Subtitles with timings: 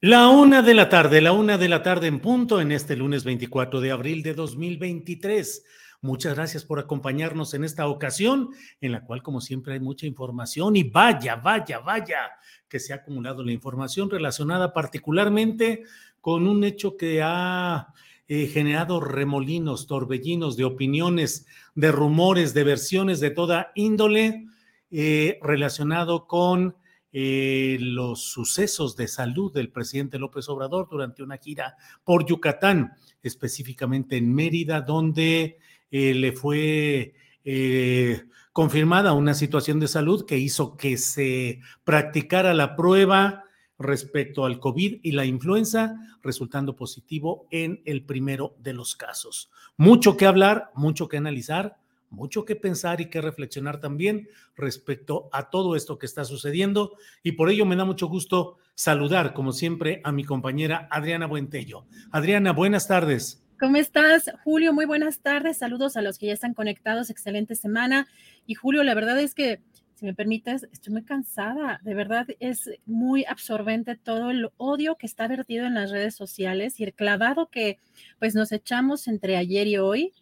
[0.00, 3.24] La una de la tarde, la una de la tarde en punto en este lunes
[3.24, 5.64] 24 de abril de 2023.
[6.02, 8.50] Muchas gracias por acompañarnos en esta ocasión,
[8.80, 12.30] en la cual, como siempre, hay mucha información y vaya, vaya, vaya,
[12.68, 15.82] que se ha acumulado la información relacionada particularmente
[16.20, 17.88] con un hecho que ha
[18.28, 21.44] eh, generado remolinos, torbellinos de opiniones,
[21.74, 24.46] de rumores, de versiones de toda índole
[24.92, 26.76] eh, relacionado con
[27.12, 32.92] eh, los sucesos de salud del presidente López Obrador durante una gira por Yucatán,
[33.22, 35.58] específicamente en Mérida, donde
[35.90, 37.14] eh, le fue
[37.44, 43.44] eh, confirmada una situación de salud que hizo que se practicara la prueba
[43.78, 49.50] respecto al COVID y la influenza, resultando positivo en el primero de los casos.
[49.76, 51.78] Mucho que hablar, mucho que analizar
[52.10, 57.32] mucho que pensar y que reflexionar también respecto a todo esto que está sucediendo y
[57.32, 61.86] por ello me da mucho gusto saludar, como siempre, a mi compañera Adriana Buentello.
[62.10, 63.44] Adriana, buenas tardes.
[63.58, 64.72] ¿Cómo estás, Julio?
[64.72, 65.58] Muy buenas tardes.
[65.58, 67.10] Saludos a los que ya están conectados.
[67.10, 68.06] Excelente semana.
[68.46, 69.60] Y Julio, la verdad es que,
[69.96, 71.80] si me permites, estoy muy cansada.
[71.82, 76.78] De verdad es muy absorbente todo el odio que está vertido en las redes sociales
[76.78, 77.80] y el clavado que
[78.20, 80.14] pues nos echamos entre ayer y hoy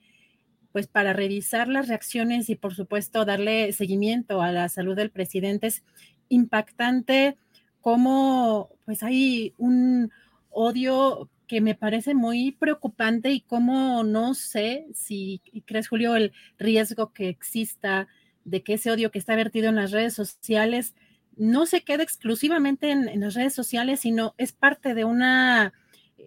[0.76, 5.69] pues para revisar las reacciones y por supuesto darle seguimiento a la salud del presidente
[5.69, 5.82] es
[6.28, 7.38] impactante
[7.81, 10.10] cómo pues hay un
[10.50, 17.10] odio que me parece muy preocupante y cómo no sé si crees Julio el riesgo
[17.15, 18.06] que exista
[18.44, 20.94] de que ese odio que está vertido en las redes sociales
[21.38, 25.72] no se quede exclusivamente en, en las redes sociales, sino es parte de una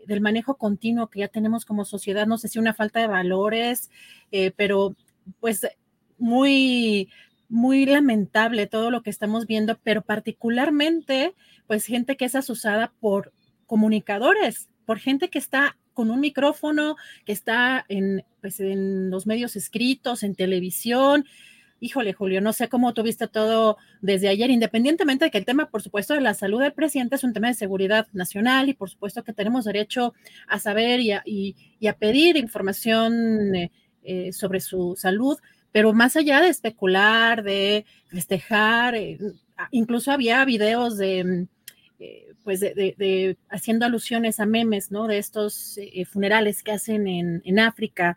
[0.08, 3.90] del manejo continuo que ya tenemos como sociedad, no sé si una falta de valores,
[4.32, 4.96] eh, pero
[5.40, 5.68] pues
[6.18, 7.10] muy,
[7.48, 11.36] muy lamentable todo lo que estamos viendo, pero particularmente
[11.68, 13.32] pues gente que es asusada por
[13.68, 16.96] comunicadores, por gente que está con un micrófono,
[17.26, 21.26] que está en, pues, en los medios escritos, en televisión,
[21.80, 25.82] híjole, Julio, no sé cómo tuviste todo desde ayer, independientemente de que el tema, por
[25.82, 29.24] supuesto, de la salud del presidente es un tema de seguridad nacional y por supuesto
[29.24, 30.14] que tenemos derecho
[30.48, 33.72] a saber y a, pedir información eh,
[34.04, 35.38] eh, sobre su salud,
[35.72, 39.18] pero más allá de especular, de festejar, eh,
[39.72, 41.48] incluso había videos de...
[42.44, 45.08] pues de, haciendo alusiones a memes, ¿no?
[45.08, 45.78] De estos
[46.12, 48.16] funerales que hacen en, en África,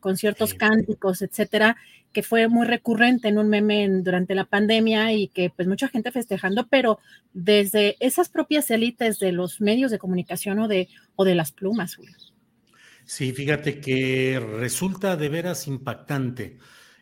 [0.00, 1.76] con ciertos cánticos, etcétera,
[2.12, 6.12] que fue muy recurrente en un meme durante la pandemia y que pues mucha gente
[6.12, 6.98] festejando, pero
[7.32, 11.98] desde esas propias élites de los medios de comunicación o de, o de las plumas.
[13.04, 16.58] Sí, fíjate que resulta de veras impactante.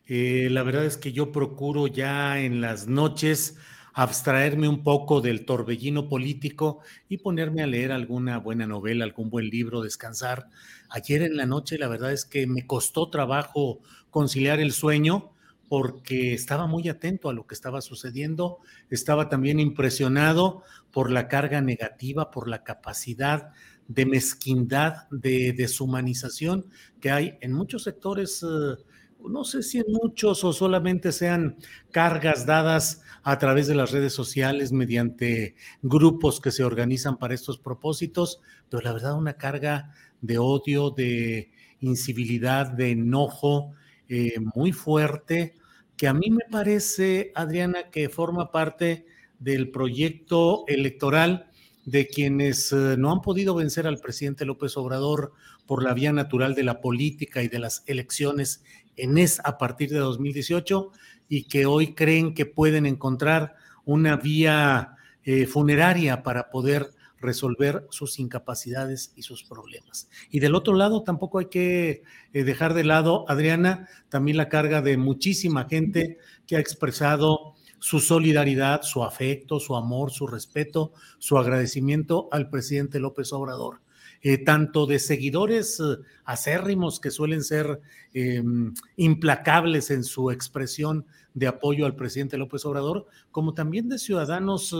[0.06, 3.56] Eh, la verdad es que yo procuro ya en las noches
[3.94, 9.49] abstraerme un poco del torbellino político y ponerme a leer alguna buena novela, algún buen
[9.49, 10.49] libro, descansar.
[10.89, 13.81] Ayer en la noche la verdad es que me costó trabajo
[14.11, 15.33] conciliar el sueño
[15.69, 18.59] porque estaba muy atento a lo que estaba sucediendo,
[18.91, 23.53] estaba también impresionado por la carga negativa, por la capacidad
[23.89, 26.67] de mezquindad, de deshumanización
[27.00, 28.83] que hay en muchos sectores, eh,
[29.29, 31.57] no sé si en muchos o solamente sean
[31.91, 37.59] cargas dadas a través de las redes sociales mediante grupos que se organizan para estos
[37.59, 43.73] propósitos, pero la verdad una carga de odio, de incivilidad, de enojo
[44.09, 45.55] eh, muy fuerte
[45.97, 49.07] que a mí me parece, Adriana, que forma parte
[49.39, 51.51] del proyecto electoral
[51.85, 55.33] de quienes eh, no han podido vencer al presidente López Obrador
[55.67, 58.63] por la vía natural de la política y de las elecciones
[58.97, 60.91] en es a partir de 2018
[61.29, 63.55] y que hoy creen que pueden encontrar
[63.85, 66.91] una vía eh, funeraria para poder
[67.23, 70.09] resolver sus incapacidades y sus problemas.
[70.31, 72.03] Y del otro lado, tampoco hay que
[72.33, 78.00] eh, dejar de lado, Adriana, también la carga de muchísima gente que ha expresado su
[78.00, 83.81] solidaridad, su afecto, su amor, su respeto, su agradecimiento al presidente López Obrador.
[84.23, 87.81] Eh, tanto de seguidores eh, acérrimos que suelen ser
[88.15, 94.73] em, implacables en su expresión de apoyo al presidente López Obrador, como también de ciudadanos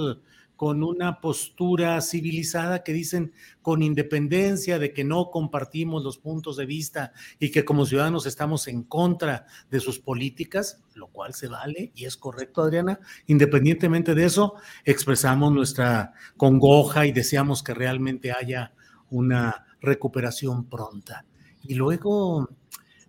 [0.63, 6.67] con una postura civilizada que dicen con independencia de que no compartimos los puntos de
[6.67, 11.91] vista y que como ciudadanos estamos en contra de sus políticas, lo cual se vale
[11.97, 13.01] y es correcto, Adriana.
[13.27, 14.55] Independientemente de eso,
[14.85, 18.73] expresamos nuestra congoja y deseamos que realmente haya
[19.13, 21.25] una recuperación pronta.
[21.63, 22.49] Y luego,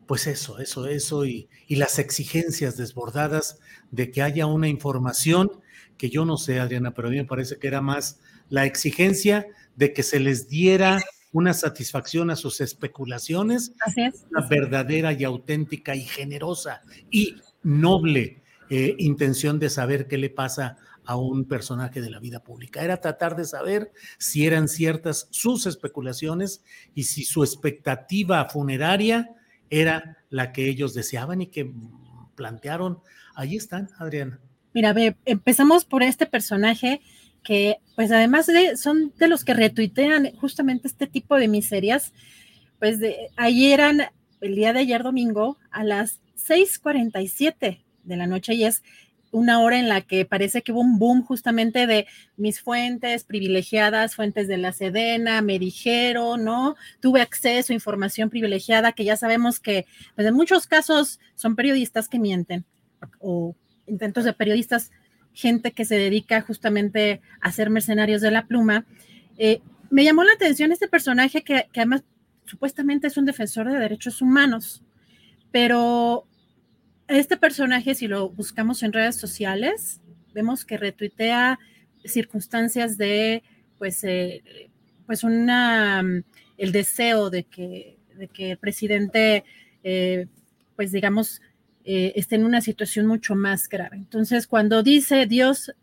[0.06, 3.60] pues eso, eso, eso, y, y las exigencias desbordadas
[3.90, 5.50] de que haya una información
[5.98, 8.20] que yo no sé, Adriana, pero a mí me parece que era más
[8.50, 11.02] la exigencia de que se les diera
[11.32, 13.74] una satisfacción a sus especulaciones,
[14.30, 20.78] una verdadera y auténtica y generosa y noble eh, intención de saber qué le pasa
[21.06, 22.84] a un personaje de la vida pública.
[22.84, 26.64] Era tratar de saber si eran ciertas sus especulaciones
[26.96, 29.36] y si su expectativa funeraria
[29.70, 31.72] era la que ellos deseaban y que
[32.36, 33.00] plantearon.
[33.36, 34.40] Ahí están, Adriana.
[34.74, 34.96] Mira,
[35.26, 37.02] empezamos por este personaje
[37.44, 42.14] que, pues además de, son de los que retuitean justamente este tipo de miserias,
[42.80, 48.84] pues de, el día de ayer domingo, a las 6:47 de la noche y es
[49.34, 52.08] una hora en la que parece que hubo un boom justamente de
[52.38, 56.76] mis fuentes privilegiadas, fuentes de la Sedena, me dijeron, ¿no?
[57.02, 59.86] Tuve acceso a información privilegiada que ya sabemos que
[60.16, 62.64] pues en muchos casos son periodistas que mienten
[63.20, 63.56] o
[63.88, 64.92] intentos de periodistas,
[65.34, 68.86] gente que se dedica justamente a ser mercenarios de la pluma.
[69.38, 72.04] Eh, me llamó la atención este personaje que, además
[72.46, 74.84] supuestamente es un defensor de derechos humanos,
[75.52, 76.28] pero
[77.08, 80.02] este personaje, si lo buscamos en redes sociales,
[80.34, 81.60] vemos que retuitea
[82.06, 83.44] circunstancias de,
[83.78, 84.44] pues, eh,
[85.06, 86.04] pues una,
[86.58, 89.44] el deseo de que, de que el presidente,
[89.84, 90.28] eh,
[90.76, 91.42] pues digamos,
[91.86, 93.98] eh, esté en una situación mucho más grave.
[93.98, 95.74] Entonces, cuando dice Dios,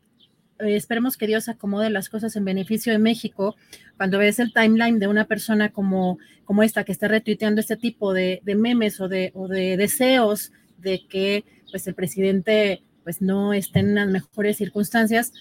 [0.59, 3.57] eh, esperemos que Dios acomode las cosas en beneficio de México,
[3.97, 8.15] cuando ves el timeline de una persona como, como esta que está retuiteando este tipo
[8.15, 13.81] de, memes o de, o de deseos de que pues el presidente pues no esté
[13.81, 15.33] en las mejores circunstancias,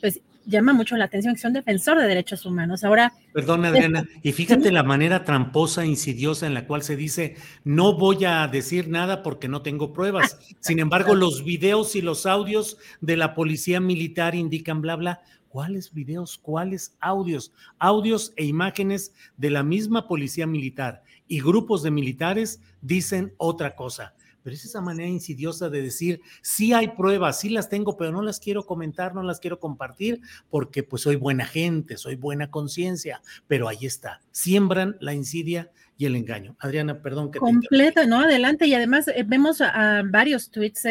[0.00, 2.82] pues llama mucho la atención que son defensor de derechos humanos.
[2.82, 3.12] Ahora.
[3.34, 8.24] Perdón, Adriana, y fíjate la manera tramposa, insidiosa en la cual se dice, no voy
[8.24, 10.38] a decir nada porque no tengo pruebas.
[10.60, 15.20] Sin embargo, los videos y los audios de la policía militar indican bla, bla.
[15.50, 16.38] ¿Cuáles videos?
[16.38, 17.52] ¿Cuáles audios?
[17.78, 24.14] Audios e imágenes de la misma policía militar y grupos de militares dicen otra cosa
[24.48, 28.22] pero es esa manera insidiosa de decir, sí hay pruebas, sí las tengo, pero no
[28.22, 33.20] las quiero comentar, no las quiero compartir, porque pues soy buena gente, soy buena conciencia,
[33.46, 36.56] pero ahí está, siembran la insidia y el engaño.
[36.60, 38.20] Adriana, perdón que Completa, ¿no?
[38.20, 40.86] Adelante, y además eh, vemos a, varios tweets,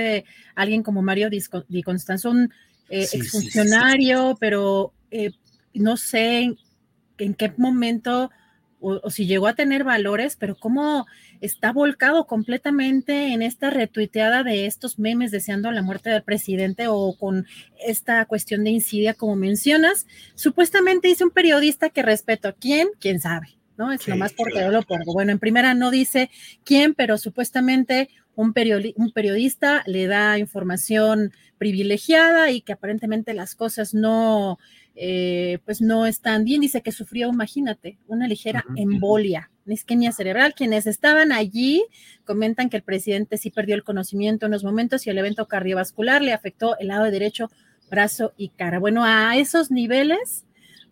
[0.53, 2.53] alguien como Mario Di Constanzo, un
[2.89, 5.31] eh, exfuncionario, pero eh,
[5.73, 6.55] no sé
[7.17, 8.29] en qué momento
[8.79, 11.05] o, si llegó a tener valores, pero cómo
[11.41, 17.15] está volcado completamente en esta retuiteada de estos memes deseando la muerte del presidente o
[17.17, 17.47] con
[17.79, 20.07] esta cuestión de insidia, como mencionas.
[20.35, 23.57] Supuestamente dice un periodista que respeto a quién, quién sabe.
[23.77, 23.91] ¿no?
[23.91, 25.13] Es lo más porque yo lo pongo.
[25.13, 26.29] Bueno, en primera no dice
[26.63, 28.53] quién, pero supuestamente un,
[28.95, 34.57] un periodista le da información privilegiada y que aparentemente las cosas no,
[34.99, 36.61] eh, pues no están bien.
[36.61, 40.55] Dice que sufrió, imagínate, una ligera embolia, una isquemia cerebral.
[40.55, 41.85] Quienes estaban allí
[42.25, 46.21] comentan que el presidente sí perdió el conocimiento en los momentos y el evento cardiovascular
[46.21, 47.49] le afectó el lado derecho,
[47.89, 48.79] brazo y cara.
[48.79, 50.45] Bueno, a esos niveles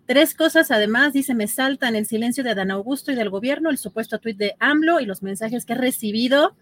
[0.06, 3.80] Tres cosas además, dice, me saltan el silencio de Dan Augusto y del gobierno, el
[3.80, 6.56] supuesto tuit de AMLO y los mensajes que he recibido,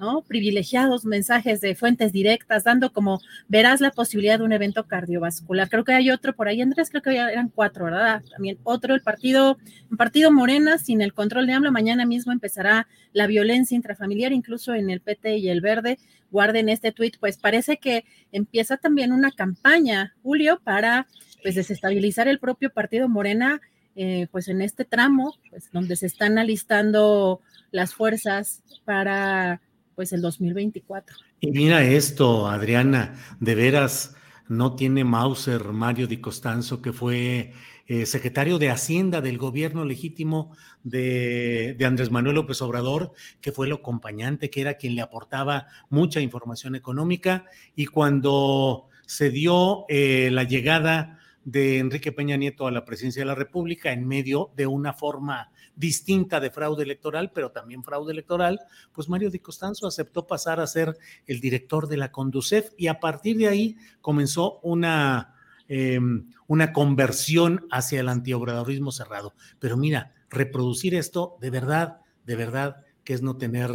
[0.00, 0.22] ¿no?
[0.22, 5.68] Privilegiados mensajes de fuentes directas, dando como, verás la posibilidad de un evento cardiovascular.
[5.68, 8.22] Creo que hay otro por ahí, Andrés, creo que eran cuatro, ¿verdad?
[8.32, 9.58] También otro, el partido,
[9.90, 14.74] un partido Morena sin el control de AMLO, mañana mismo empezará la violencia intrafamiliar, incluso
[14.74, 15.98] en el PT y el Verde.
[16.30, 21.08] Guarden este tuit, pues parece que empieza también una campaña, Julio, para
[21.42, 23.60] pues desestabilizar el propio partido Morena,
[23.96, 29.60] eh, pues en este tramo, pues donde se están alistando las fuerzas para
[30.00, 31.14] pues el 2024.
[31.42, 34.16] Y mira esto, Adriana, de veras
[34.48, 37.52] no tiene Mauser Mario Di Costanzo, que fue
[37.86, 43.74] eh, secretario de Hacienda del gobierno legítimo de, Andrés Manuel López Obrador, que fue el
[43.74, 47.44] acompañante, que era quien le aportaba mucha información económica.
[47.76, 53.26] Y cuando se dio eh, la llegada de Enrique Peña Nieto a la presidencia de
[53.26, 55.50] la República en medio de una forma
[55.80, 58.60] distinta de fraude electoral, pero también fraude electoral,
[58.92, 60.96] pues Mario Di Costanzo aceptó pasar a ser
[61.26, 65.34] el director de la Conducef y a partir de ahí comenzó una,
[65.68, 69.34] em, una conversión hacia el antiobradorismo cerrado.
[69.58, 73.72] Pero mira, reproducir esto de verdad, de verdad, que es no tener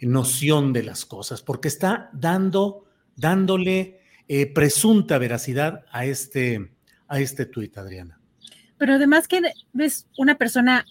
[0.00, 2.84] noción de las cosas, porque está dando,
[3.14, 6.72] dándole eh, presunta veracidad a este,
[7.06, 8.20] a este tuit, Adriana.
[8.78, 9.40] Pero además que
[9.72, 10.84] ves una persona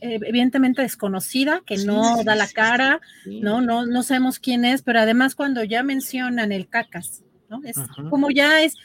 [0.00, 3.60] evidentemente desconocida, que no da la cara, ¿no?
[3.60, 3.84] ¿no?
[3.86, 7.60] No sabemos quién es, pero además cuando ya mencionan el cacas, ¿no?
[7.64, 7.76] Es
[8.08, 8.76] como ya es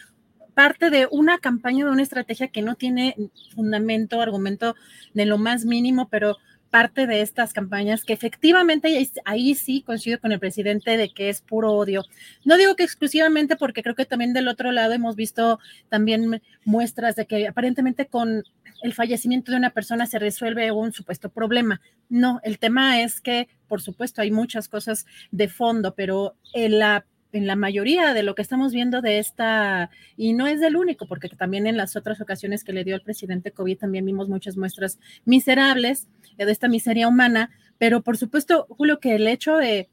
[0.54, 3.16] parte de una campaña, de una estrategia que no tiene
[3.54, 4.76] fundamento, argumento
[5.14, 6.38] de lo más mínimo, pero
[6.70, 11.42] parte de estas campañas que efectivamente ahí sí coincido con el presidente de que es
[11.42, 12.04] puro odio.
[12.46, 15.60] No digo que exclusivamente porque creo que también del otro lado hemos visto
[15.90, 18.44] también muestras de que aparentemente con
[18.84, 21.82] el fallecimiento de una persona se resuelve un supuesto problema.
[22.10, 27.06] No, el tema es que por supuesto hay muchas cosas de fondo, pero en la
[27.38, 31.08] en la mayoría de lo que estamos viendo de esta, y no es del único,
[31.08, 34.58] porque también en las otras ocasiones que le dio al presidente COVID también vimos muchas
[34.58, 39.90] muestras miserables de esta miseria humana, pero por supuesto, Julio, que el hecho de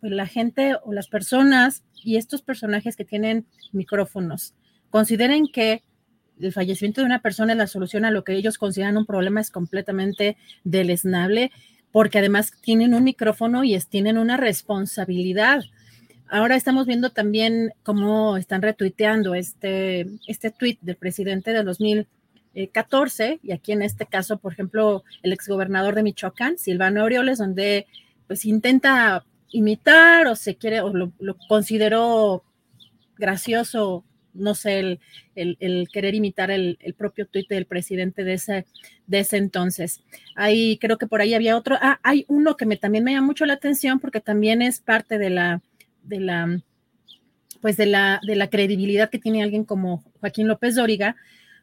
[0.00, 4.54] pues, la gente o las personas y estos personajes que tienen micrófonos
[4.90, 5.82] consideren que
[6.40, 9.40] el fallecimiento de una persona es la solución a lo que ellos consideran un problema
[9.40, 11.52] es completamente deleznable,
[11.92, 15.62] porque además tienen un micrófono y es, tienen una responsabilidad.
[16.30, 22.06] Ahora estamos viendo también cómo están retuiteando este, este tweet del presidente del 2000
[22.72, 27.38] 14, eh, y aquí en este caso, por ejemplo, el exgobernador de Michoacán, Silvano Orioles,
[27.38, 27.86] donde
[28.26, 31.12] pues intenta imitar o se quiere, o lo,
[31.48, 32.44] consideró
[33.16, 34.98] gracioso, no sé,
[35.34, 38.66] el, querer imitar el, propio tuit del presidente de ese,
[39.06, 40.02] de ese entonces.
[40.34, 43.26] Ahí creo que por ahí había otro, ah, hay uno que me, también me llama
[43.28, 45.60] mucho la atención porque también es parte de la,
[46.02, 46.60] de la,
[47.60, 51.16] pues de la, de la credibilidad que tiene alguien como Joaquín López Dóriga,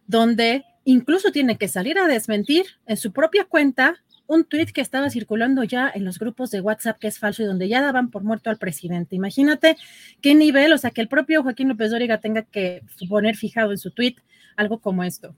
[0.05, 5.09] donde incluso tiene que salir a desmentir en su propia cuenta un tweet que estaba
[5.09, 8.23] circulando ya en los grupos de WhatsApp que es falso y donde ya daban por
[8.23, 9.15] muerto al presidente.
[9.15, 9.77] Imagínate
[10.21, 13.77] qué nivel, o sea, que el propio Joaquín López Dóriga tenga que poner fijado en
[13.77, 14.15] su tweet
[14.55, 15.35] algo como esto.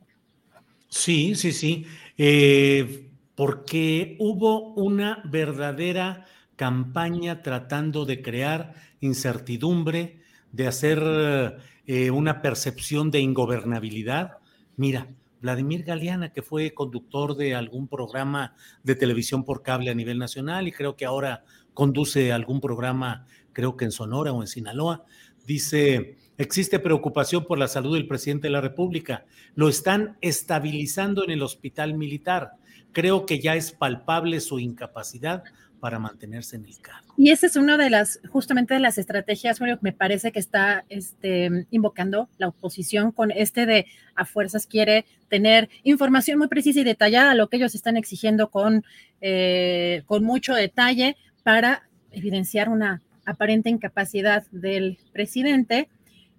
[0.87, 1.85] Sí, sí, sí,
[2.17, 6.25] eh, porque hubo una verdadera
[6.59, 10.19] campaña tratando de crear incertidumbre,
[10.51, 10.99] de hacer
[11.87, 14.39] eh, una percepción de ingobernabilidad.
[14.75, 15.07] Mira,
[15.41, 20.67] Vladimir Galeana, que fue conductor de algún programa de televisión por cable a nivel nacional
[20.67, 25.05] y creo que ahora conduce algún programa, creo que en Sonora o en Sinaloa,
[25.47, 29.23] dice, existe preocupación por la salud del presidente de la República.
[29.55, 32.51] Lo están estabilizando en el hospital militar.
[32.91, 35.45] Creo que ya es palpable su incapacidad
[35.79, 37.13] para mantenerse en el cargo.
[37.17, 40.85] Y esa es una de las, justamente de las estrategias, que me parece que está
[40.89, 46.83] este, invocando la oposición con este de a fuerzas quiere tener información muy precisa y
[46.83, 48.83] detallada, lo que ellos están exigiendo con,
[49.21, 55.89] eh, con mucho detalle para evidenciar una aparente incapacidad del presidente.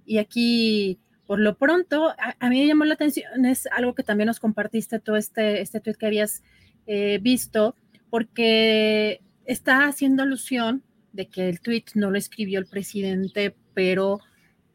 [0.05, 2.09] Y aquí Por lo pronto,
[2.41, 5.79] a, mí me llamó la atención, es algo que también nos compartiste todo este, este
[5.79, 6.43] tweet que habías
[6.89, 7.77] eh, visto,
[8.11, 9.21] porque
[9.51, 14.21] está haciendo alusión de que el tweet no lo escribió el presidente, pero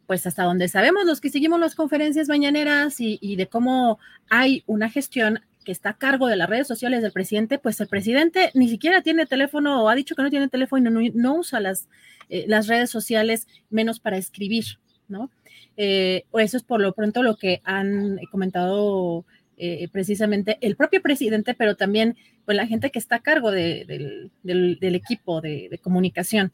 [0.05, 4.89] pues hasta donde sabemos los que seguimos las conferencias mañaneras y, de cómo hay una
[4.89, 8.67] gestión que está a cargo de las redes sociales del presidente, pues el presidente ni
[8.67, 11.87] siquiera tiene teléfono o ha dicho que no tiene teléfono y no, usa las,
[12.29, 14.65] eh, las redes sociales menos para escribir,
[15.07, 15.31] ¿no?
[15.77, 19.25] Eh, eso es por lo pronto lo que han comentado
[19.57, 24.31] eh, precisamente el propio presidente, pero también pues, la gente que está a cargo del,
[24.43, 26.53] equipo de, comunicación.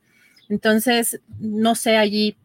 [0.49, 2.35] Entonces, no sé allí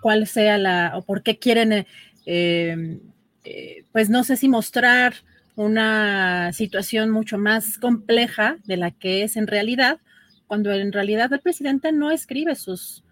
[0.00, 1.86] cuál sea la, o por qué quieren,
[2.26, 3.00] eh,
[3.44, 5.14] eh, pues no sé si mostrar
[5.56, 9.98] una situación mucho más compleja de la que es en realidad,
[10.46, 13.02] cuando en realidad el presidente no escribe sus,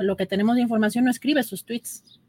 [0.00, 2.20] lo que tenemos de información, no escribe sus tweets.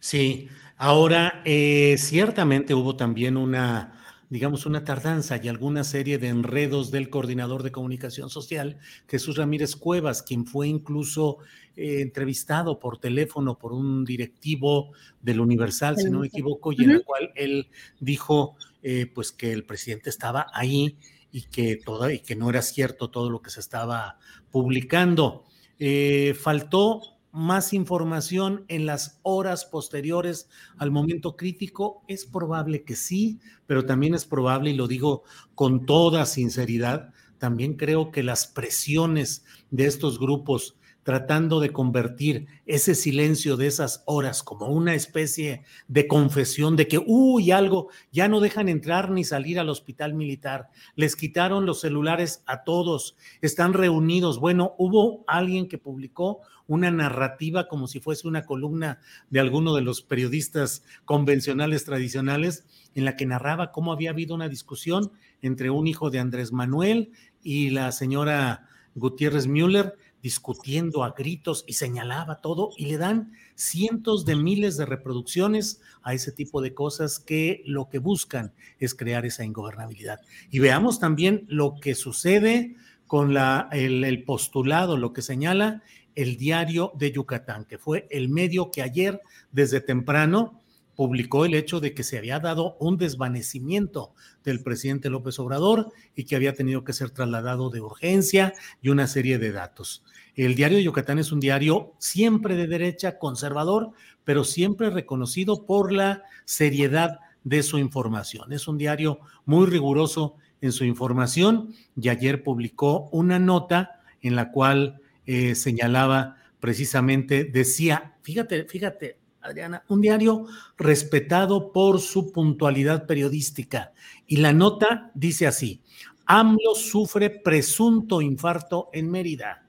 [0.00, 3.99] Sí, ahora eh, ciertamente hubo también una,
[4.30, 9.74] digamos, una tardanza y alguna serie de enredos del coordinador de comunicación social, Jesús Ramírez
[9.74, 11.38] Cuevas, quien fue incluso
[11.76, 16.90] eh, entrevistado por teléfono por un directivo del Universal, si no me equivoco, y en
[16.90, 17.68] el cual él
[17.98, 20.96] dijo eh, pues que el presidente estaba ahí
[21.32, 24.18] y que, todo, y que no era cierto todo lo que se estaba
[24.52, 25.44] publicando.
[25.80, 32.02] Eh, faltó más información en las horas posteriores al momento crítico?
[32.08, 35.22] Es probable que sí, pero también es probable, y lo digo
[35.54, 42.94] con toda sinceridad, también creo que las presiones de estos grupos tratando de convertir ese
[42.94, 48.40] silencio de esas horas como una especie de confesión de que, uy, algo, ya no
[48.40, 54.38] dejan entrar ni salir al hospital militar, les quitaron los celulares a todos, están reunidos.
[54.38, 59.82] Bueno, hubo alguien que publicó una narrativa como si fuese una columna de alguno de
[59.82, 62.64] los periodistas convencionales tradicionales
[62.94, 65.10] en la que narraba cómo había habido una discusión
[65.42, 67.10] entre un hijo de Andrés Manuel
[67.42, 74.24] y la señora Gutiérrez Müller discutiendo a gritos y señalaba todo y le dan cientos
[74.24, 79.26] de miles de reproducciones a ese tipo de cosas que lo que buscan es crear
[79.26, 80.20] esa ingobernabilidad.
[80.50, 83.36] Y veamos también lo que sucede con
[83.72, 85.82] el postulado, lo que señala
[86.14, 89.20] el diario de Yucatán, que fue el medio que ayer
[89.52, 90.60] desde temprano
[91.00, 94.12] publicó el hecho de que se había dado un desvanecimiento
[94.44, 99.06] del presidente López Obrador y que había tenido que ser trasladado de urgencia y una
[99.06, 100.04] serie de datos.
[100.36, 103.90] El diario de Yucatán es un diario siempre de derecha, conservador,
[104.24, 108.52] pero siempre reconocido por la seriedad de su información.
[108.52, 114.50] Es un diario muy riguroso en su información y ayer publicó una nota en la
[114.50, 123.92] cual eh, señalaba precisamente, decía, fíjate, fíjate, Adriana, un diario respetado por su puntualidad periodística.
[124.26, 125.80] Y la nota dice así,
[126.26, 129.59] AMLO sufre presunto infarto en Mérida.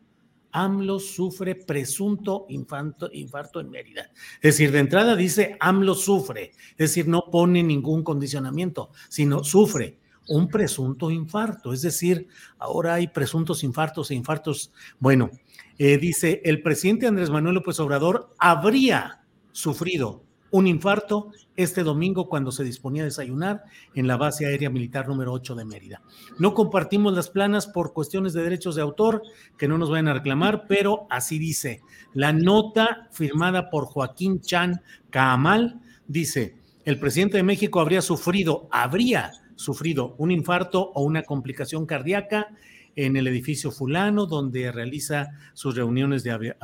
[0.51, 4.11] AMLO sufre presunto infarto, infarto en Mérida.
[4.35, 9.99] Es decir, de entrada dice AMLO sufre, es decir, no pone ningún condicionamiento, sino sufre
[10.27, 11.73] un presunto infarto.
[11.73, 14.71] Es decir, ahora hay presuntos infartos e infartos.
[14.99, 15.29] Bueno,
[15.77, 22.51] eh, dice, el presidente Andrés Manuel López Obrador habría sufrido un infarto este domingo cuando
[22.51, 26.01] se disponía a desayunar en la base aérea militar número 8 de Mérida.
[26.37, 29.23] No compartimos las planas por cuestiones de derechos de autor
[29.57, 31.81] que no nos vayan a reclamar, pero así dice.
[32.13, 39.31] La nota firmada por Joaquín Chan Caamal dice, el presidente de México habría sufrido, habría
[39.55, 42.49] sufrido un infarto o una complicación cardíaca
[42.95, 46.55] en el edificio fulano donde realiza sus reuniones de,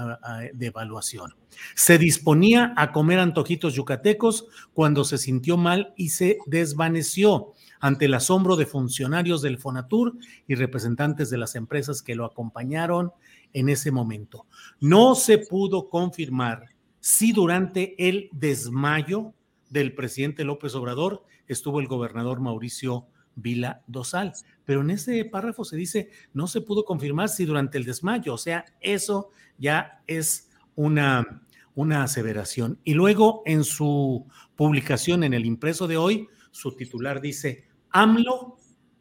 [0.59, 1.35] evaluación.
[1.75, 8.13] Se disponía a comer antojitos yucatecos cuando se sintió mal y se desvaneció ante el
[8.13, 13.11] asombro de funcionarios del Fonatur y representantes de las empresas que lo acompañaron
[13.53, 14.45] en ese momento.
[14.79, 16.65] No se pudo confirmar
[16.99, 19.33] si durante el desmayo
[19.69, 24.33] del presidente López Obrador estuvo el gobernador Mauricio Vila Dosal,
[24.65, 28.37] pero en ese párrafo se dice no se pudo confirmar si durante el desmayo, o
[28.37, 31.41] sea, eso ya es una
[31.77, 32.79] una aseveración.
[32.83, 38.57] Y luego en su publicación en el impreso de hoy, su titular dice, AMLO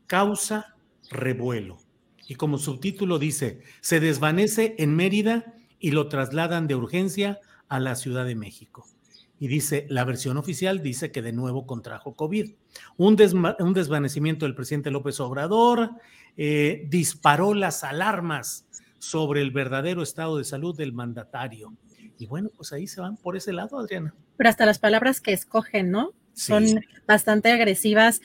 [0.06, 0.76] causa
[1.08, 1.78] revuelo.
[2.28, 7.94] Y como subtítulo dice, se desvanece en Mérida y lo trasladan de urgencia a la
[7.94, 8.86] Ciudad de México.
[9.38, 12.54] Y dice, la versión oficial dice que de nuevo contrajo COVID.
[12.96, 15.90] Un, un desvanecimiento del presidente López Obrador
[16.36, 18.66] eh, disparó las alarmas
[18.98, 21.74] sobre el verdadero estado de salud del mandatario
[22.18, 24.14] Y bueno, pues ahí se van por ese lado, Adriana.
[24.36, 26.12] Pero hasta las palabras que escogen, ¿no?
[26.32, 26.64] Son
[27.06, 28.20] bastante agresivas.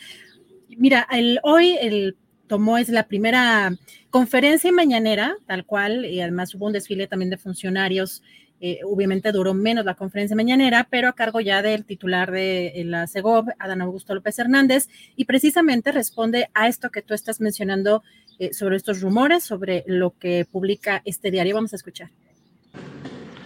[0.77, 3.73] Mira, el, hoy el tomó es la primera
[4.09, 8.23] conferencia mañanera, tal cual, y además hubo un desfile también de funcionarios.
[8.63, 12.83] Eh, obviamente duró menos la conferencia mañanera, pero a cargo ya del titular de eh,
[12.85, 18.03] la CEGOV, Adán Augusto López Hernández, y precisamente responde a esto que tú estás mencionando
[18.37, 21.55] eh, sobre estos rumores, sobre lo que publica este diario.
[21.55, 22.11] Vamos a escuchar.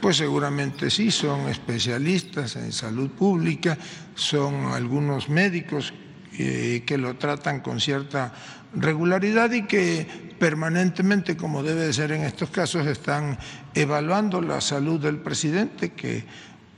[0.01, 3.77] Pues seguramente sí, son especialistas en salud pública,
[4.15, 5.93] son algunos médicos
[6.37, 8.33] que lo tratan con cierta
[8.75, 13.37] regularidad y que permanentemente, como debe de ser en estos casos, están
[13.73, 16.25] evaluando la salud del presidente, que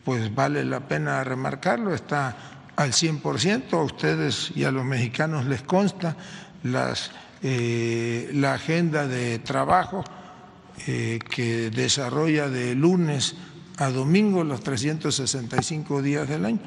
[0.03, 2.37] pues vale la pena remarcarlo, está
[2.75, 6.15] al 100%, a ustedes y a los mexicanos les consta
[6.63, 10.03] las, eh, la agenda de trabajo
[10.85, 13.35] eh, que desarrolla de lunes
[13.77, 16.59] a domingo los 365 días del año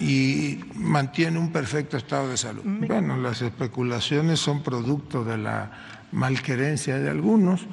[0.00, 2.62] y mantiene un perfecto estado de salud.
[2.64, 5.70] Bueno, las especulaciones son producto de la
[6.12, 7.66] malquerencia de algunos.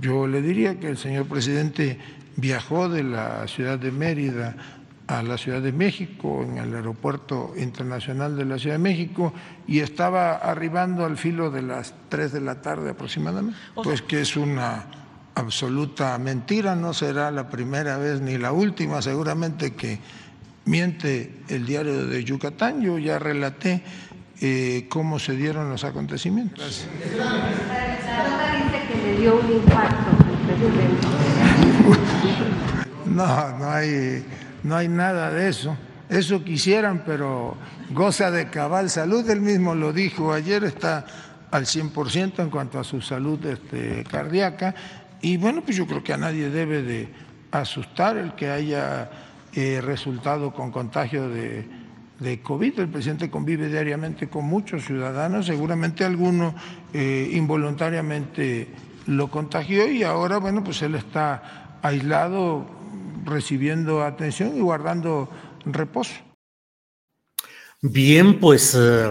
[0.00, 1.98] Yo le diría que el señor presidente
[2.36, 4.56] viajó de la ciudad de Mérida
[5.06, 9.34] a la Ciudad de México, en el Aeropuerto Internacional de la Ciudad de México,
[9.66, 13.58] y estaba arribando al filo de las 3 de la tarde aproximadamente.
[13.74, 14.86] Pues que es una
[15.34, 19.98] absoluta mentira, no será la primera vez ni la última, seguramente que
[20.64, 23.82] miente el diario de Yucatán, yo ya relaté
[24.40, 26.86] eh, cómo se dieron los acontecimientos.
[33.06, 34.24] No, no hay,
[34.62, 35.76] no hay nada de eso.
[36.08, 37.56] Eso quisieran, pero
[37.90, 39.28] goza de cabal salud.
[39.28, 41.04] Él mismo lo dijo ayer, está
[41.50, 44.74] al 100% en cuanto a su salud este, cardíaca.
[45.20, 47.08] Y bueno, pues yo creo que a nadie debe de
[47.50, 49.10] asustar el que haya
[49.54, 51.82] eh, resultado con contagio de,
[52.42, 52.78] COVID.
[52.78, 56.54] El presidente convive diariamente con muchos ciudadanos, seguramente alguno
[56.94, 58.68] eh, involuntariamente
[59.06, 62.64] lo contagió y ahora, bueno, pues él está aislado,
[63.24, 65.28] recibiendo atención y guardando
[65.64, 66.14] reposo.
[67.80, 69.10] Bien, pues eh,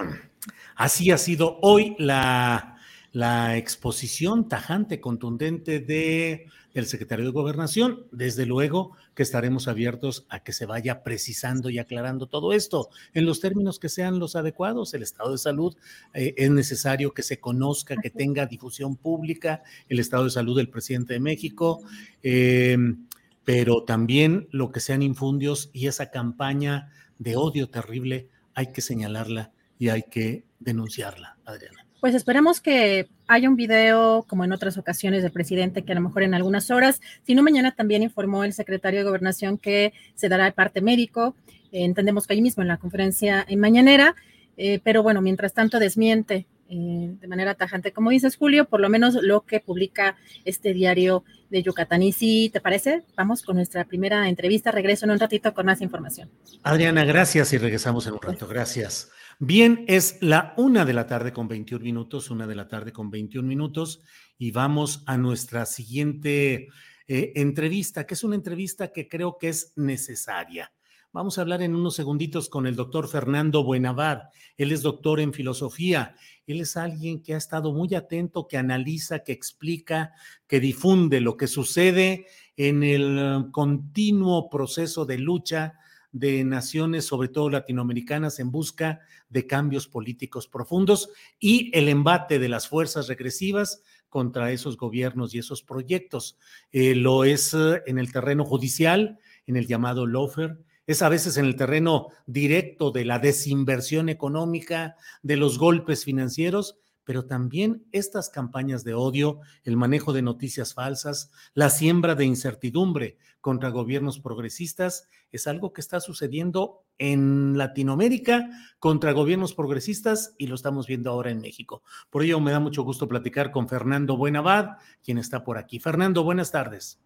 [0.76, 2.78] así ha sido hoy la,
[3.12, 8.06] la exposición tajante, contundente de el secretario de Gobernación.
[8.12, 13.26] Desde luego que estaremos abiertos a que se vaya precisando y aclarando todo esto en
[13.26, 14.94] los términos que sean los adecuados.
[14.94, 15.76] El estado de salud
[16.14, 20.70] eh, es necesario que se conozca, que tenga difusión pública, el estado de salud del
[20.70, 21.84] presidente de México,
[22.24, 23.08] em,
[23.44, 29.52] pero también lo que sean infundios y esa campaña de odio terrible hay que señalarla
[29.78, 31.81] y hay que denunciarla, Adriana.
[32.02, 36.02] Pues esperemos que haya un video, como en otras ocasiones, del presidente, que a lo
[36.02, 40.28] mejor en algunas horas, si no mañana también informó el secretario de Gobernación que se
[40.28, 41.36] dará el parte médico.
[41.72, 44.16] Eh, entendemos que ahí mismo en la conferencia en mañanera,
[44.58, 48.90] eh, pero bueno, mientras tanto desmiente eh, de manera tajante, como dices Julio, por lo
[48.90, 52.02] menos lo que publica este diario de Yucatán.
[52.02, 54.72] Y si te parece, vamos con nuestra primera entrevista.
[54.72, 56.32] Regreso en un ratito con más información.
[56.64, 58.48] Adriana, gracias y regresamos en un rato.
[58.48, 59.12] Gracias.
[59.44, 63.10] Bien, es la una de la tarde con 21 minutos, una de la tarde con
[63.10, 64.04] 21 minutos,
[64.38, 66.68] y vamos a nuestra siguiente
[67.08, 70.72] eh, entrevista, que es una entrevista que creo que es necesaria.
[71.12, 74.26] Vamos a hablar en unos segunditos con el doctor Fernando Buenavad.
[74.58, 76.16] Él es doctor en filosofía.
[76.46, 80.14] Él es alguien que ha estado muy atento, que analiza, que explica,
[80.46, 82.28] que difunde lo que sucede
[82.58, 85.80] en el continuo proceso de lucha
[86.12, 92.50] de naciones, sobre todo latinoamericanas, en busca de cambios políticos profundos y el embate de
[92.50, 96.38] las fuerzas regresivas contra esos gobiernos y esos proyectos.
[96.72, 101.38] Eh, lo es eh, en el terreno judicial, en el llamado lofer, es a veces
[101.38, 106.78] en el terreno directo de la desinversión económica, de los golpes financieros,
[107.12, 113.18] pero también estas campañas de odio, el manejo de noticias falsas, la siembra de incertidumbre
[113.42, 120.56] contra gobiernos progresistas, es algo que está sucediendo en Latinoamérica contra gobiernos progresistas y lo
[120.56, 121.84] estamos viendo ahora en México.
[122.10, 125.80] Por ello me da mucho gusto platicar con Fernando Buenavad, quien está por aquí.
[125.80, 127.02] Fernando, buenas tardes.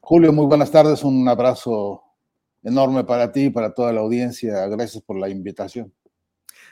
[0.00, 1.02] Julio, muy buenas tardes.
[1.02, 2.04] Un abrazo
[2.62, 4.64] enorme para ti y para toda la audiencia.
[4.68, 5.92] Gracias por la invitación.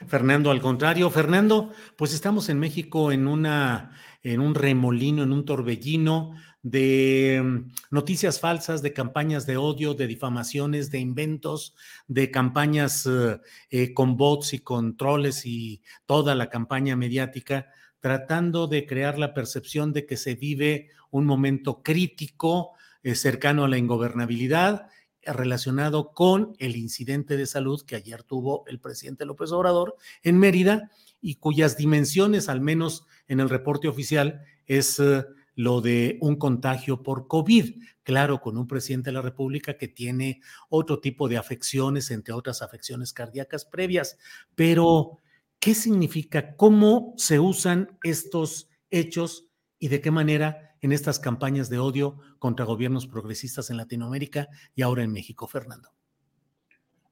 [0.07, 5.45] Fernando, al contrario, Fernando, pues estamos en México en una en un remolino, en un
[5.45, 11.75] torbellino de mm, noticias falsas, de campañas de odio, de difamaciones, de inventos,
[12.07, 17.67] de campañas eh, eh, con bots y controles y toda la campaña mediática,
[17.99, 22.71] tratando de crear la percepción de que se vive un momento crítico
[23.03, 24.87] eh, cercano a la ingobernabilidad
[25.25, 30.91] relacionado con el incidente de salud que ayer tuvo el presidente López Obrador en Mérida
[31.21, 37.03] y cuyas dimensiones, al menos en el reporte oficial, es eh, lo de un contagio
[37.03, 37.81] por COVID.
[38.03, 42.61] Claro, con un presidente de la República que tiene otro tipo de afecciones, entre otras
[42.61, 44.17] afecciones cardíacas previas.
[44.55, 45.19] Pero,
[45.59, 46.55] ¿qué significa?
[46.55, 52.65] ¿Cómo se usan estos hechos y de qué manera en estas campañas de odio contra
[52.65, 55.89] gobiernos progresistas en Latinoamérica y ahora en México, Fernando.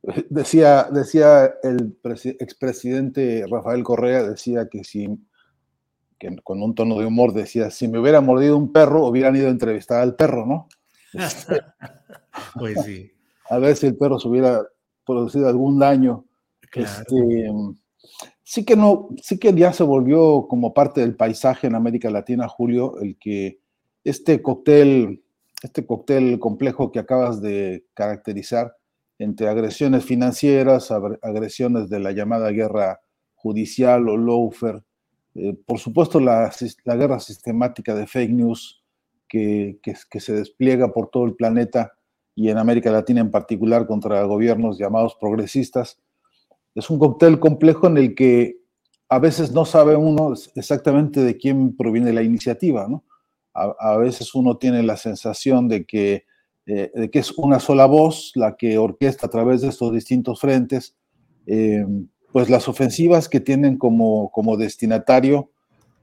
[0.29, 1.97] Decía, decía el
[2.39, 5.07] expresidente Rafael Correa, decía que si,
[6.17, 9.47] que con un tono de humor, decía, si me hubiera mordido un perro, hubieran ido
[9.47, 10.67] a entrevistar al perro, ¿no?
[12.59, 13.11] pues sí.
[13.49, 14.61] A ver si el perro se hubiera
[15.05, 16.25] producido algún daño.
[16.69, 16.89] Claro.
[16.89, 17.51] Este,
[18.47, 22.47] sí que no, sí que ya se volvió como parte del paisaje en América Latina,
[22.47, 23.59] Julio, el que
[24.05, 25.21] este cóctel,
[25.61, 28.77] este cóctel complejo que acabas de caracterizar
[29.19, 33.01] entre agresiones financieras, agresiones de la llamada guerra
[33.35, 34.81] judicial o lawfare,
[35.35, 36.49] eh, por supuesto la,
[36.85, 38.81] guerra sistemática de fake news
[39.27, 41.91] que, que se despliega por todo el planeta
[42.33, 45.99] y en América Latina en particular contra gobiernos llamados progresistas,
[46.77, 48.57] es un cóctel complejo en el que
[49.09, 53.03] a veces no sabe uno exactamente de quién proviene la iniciativa, ¿no?
[53.53, 56.25] A, veces uno tiene la sensación de que,
[56.67, 60.39] eh, de que es una sola voz la que orquesta a través de estos distintos
[60.39, 60.95] frentes,
[61.47, 61.83] eh,
[62.31, 65.49] pues las ofensivas que tienen como, como destinatario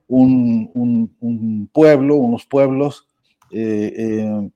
[0.09, 3.07] un, un, pueblo, unos pueblos,
[3.53, 4.51] eh,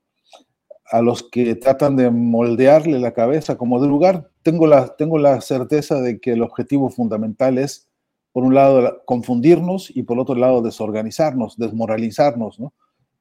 [0.90, 4.30] a los que tratan de moldearle la cabeza como de lugar.
[4.42, 7.88] Tengo la, tengo la certeza de que el objetivo fundamental es,
[8.32, 12.58] por un lado, confundirnos y por otro lado, desorganizarnos, desmoralizarnos.
[12.58, 12.72] ¿no?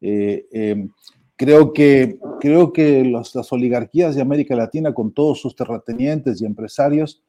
[0.01, 0.89] Eh, em,
[1.35, 7.21] creo que, creo que las oligarquías de América Latina, con todos sus terratenientes y empresarios,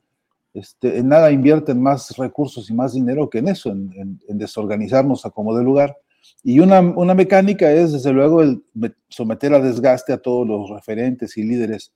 [0.55, 5.27] este, en nada invierten más recursos y más dinero que en eso, en, en desorganizarnos
[5.27, 5.97] a como de lugar
[6.43, 8.63] y una, una, mecánica es, desde luego, el
[9.09, 11.93] someter a desgaste a todos los referentes y líderes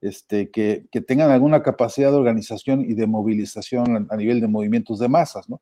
[0.00, 4.98] este, que, que, tengan alguna capacidad de organización y de movilización a, nivel de movimientos
[4.98, 5.48] de masas.
[5.48, 5.60] ¿no?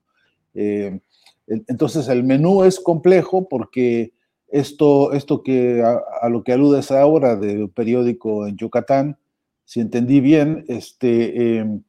[0.54, 1.00] Eh,
[1.46, 4.12] entonces, el menú es complejo porque
[4.48, 9.18] esto, esto que a, lo que aludes ahora del periódico en Yucatán,
[9.64, 11.80] si entendí bien, este, eh,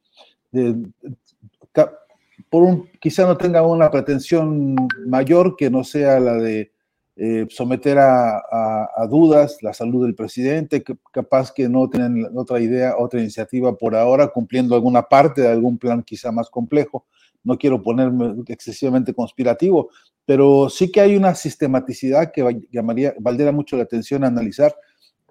[2.50, 6.72] por un, quizá no tenga una pretensión mayor que no sea la de
[7.18, 13.20] eh, someter a, dudas la salud del presidente, capaz que no tienen otra idea, otra
[13.20, 17.06] iniciativa por ahora, cumpliendo alguna parte de algún plan quizá más complejo.
[17.42, 19.90] No quiero ponerme excesivamente conspirativo,
[20.26, 24.74] pero sí que hay una sistematicidad que llamaría, valdría mucho la atención analizar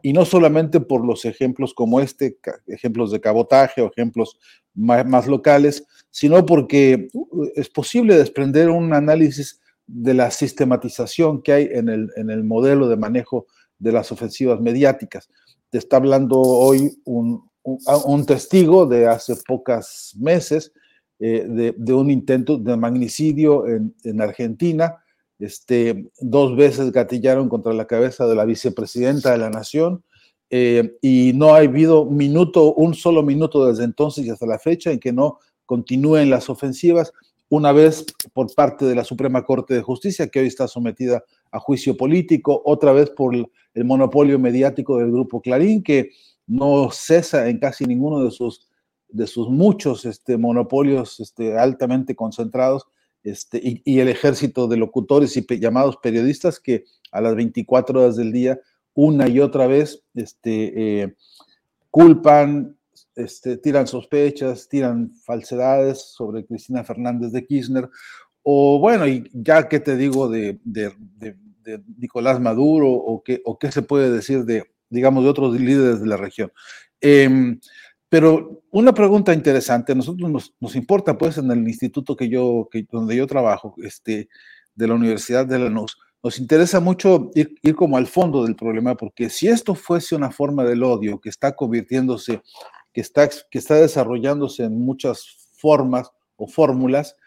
[0.06, 2.38] y no solamente por los ejemplos como este,
[2.68, 4.38] ejemplos de cabotaje o ejemplos
[4.76, 11.70] más, locales, sino porque uh, es posible desprender un análisis de la sistematización que hay
[11.72, 13.48] en el, en el modelo de manejo
[13.80, 15.28] de las ofensivas mediáticas.
[15.72, 20.72] Te está hablando hoy un, un, testigo de hace pocos meses
[21.18, 25.04] eh, de, de, un intento de magnicidio en, en Argentina,
[25.40, 30.04] este, dos veces gatillaron contra la cabeza de la vicepresidenta de la nación
[30.50, 34.92] eh, y no ha habido minuto, un solo minuto desde entonces y hasta la fecha
[34.92, 37.12] en que no continúen las ofensivas,
[37.50, 41.60] una vez por parte de la Suprema Corte de Justicia, que hoy está sometida a
[41.60, 46.12] juicio político, otra vez por el monopolio mediático del Grupo Clarín, que
[46.48, 48.68] no cesa en casi ninguno de sus,
[49.10, 52.86] de sus muchos este, monopolios este, altamente concentrados
[53.26, 58.32] este, y, el ejército de locutores y llamados periodistas que a las 24 horas del
[58.32, 58.60] día,
[58.94, 61.16] una y otra vez, este, eh,
[61.90, 62.78] culpan,
[63.16, 67.90] este, tiran sospechas, tiran falsedades sobre Cristina Fernández de Kirchner,
[68.44, 70.60] o bueno, y ya que te digo de,
[71.98, 76.06] Nicolás Maduro, o qué, o qué se puede decir de, digamos, de otros líderes de
[76.06, 76.52] la región.
[77.02, 77.60] Em,
[78.16, 83.14] pero una pregunta interesante, a nosotros nos, importa, pues, en el instituto que yo, donde
[83.14, 84.30] yo trabajo, este,
[84.74, 88.96] de la Universidad de Lanús, nos interesa mucho ir, ir, como al fondo del problema,
[88.96, 92.42] porque si esto fuese una forma del odio que está convirtiéndose,
[92.94, 97.18] que está, que está desarrollándose en muchas formas o fórmulas,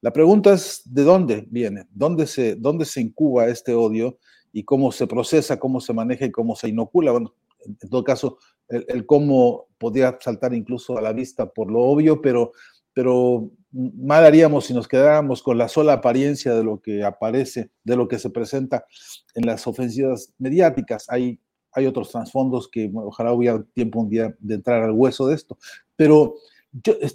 [0.00, 4.20] la pregunta es de dónde viene, dónde se, dónde se incuba este odio
[4.52, 7.10] y cómo se procesa, cómo se maneja y cómo se inocula.
[7.10, 7.34] Bueno,
[7.66, 12.52] en todo caso, el, cómo podía saltar incluso a la vista por lo obvio, pero,
[12.92, 17.96] pero mal haríamos si nos quedáramos con la sola apariencia de lo que aparece, de
[17.96, 18.86] lo que se presenta
[19.34, 21.06] en las ofensivas mediáticas.
[21.08, 21.38] Hay,
[21.72, 25.58] hay otros trasfondos que ojalá hubiera tiempo un día de entrar al hueso de esto.
[25.94, 26.36] Pero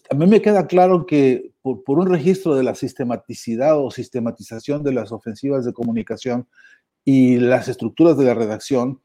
[0.09, 4.93] a mí me queda claro que por, un registro de la sistematicidad o sistematización de
[4.93, 6.47] las ofensivas de comunicación
[7.05, 9.01] y las estructuras de la redacción,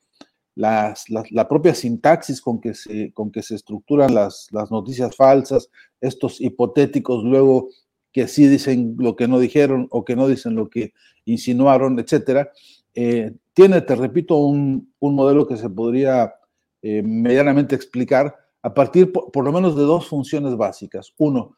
[0.57, 5.71] las, la propia sintaxis con que se, con que se estructuran las, las noticias falsas,
[6.01, 7.69] estos hipotéticos luego
[8.11, 10.95] que sí dicen lo que no dijeron o que no dicen lo que
[11.27, 12.51] insinuaron, etcétera,
[12.95, 16.35] eh, tiene, te repito, un, un, modelo que se podría
[16.81, 21.13] eh, medianamente explicar a partir por, lo menos de dos funciones básicas.
[21.19, 21.57] Uno,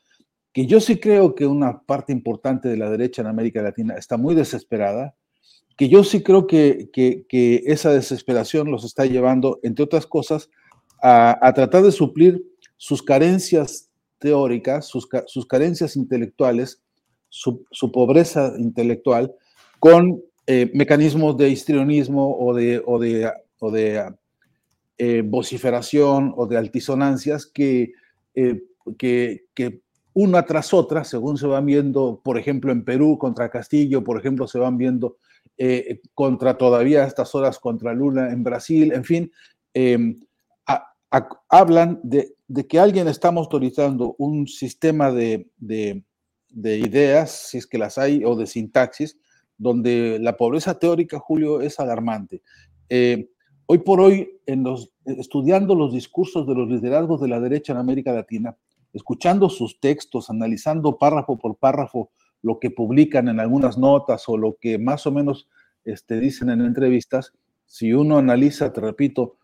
[0.52, 4.16] que yo sí creo que una parte importante de la derecha en América Latina está
[4.16, 5.14] muy desesperada,
[5.78, 10.50] que yo sí creo que, que, esa desesperación los está llevando, entre otras cosas,
[11.00, 12.44] a, a tratar de suplir
[12.76, 13.88] sus carencias
[14.18, 16.82] teóricas, sus, sus carencias intelectuales,
[17.28, 19.32] su, su, pobreza intelectual,
[19.78, 24.14] con eh, mecanismos de histrionismo o de, o de, o de
[24.98, 27.92] eh, vociferación o de altisonancias que,
[28.34, 28.64] eh,
[28.98, 29.80] que, que,
[30.12, 34.48] una tras otra, según se van viendo, por ejemplo, en Perú contra Castillo, por ejemplo,
[34.48, 35.18] se van viendo
[36.14, 39.32] contra todavía a estas horas contra Lula en Brasil, en fin,
[40.66, 46.04] a, a, hablan de, de, que alguien está motorizando un sistema de, de,
[46.50, 49.18] de ideas, si es que las hay, o de sintaxis,
[49.56, 52.42] donde la pobreza teórica, Julio, es alarmante.
[52.88, 53.28] Eh,
[53.66, 57.78] hoy por hoy, en los, estudiando los discursos de los liderazgos de la derecha en
[57.78, 58.56] América Latina,
[58.92, 62.10] escuchando sus textos, analizando párrafo por párrafo
[62.42, 65.48] lo que publican en algunas notas o lo que más o menos
[65.84, 67.32] este, dicen en entrevistas,
[67.66, 69.36] si uno analiza, te repito,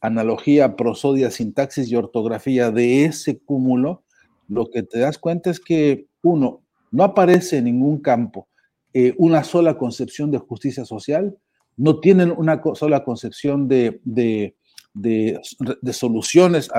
[0.00, 4.04] analogía, prosodia, sintaxis y ortografía de ese cúmulo,
[4.48, 8.48] lo que te das cuenta es que, uno, no aparece en ningún campo
[8.94, 11.36] eh, una sola concepción de justicia social,
[11.76, 14.56] no tienen una sola concepción de, de,
[14.94, 16.70] de, soluciones,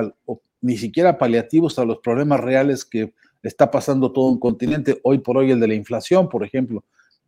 [0.62, 5.38] ni siquiera paliativos a los problemas reales que está pasando todo un continente, hoy por
[5.38, 6.84] hoy el de la inflación, por ejemplo,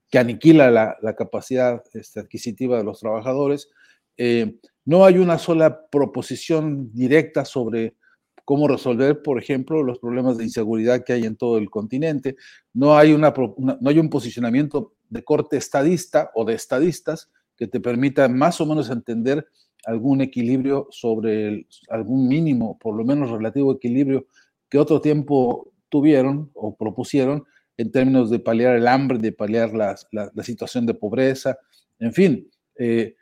[0.10, 3.70] que aniquila la, capacidad este, adquisitiva de los trabajadores.
[4.18, 7.96] Eh, no hay una sola proposición directa sobre
[8.44, 12.36] cómo resolver, por ejemplo, los problemas de inseguridad que hay en todo el continente.
[12.74, 17.80] No hay, una, no hay un posicionamiento de corte estadista o de estadistas que te
[17.80, 19.48] permita más o menos entender
[19.86, 24.26] algún equilibrio sobre algún mínimo, por lo menos relativo equilibrio
[24.70, 27.44] que otro tiempo tuvieron o propusieron
[27.78, 31.58] en términos de paliar el hambre, de paliar la, la, situación de pobreza,
[32.00, 32.50] en fin.
[32.78, 33.16] Eh,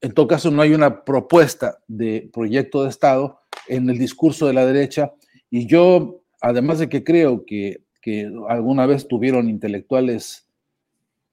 [0.00, 4.54] en, todo caso, no hay una propuesta de proyecto de Estado en el discurso de
[4.54, 5.12] la derecha
[5.50, 10.46] y yo, además de que creo que, que alguna vez tuvieron intelectuales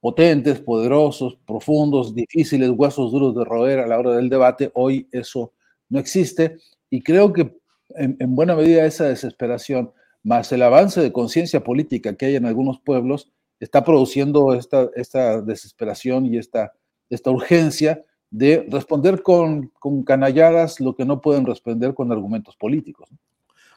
[0.00, 5.52] potentes, poderosos, profundos, difíciles, huesos duros de roer a la hora del debate, hoy eso
[5.88, 6.58] no existe
[6.90, 7.56] y creo que
[7.94, 12.80] en buena medida esa desesperación más el avance de conciencia política que hay en algunos
[12.80, 13.30] pueblos
[13.60, 16.72] está produciendo esta, esta desesperación y esta
[17.12, 23.08] esta urgencia de responder con, con canalladas lo que no pueden responder con argumentos políticos.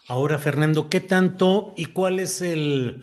[0.08, 3.02] Ahora, Fernando, ¿qué tanto y cuál es el,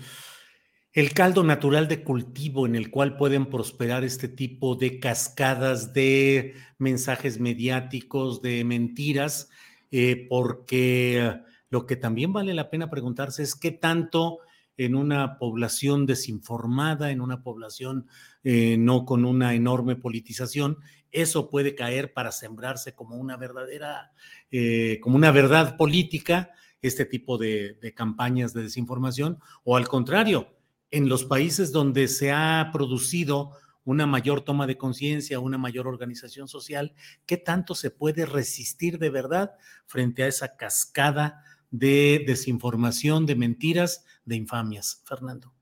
[0.92, 6.54] el caldo natural de cultivo en el cual pueden prosperar este tipo de cascadas de
[6.78, 9.50] mensajes mediáticos, de mentiras?
[9.90, 14.40] Eh, porque lo que también vale la pena preguntarse es qué tanto
[14.76, 18.08] en una población desinformada, en una población
[18.44, 20.76] eh, no con una enorme politización,
[21.12, 24.12] eso puede caer para sembrarse como una verdadera,
[24.50, 26.50] eh, como una verdad política,
[26.82, 30.54] este tipo de, de campañas de desinformación, o al contrario,
[30.90, 33.52] en los países donde se ha producido
[33.84, 36.92] una mayor toma de conciencia, una mayor organización social,
[37.24, 39.52] ¿qué tanto se puede resistir de verdad
[39.86, 45.02] frente a esa cascada de desinformación, de mentiras, de infamias.
[45.04, 45.52] Fernando.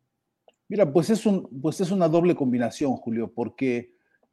[0.68, 3.92] Mira, pues es, un, pues es una doble combinación, Julio, porque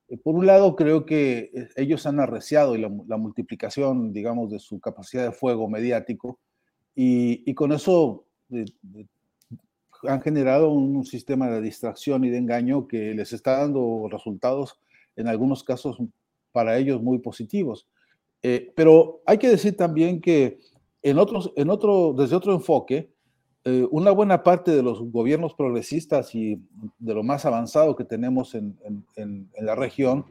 [0.09, 4.59] eh, por un lado creo que eh, ellos han arreciado la, la multiplicación, digamos, de
[4.59, 6.39] su capacidad de fuego mediático
[6.95, 8.65] y, y con eso eh,
[10.03, 14.79] han generado un, sistema de distracción y de engaño que les está dando resultados
[15.15, 15.97] en algunos casos
[16.51, 17.87] para ellos muy positivos.
[18.75, 20.59] pero hay que decir también que
[21.01, 23.11] en otros, en otro, desde otro enfoque,
[23.69, 26.61] eh, una buena parte de los gobiernos progresistas y
[26.99, 28.77] de lo más avanzado que tenemos en,
[29.17, 30.25] en, la región,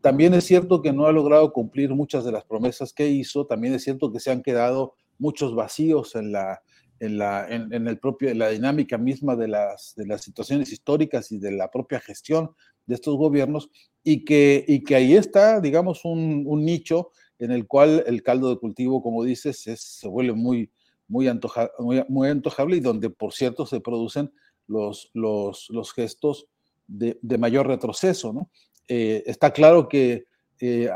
[0.00, 3.74] también es cierto que no ha logrado cumplir muchas de las promesas que hizo, también
[3.74, 6.62] es cierto que se han quedado muchos vacíos en la,
[6.98, 11.38] en la, en, el propio, la dinámica misma de las, de las situaciones históricas y
[11.38, 12.50] de la propia gestión
[12.86, 13.70] de estos gobiernos,
[14.02, 18.50] y que, y que ahí está, digamos, un, un nicho en el cual el caldo
[18.50, 20.70] de cultivo, como dices, se vuelve muy,
[21.08, 24.32] muy, antojable y donde, por cierto, se producen
[24.68, 26.46] los, los, los gestos
[26.86, 28.48] de, de, mayor retroceso.
[28.86, 30.24] Eh, está claro que
[30.60, 30.88] eh,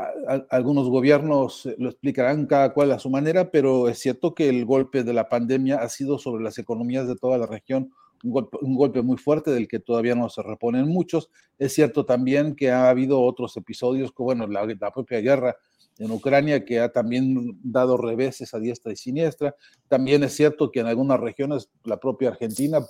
[0.49, 5.03] algunos gobiernos lo explicarán cada cual a su manera, pero es cierto que el golpe
[5.03, 7.91] de la pandemia ha sido sobre las economías de toda la región
[8.23, 11.29] un golpe, muy fuerte del que todavía no se reponen muchos.
[11.59, 15.55] Es cierto también que ha habido otros episodios, como bueno, la propia guerra
[15.97, 19.55] en Ucrania, que ha también dado reveses a diestra y siniestra.
[19.87, 22.85] También es cierto que en algunas regiones la propia Argentina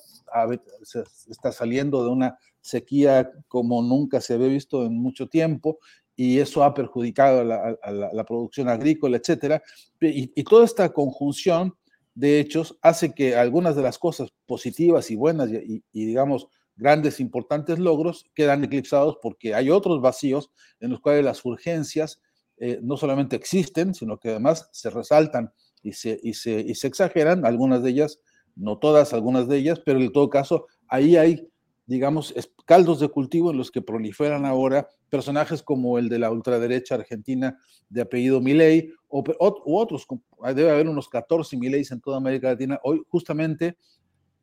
[1.30, 5.80] está saliendo de una sequía como nunca se había visto en mucho tiempo
[6.16, 9.62] y eso ha perjudicado a la, producción agrícola, etcétera.
[10.00, 11.76] Y, y, toda esta conjunción
[12.16, 16.48] de hechos hace que algunas de las cosas positivas y buenas y, digamos
[16.78, 22.22] grandes, importantes logros quedan eclipsados porque hay otros vacíos en los cuales las urgencias
[22.58, 25.52] eh, no solamente existen, sino que además se resaltan
[25.82, 28.20] y se, y se, y se exageran, algunas de ellas,
[28.56, 31.50] no todas, algunas de ellas, pero en todo caso, ahí hay
[31.88, 32.34] digamos,
[32.66, 37.60] caldos de cultivo en los que proliferan ahora personajes como el de la ultraderecha argentina
[37.90, 39.24] de apellido Milei o,
[39.66, 40.08] u otros,
[40.56, 43.78] debe haber unos 14 Mileis en toda América Latina, hoy justamente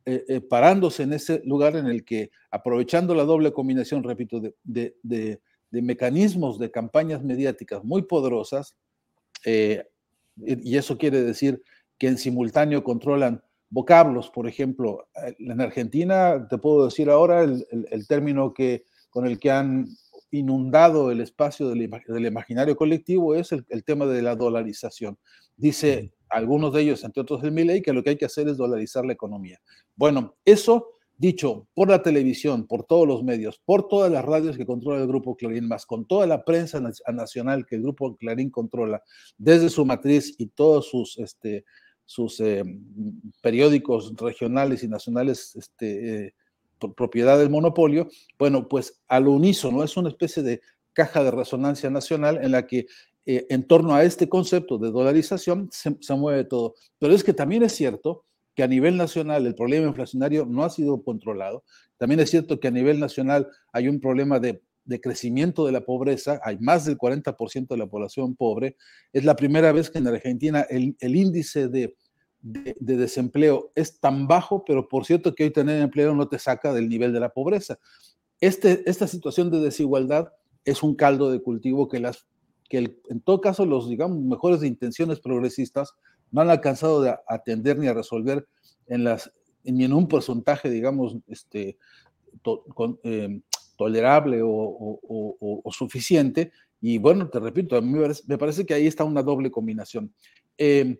[0.05, 5.41] eh, eh, parándose en ese lugar en el que, aprovechando la doble combinación, repito, de,
[5.81, 8.75] mecanismos de campañas mediáticas muy poderosas,
[9.45, 9.85] eh,
[10.37, 11.61] y eso quiere decir
[11.97, 15.07] que en simultáneo controlan vocablos, por ejemplo.
[15.39, 19.87] En Argentina, te puedo decir ahora, el, término que, con el que han
[20.31, 21.89] inundado el espacio del,
[22.25, 25.17] imaginario colectivo es el, tema de la dolarización.
[25.57, 28.57] Dice algunos de ellos, entre otros el Milley, que lo que hay que hacer es
[28.57, 29.59] dolarizar la economía.
[29.95, 30.89] Bueno, eso
[31.23, 35.07] dicho por la televisión, por todos los medios, por todas las radios que controla el
[35.07, 39.01] Grupo Clarín, más con toda la prensa nacional que el Grupo Clarín controla,
[39.37, 41.63] desde su matriz y todos sus este,
[42.39, 42.63] eh,
[43.41, 46.33] periódicos regionales y nacionales este, eh,
[46.97, 50.59] propiedad del monopolio, bueno, pues al unísono es una especie de
[50.91, 52.85] caja de resonancia nacional en la que
[53.25, 56.75] eh, en torno a este concepto de dolarización se, mueve todo.
[56.99, 58.25] Pero es que también es cierto
[58.55, 61.63] que a nivel nacional el problema inflacionario no ha sido controlado.
[61.97, 64.61] También es cierto que a nivel nacional hay un problema de,
[65.01, 68.75] crecimiento de la pobreza, hay más del 40% de la población pobre.
[69.11, 71.95] Es la primera vez que en Argentina el, el índice de
[72.43, 76.73] de, desempleo es tan bajo, pero por cierto que hoy tener empleo no te saca
[76.73, 77.79] del nivel de la pobreza.
[78.41, 80.33] Este, esta situación de desigualdad
[80.65, 82.27] es un caldo de cultivo que, las,
[82.69, 85.93] que en todo caso los, digamos, mejores de intenciones progresistas
[86.33, 88.45] no han alcanzado de atender ni a resolver
[88.87, 89.31] en las,
[89.63, 91.77] ni en un porcentaje, digamos, este,
[93.03, 93.39] eh,
[93.77, 96.51] tolerable o, suficiente.
[96.81, 100.13] Y bueno, te repito, a mí me parece, que ahí está una doble combinación.
[100.57, 100.99] Eh,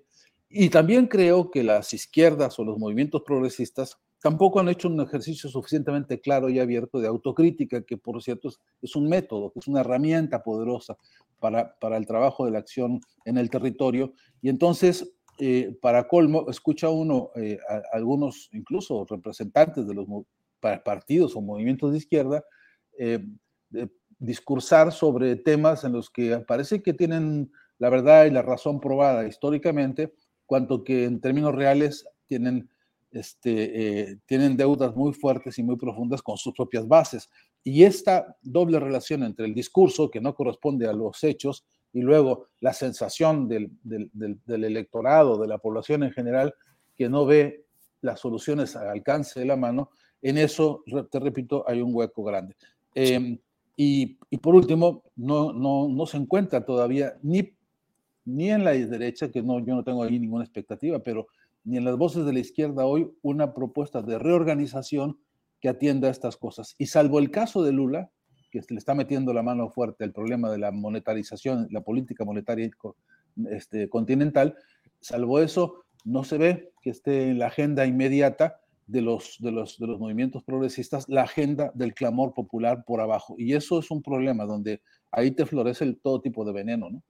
[0.49, 5.49] y también creo que las izquierdas o los movimientos progresistas tampoco han hecho un ejercicio
[5.49, 8.49] suficientemente claro y abierto de autocrítica, que por cierto
[8.81, 10.95] es, un método, que es una herramienta poderosa
[11.39, 14.13] para, para, el trabajo de la acción en el territorio.
[14.41, 17.57] Y entonces, eh, para colmo, escucha uno eh,
[17.91, 20.07] algunos, incluso representantes de los
[20.85, 22.43] partidos o movimientos de izquierda,
[22.99, 23.25] eh,
[24.19, 29.27] discursar sobre temas en los que parece que tienen la verdad y la razón probada
[29.27, 30.13] históricamente,
[30.45, 32.05] cuanto que en términos reales
[33.11, 37.29] este, tienen deudas muy fuertes y muy profundas con sus propias bases.
[37.63, 42.47] Y esta doble relación entre el discurso, que no corresponde a los hechos, y luego
[42.59, 46.53] la sensación del, del, del, electorado, de la población en general,
[46.95, 47.65] que no ve
[48.01, 49.91] las soluciones al alcance de la mano,
[50.21, 52.55] en eso, te repito, hay un hueco grande.
[52.95, 53.37] Em,
[53.75, 57.53] y, y, por último, no, no, no se encuentra todavía ni
[58.25, 61.27] ni en la derecha, que no, yo no tengo ahí ninguna expectativa, pero
[61.63, 65.19] ni en las voces de la izquierda hoy una propuesta de reorganización
[65.59, 66.75] que atienda a estas cosas.
[66.77, 68.11] Y salvo el caso de Lula,
[68.53, 72.69] que le está metiendo la mano fuerte al problema de la monetarización, la política monetaria
[73.49, 74.55] este, continental,
[74.99, 79.79] salvo eso, no se ve que esté en la agenda inmediata de los, de, los,
[79.79, 83.35] de los movimientos progresistas la agenda del clamor popular por abajo.
[83.37, 84.81] Y eso es un problema donde
[85.11, 87.03] ahí te florece todo tipo de veneno, ¿no?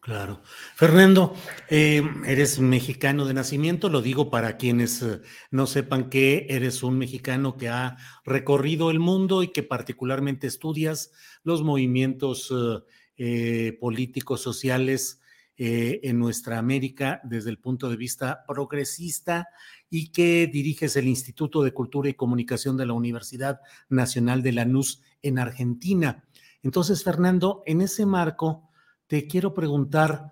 [0.00, 0.40] Claro.
[0.76, 1.34] Fernando,
[1.68, 5.20] eh, eres mexicano de nacimiento, lo digo para quienes eh,
[5.50, 11.12] no sepan que eres un mexicano que ha recorrido el mundo y que particularmente estudias
[11.42, 12.50] los movimientos
[13.18, 15.18] eh, políticos, sociales
[15.62, 19.48] en nuestra América desde el punto de vista progresista
[19.90, 25.02] y que diriges el Instituto de Cultura y Comunicación de la Universidad Nacional de Lanús
[25.20, 26.24] en Argentina.
[26.62, 28.69] Entonces, Fernando, en ese marco,
[29.10, 30.30] te quiero preguntar,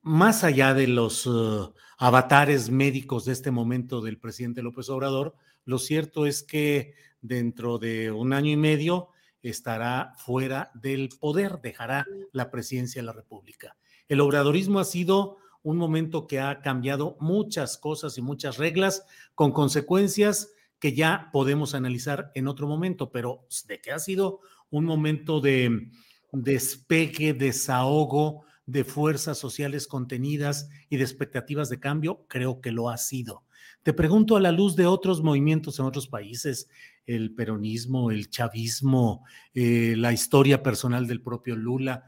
[0.00, 5.34] más allá de los uh, avatares médicos de este momento del presidente López Obrador,
[5.66, 9.10] lo cierto es que dentro de un año y medio
[9.42, 13.76] estará fuera del poder, dejará la presidencia de la República.
[14.08, 19.04] El obradorismo ha sido un momento que ha cambiado muchas cosas y muchas reglas
[19.34, 24.86] con consecuencias que ya podemos analizar en otro momento, pero de que ha sido un
[24.86, 25.90] momento de
[26.34, 32.96] despegue, desahogo, de fuerzas sociales contenidas y de expectativas de cambio, creo que lo ha
[32.96, 33.44] sido.
[33.82, 36.68] Te pregunto a la luz de otros movimientos en otros países,
[37.06, 42.04] el peronismo, el chavismo, eh, la historia personal del propio Lula,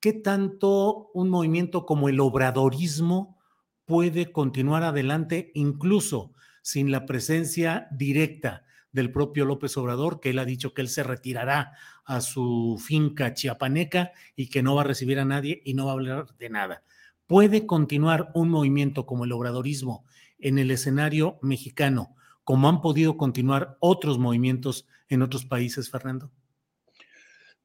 [0.00, 3.36] ¿qué tanto un movimiento como el obradorismo
[3.84, 8.64] puede continuar adelante incluso sin la presencia directa
[8.98, 11.72] del propio López Obrador, que él ha dicho que él se retirará
[12.04, 15.92] a su finca chiapaneca y que no va a recibir a nadie y no va
[15.92, 16.82] a hablar de nada.
[17.28, 20.04] ¿Puede continuar un movimiento como el obradorismo
[20.40, 26.32] en el escenario mexicano, como han podido continuar otros movimientos en otros países, Fernando?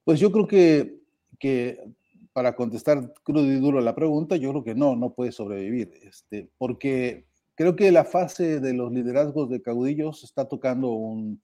[0.04, 1.00] Pues yo creo que,
[1.40, 1.80] que
[2.32, 6.50] para contestar crudo y duro la pregunta, yo creo que no, no puede sobrevivir, este,
[6.60, 7.26] porque
[7.56, 11.42] creo que la fase de los liderazgos de caudillos está tocando un,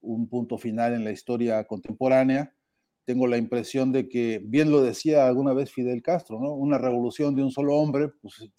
[0.00, 2.54] un punto final en la historia contemporánea.
[3.04, 6.52] Tengo la impresión de que, bien lo decía alguna vez Fidel Castro, ¿no?
[6.52, 8.50] una revolución de un solo hombre pues,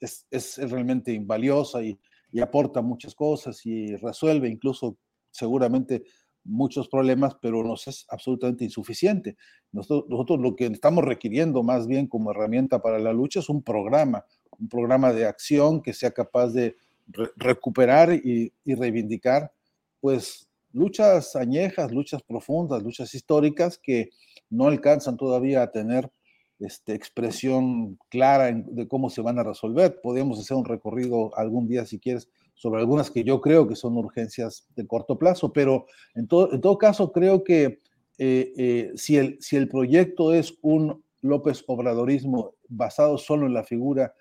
[0.00, 1.98] es, es, realmente invaliosa y,
[2.30, 4.98] y, aporta muchas cosas y resuelve incluso
[5.30, 6.04] seguramente
[6.44, 9.36] muchos problemas, pero nos es absolutamente insuficiente.
[9.72, 13.62] Nosotros, nosotros lo que estamos requiriendo más bien como herramienta para la lucha es un
[13.62, 14.26] programa,
[14.58, 16.76] un programa de acción que sea capaz de
[17.06, 19.52] re recuperar y, reivindicar
[20.00, 24.10] pues luchas añejas, luchas profundas, luchas históricas que
[24.50, 26.10] no alcanzan todavía a tener
[26.58, 30.00] este, expresión clara de cómo se van a resolver.
[30.02, 33.96] Podemos hacer un recorrido algún día, si quieres, sobre algunas que yo creo que son
[33.96, 37.80] urgencias de corto plazo, pero en todo, en todo caso creo que
[38.18, 43.64] eh, eh, si, el, si el proyecto es un López Obradorismo basado solo en la
[43.64, 44.14] figura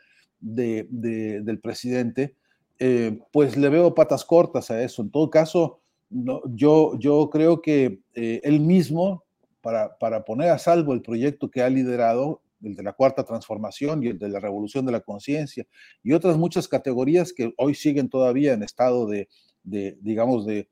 [0.43, 2.35] de, de, del presidente,
[2.77, 5.01] eh, pues le veo patas cortas a eso.
[5.01, 5.79] En todo caso,
[6.09, 9.23] yo, yo creo que eh, él mismo,
[9.61, 14.03] para, para, poner a salvo el proyecto que ha liderado, el de la cuarta transformación
[14.03, 15.65] y el de la revolución de la conciencia,
[16.03, 19.29] y otras muchas categorías que hoy siguen todavía en estado de,
[19.63, 20.69] de digamos, de,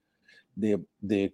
[0.55, 1.33] de, de,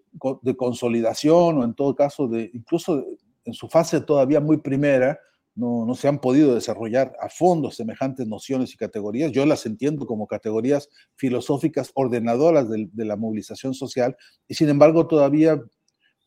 [0.56, 3.06] consolidación o en todo caso, de incluso
[3.46, 5.20] en su fase todavía muy primera,
[5.58, 9.32] no, no, se han podido desarrollar a fondo semejantes nociones y categorías.
[9.32, 14.16] Yo las entiendo como categorías filosóficas ordenadoras de, la movilización social
[14.48, 15.60] y sin embargo todavía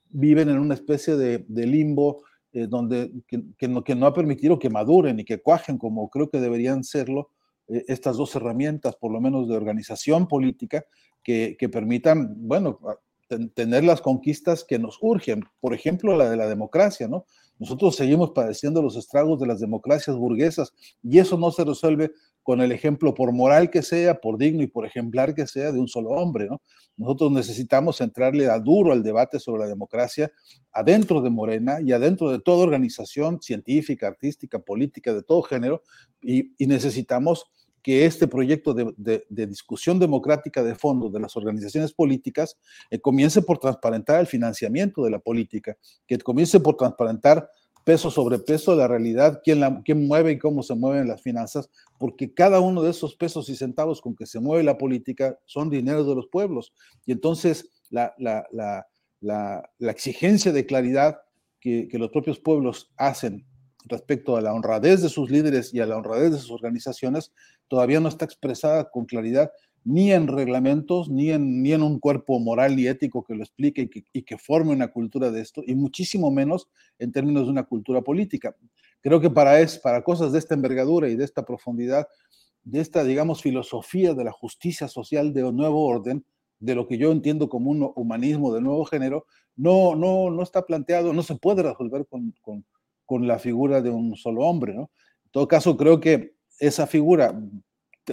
[0.08, 4.58] viven en una especie de, limbo eh, donde, que, que, no, que, no, ha permitido
[4.58, 7.30] que maduren y que cuajen como creo que deberían serlo
[7.68, 10.84] eh, estas dos herramientas, por lo menos de organización política,
[11.22, 12.80] que, que permitan, bueno,
[13.54, 17.24] tener las conquistas que nos urgen, por ejemplo, la de la democracia, ¿no?
[17.58, 20.72] Nosotros seguimos padeciendo los estragos de las democracias burguesas
[21.02, 22.10] y eso no se resuelve
[22.42, 25.78] con el ejemplo, por moral que sea, por digno y por ejemplar que sea, de
[25.78, 26.48] un solo hombre.
[26.48, 26.62] ¿no?
[26.96, 30.32] Nosotros necesitamos entrarle a duro al debate sobre la democracia
[30.72, 35.82] adentro de Morena y adentro de toda organización científica, artística, política, de todo género,
[36.22, 37.44] y, y necesitamos
[37.82, 42.56] que este proyecto de, discusión democrática de fondo de las organizaciones políticas
[42.90, 45.76] eh, comience por transparentar el financiamiento de la política,
[46.06, 47.48] que comience por transparentar
[47.84, 52.32] peso sobre peso la realidad, quién, quién mueve y cómo se mueven las finanzas, porque
[52.34, 56.06] cada uno de esos pesos y centavos con que se mueve la política son dineros
[56.06, 56.72] de los pueblos.
[57.06, 58.46] Y entonces la, la,
[59.20, 61.18] la, exigencia de claridad
[61.60, 63.46] que los propios pueblos hacen
[63.86, 67.32] respecto a la honradez de sus líderes y a la honradez de sus organizaciones
[67.68, 69.50] todavía no está expresada con claridad
[69.84, 73.82] ni en reglamentos, ni en, ni en un cuerpo moral y ético que lo explique
[73.82, 76.68] y que, y que, forme una cultura de esto, y muchísimo menos
[76.98, 78.54] en términos de una cultura política.
[79.00, 82.06] Creo que para, es, para cosas de esta envergadura y de esta profundidad,
[82.62, 86.24] de esta, digamos, filosofía de la justicia social de un nuevo orden,
[86.58, 89.24] de lo que yo entiendo como un humanismo de nuevo género,
[89.56, 92.34] no, no, no está planteado, no se puede resolver con,
[93.10, 94.82] con la figura de un solo hombre, ¿no?
[95.24, 97.36] En todo caso, creo que esa figura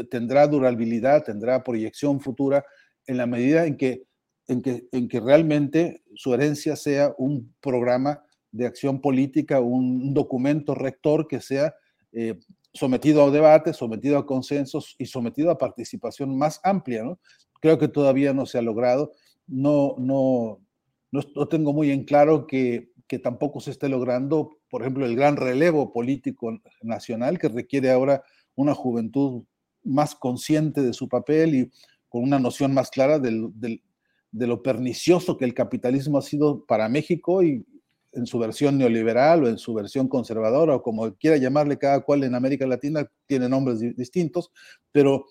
[0.09, 2.65] tendrá durabilidad, tendrá proyección futura
[3.05, 4.07] en la medida en que,
[4.47, 10.73] en que, en que realmente su herencia sea un programa de acción política, un documento
[10.73, 11.75] rector que sea
[12.11, 12.39] eh,
[12.73, 17.19] sometido a debate, sometido a consensos y sometido a participación más amplia, ¿no?
[17.61, 19.11] Creo que todavía no se ha logrado.
[19.45, 20.59] No, no,
[21.11, 25.37] no, tengo muy en claro que, que tampoco se esté logrando, por ejemplo, el gran
[25.37, 28.23] relevo político nacional que requiere ahora
[28.55, 29.43] una juventud
[29.83, 31.71] más consciente de su papel y
[32.09, 33.81] con una noción más clara del, del,
[34.31, 37.65] de lo pernicioso que el capitalismo ha sido para México y
[38.13, 42.23] en su versión neoliberal o en su versión conservadora o como quiera llamarle cada cual
[42.23, 44.51] en América Latina, tiene nombres distintos,
[44.91, 45.25] pero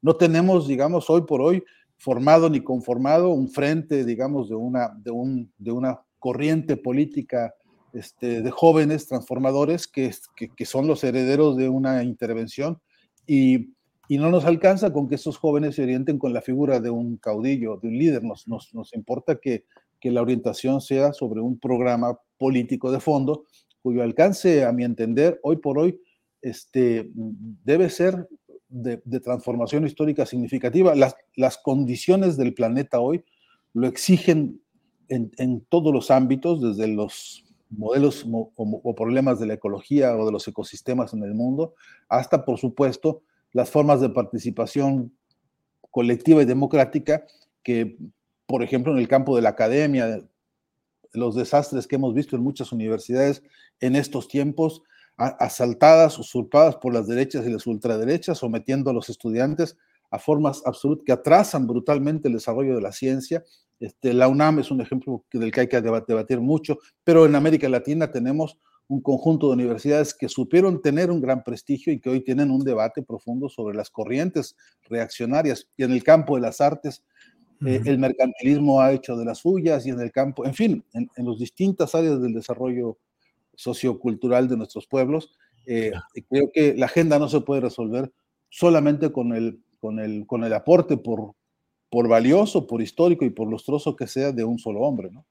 [0.00, 1.62] no tenemos, digamos, hoy por hoy
[1.96, 7.54] formado ni conformado un frente, digamos, de una, de un, de una corriente política
[7.92, 12.80] este, de jóvenes transformadores que, que, que, son los herederos de una intervención
[13.26, 13.74] y,
[14.08, 17.16] y, no nos alcanza con que esos jóvenes se orienten con la figura de un
[17.18, 18.24] caudillo, de un líder.
[18.24, 19.64] Nos, nos, nos importa que,
[20.00, 23.44] que la orientación sea sobre un programa político de fondo
[23.82, 26.00] cuyo alcance, a mi entender, hoy por hoy,
[26.40, 28.28] este, debe ser
[28.68, 30.94] de, de transformación histórica significativa.
[30.94, 33.24] Las, las, condiciones del planeta hoy
[33.74, 34.60] lo exigen
[35.08, 37.44] en, en todos los ámbitos, desde los
[37.76, 41.74] modelos o, problemas de la ecología o de los ecosistemas en el mundo,
[42.08, 45.16] hasta, por supuesto, las formas de participación
[45.90, 47.24] colectiva y democrática
[47.62, 47.96] que,
[48.46, 50.22] por ejemplo, en el campo de la academia,
[51.12, 53.42] los desastres que hemos visto en muchas universidades
[53.80, 54.82] en estos tiempos,
[55.16, 59.76] asaltadas, usurpadas por las derechas y las ultraderechas, sometiendo a los estudiantes
[60.12, 63.42] a formas absolutas que atrasan brutalmente el desarrollo de la ciencia.
[63.80, 67.68] Este, la UNAM es un ejemplo del que hay que debatir mucho, pero en América
[67.68, 68.58] Latina tenemos
[68.88, 72.62] un conjunto de universidades que supieron tener un gran prestigio y que hoy tienen un
[72.62, 74.54] debate profundo sobre las corrientes
[74.84, 75.66] reaccionarias.
[75.78, 77.02] Y en el campo de las artes,
[77.64, 81.08] eh, el mercantilismo ha hecho de las suyas y en el campo, en fin, en,
[81.16, 82.98] en las distintas áreas del desarrollo
[83.54, 85.32] sociocultural de nuestros pueblos.
[85.64, 85.92] Eh,
[86.28, 88.12] creo que la agenda no se puede resolver
[88.50, 91.34] solamente con el, con el, con el aporte por,
[91.90, 95.26] por valioso, por histórico y por lustroso que sea de un solo hombre, ¿no?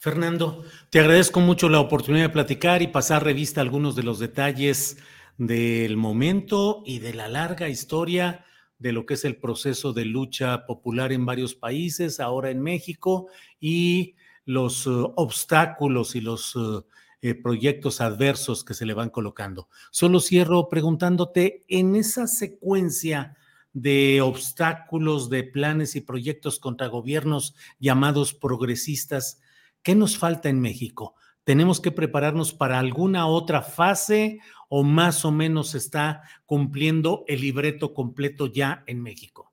[0.00, 4.98] Fernando, te agradezco mucho la oportunidad de platicar y pasar revista algunos de los detalles
[5.38, 8.44] del momento y de la larga historia
[8.80, 13.28] de lo que es el proceso de lucha popular en varios países, ahora en México,
[13.60, 16.84] y los uh, obstáculos y los uh,
[17.22, 19.68] eh, proyectos adversos que se le van colocando.
[19.92, 23.36] Solo cierro preguntándote, en esa secuencia
[23.74, 29.40] de obstáculos, de planes y proyectos contra gobiernos llamados progresistas,
[29.82, 31.14] ¿qué nos falta en México?
[31.44, 34.38] ¿Tenemos que prepararnos para alguna otra fase
[34.70, 39.52] o más o menos está cumpliendo el libreto completo ya en México?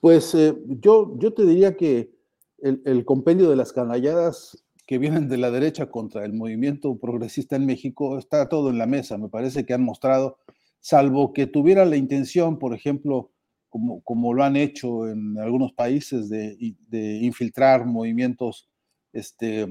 [0.00, 2.16] Pues eh, yo, yo te diría que
[2.58, 7.56] el, el compendio de las canalladas que vienen de la derecha contra el movimiento progresista
[7.56, 9.18] en México, está todo en la mesa.
[9.18, 10.38] Me parece que han mostrado,
[10.80, 13.30] salvo que tuviera la intención, por ejemplo,
[13.68, 16.56] como, como lo han hecho en algunos países, de,
[16.88, 18.68] de infiltrar movimientos
[19.12, 19.68] este,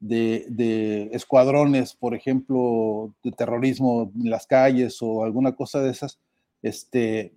[0.00, 6.18] de, de, escuadrones, por ejemplo, de terrorismo en las calles o alguna cosa de esas,
[6.62, 7.34] este,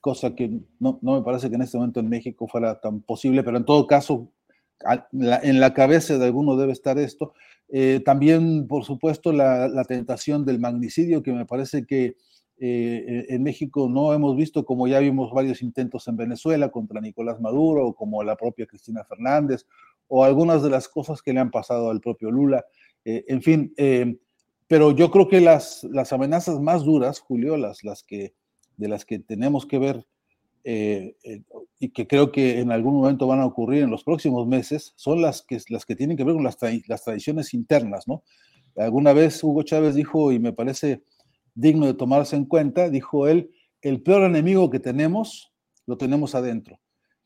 [0.00, 3.42] cosa que no, no me parece que en este momento en México fuera tan posible,
[3.42, 4.30] pero en todo caso
[5.12, 7.34] en la cabeza de alguno debe estar esto.
[7.68, 12.16] Eh, también, por supuesto, la, la, tentación del magnicidio, que me parece que
[12.60, 17.40] eh, en México no hemos visto, como ya vimos varios intentos en Venezuela contra Nicolás
[17.40, 19.66] Maduro, o como la propia Cristina Fernández,
[20.08, 22.64] o algunas de las cosas que le han pasado al propio Lula.
[23.04, 24.16] Eh, en fin, eh,
[24.66, 28.34] pero yo creo que las, las amenazas más duras, Julio, las, las que,
[28.76, 30.06] de las que tenemos que ver
[30.64, 31.42] eh, eh,
[31.78, 35.22] y que creo que en algún momento van a ocurrir en los próximos meses, son
[35.22, 38.22] las que, las que tienen que ver con las, tra las tradiciones internas, ¿no?
[38.76, 41.02] Alguna vez Hugo Chávez dijo, y me parece
[41.54, 43.50] digno de tomarse en cuenta, dijo él,
[43.82, 45.52] el peor enemigo que tenemos,
[45.86, 46.78] lo tenemos adentro.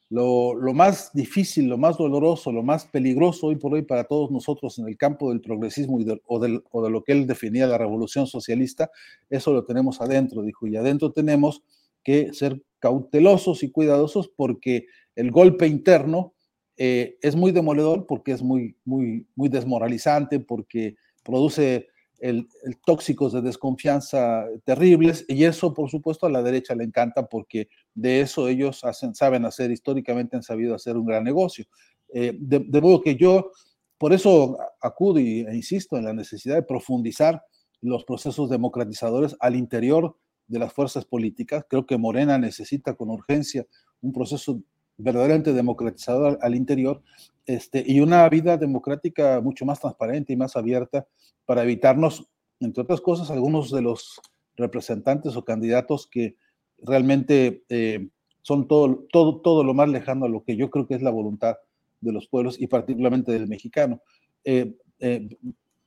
[0.09, 4.31] Lo, lo, más difícil, lo más doloroso, lo más peligroso hoy por hoy para todos
[4.31, 7.79] nosotros en el campo del progresismo o, del, o de lo que él definía la
[7.79, 8.91] revolución socialista,
[9.31, 11.63] eso lo tenemos adentro, dijo, y adentro tenemos
[12.03, 16.35] que ser cautelosos y cuidadosos porque el golpe interno
[16.77, 21.89] eh, es muy demoledor, porque es muy, muy, muy desmoralizante, porque produce
[22.23, 22.49] el,
[22.87, 28.21] tóxicos de desconfianza terribles y eso por supuesto a la derecha le encanta porque de
[28.21, 28.83] eso ellos
[29.13, 31.67] saben hacer, históricamente han sabido hacer un gran negocio.
[32.15, 33.51] Eh, de, modo que yo
[33.99, 37.43] por eso acudo e insisto en la necesidad de profundizar
[37.81, 40.17] los procesos democratizadores al interior
[40.53, 41.65] de las fuerzas políticas.
[41.69, 43.67] Creo que Morena necesita con urgencia
[44.03, 44.63] un proceso
[44.99, 47.03] verdaderamente democratizador al, interior
[47.47, 51.07] este, y una vida democrática mucho más transparente y más abierta
[51.47, 52.29] para evitarnos,
[52.61, 54.21] entre otras cosas, algunos de los
[54.57, 56.37] representantes o candidatos que
[56.83, 58.09] realmente eh,
[58.43, 61.11] son todo, todo, todo lo más lejano a lo que yo creo que es la
[61.11, 61.57] voluntad
[62.01, 64.03] de los pueblos y particularmente del mexicano.
[64.45, 65.29] Eh, eh,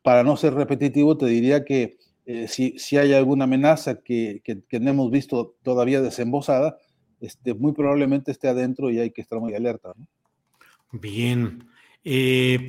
[0.02, 1.98] para no ser repetitivo, te diría que
[2.48, 6.78] si, si, hay alguna amenaza que, que, que, no hemos visto todavía desembosada,
[7.22, 9.94] este, muy probablemente esté adentro y hay que estar muy alerta.
[9.96, 10.08] ¿no?
[10.92, 11.70] Bien,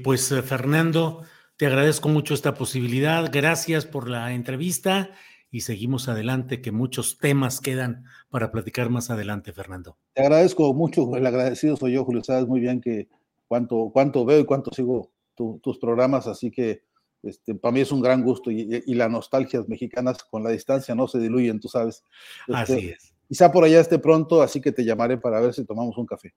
[0.02, 1.22] pues Fernando,
[1.56, 3.30] te agradezco mucho esta posibilidad.
[3.32, 5.10] Gracias por la entrevista
[5.50, 9.96] y seguimos adelante, que muchos temas quedan para platicar más adelante, Fernando.
[10.12, 13.08] Te agradezco mucho, el agradecido soy yo, Julio, sabes muy bien que
[13.46, 16.82] cuánto, cuánto veo y cuánto sigo tus programas, así que
[17.26, 20.94] este, para mí es un gran gusto y, y, las nostalgias mexicanas con la distancia
[20.94, 22.02] no se diluyen, tú sabes.
[22.46, 23.12] Este, así es.
[23.28, 26.34] Quizá por allá esté pronto, así que te llamaré para ver si tomamos un café.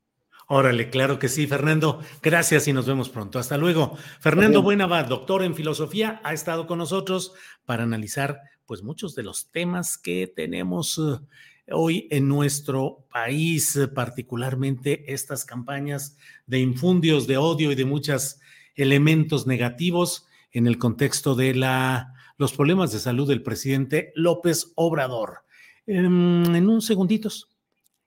[0.47, 1.99] Órale, claro que sí, Fernando.
[2.23, 3.37] Gracias y nos vemos pronto.
[3.37, 3.95] Hasta luego.
[4.19, 7.33] Fernando Buenavad, doctor en filosofía, ha estado con nosotros
[7.65, 15.13] para analizar pues muchos de los temas que tenemos eh, hoy en nuestro país, particularmente
[15.13, 16.17] estas campañas
[16.47, 18.39] de infundios de odio y de muchos
[18.75, 25.39] elementos negativos en el contexto de la, los problemas de salud del presidente López Obrador.
[25.85, 27.49] En, en un segunditos,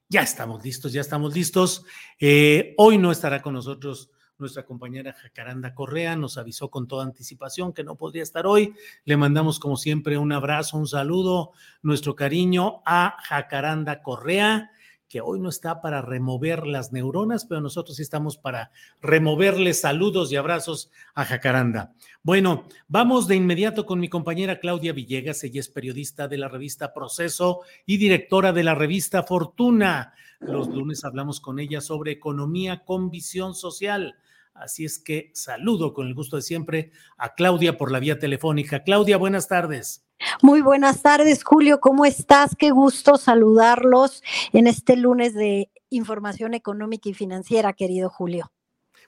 [0.08, 1.84] ya estamos listos, ya estamos listos.
[2.20, 4.10] Eh, hoy no estará con nosotros
[4.42, 8.74] nuestra compañera Jacaranda Correa nos avisó con toda anticipación que no podría estar hoy.
[9.04, 14.72] Le mandamos como siempre un abrazo, un saludo, nuestro cariño a Jacaranda Correa
[15.12, 18.70] que hoy no está para remover las neuronas, pero nosotros sí estamos para
[19.02, 21.92] removerle saludos y abrazos a Jacaranda.
[22.22, 26.94] Bueno, vamos de inmediato con mi compañera Claudia Villegas, ella es periodista de la revista
[26.94, 30.14] Proceso y directora de la revista Fortuna.
[30.40, 34.14] Los lunes hablamos con ella sobre economía con visión social.
[34.54, 38.82] Así es que saludo con el gusto de siempre a Claudia por la vía telefónica.
[38.82, 40.06] Claudia, buenas tardes.
[40.42, 41.80] Muy buenas tardes, Julio.
[41.80, 42.56] ¿Cómo estás?
[42.56, 48.50] Qué gusto saludarlos en este lunes de información económica y financiera, querido Julio.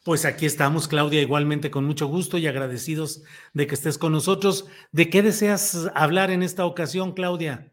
[0.04, 3.22] Pues aquí estamos, Claudia, igualmente con mucho gusto y agradecidos
[3.54, 4.66] de que estés con nosotros.
[4.92, 7.72] ¿De qué deseas hablar en esta ocasión, Claudia?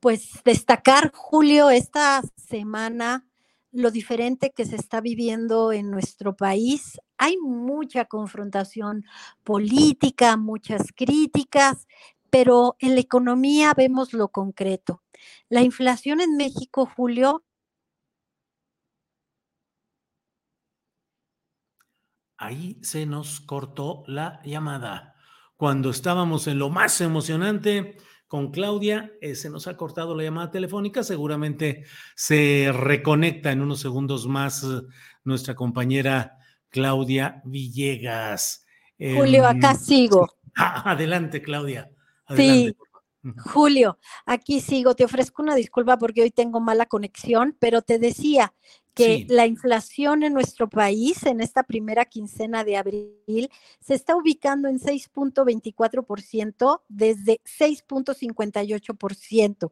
[0.00, 3.24] Pues destacar, Julio, esta semana
[3.70, 6.98] lo diferente que se está viviendo en nuestro país.
[7.18, 9.04] Hay mucha confrontación
[9.44, 11.86] política, muchas críticas,
[12.30, 15.02] pero en la economía vemos lo concreto.
[15.48, 17.44] La inflación en México, Julio.
[22.36, 25.14] Ahí se nos cortó la llamada.
[25.56, 27.96] Cuando estábamos en lo más emocionante,
[28.28, 29.12] con Claudia.
[29.20, 31.02] Eh, se nos ha cortado la llamada telefónica.
[31.02, 34.82] Seguramente se reconecta en unos segundos más eh,
[35.24, 36.36] nuestra compañera
[36.68, 38.66] Claudia Villegas.
[38.98, 40.28] Julio, acá em, sigo.
[40.54, 41.90] adelante, Claudia.
[42.36, 42.74] Sí.
[43.52, 44.94] Julio, aquí sigo.
[44.94, 48.54] Te ofrezco una disculpa porque hoy tengo mala conexión, pero te decía,
[48.98, 53.48] que la inflación en nuestro país en esta primera quincena de abril
[53.80, 59.70] se está ubicando en 6.24% desde 6.58%.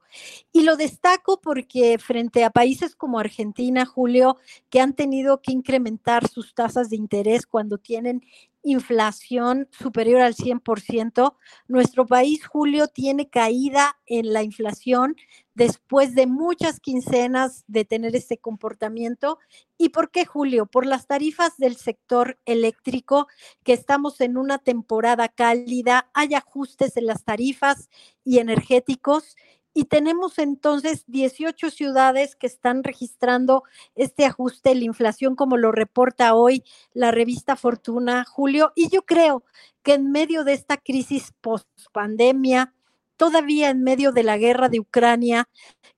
[0.53, 4.37] Y lo destaco porque frente a países como Argentina, Julio,
[4.71, 8.25] que han tenido que incrementar sus tasas de interés cuando tienen
[8.63, 11.35] inflación superior al 100%.
[11.67, 15.17] Nuestro país, Julio, tiene caída en la inflación
[15.57, 19.39] después de muchas quincenas de tener este comportamiento.
[19.79, 20.67] ¿Y por qué, Julio?
[20.67, 23.27] Por las tarifas del sector eléctrico,
[23.65, 27.89] que estamos en una temporada cálida, hay ajustes en las tarifas
[28.23, 29.35] y energéticos.
[29.73, 33.63] Y tenemos entonces 18 ciudades que están registrando
[33.95, 38.73] este ajuste, la inflación, como lo reporta hoy la revista Fortuna, Julio.
[38.75, 39.43] Y yo creo
[39.83, 42.75] que en medio de esta crisis post pandemia,
[43.17, 45.49] todavía en medio de la guerra de Ucrania,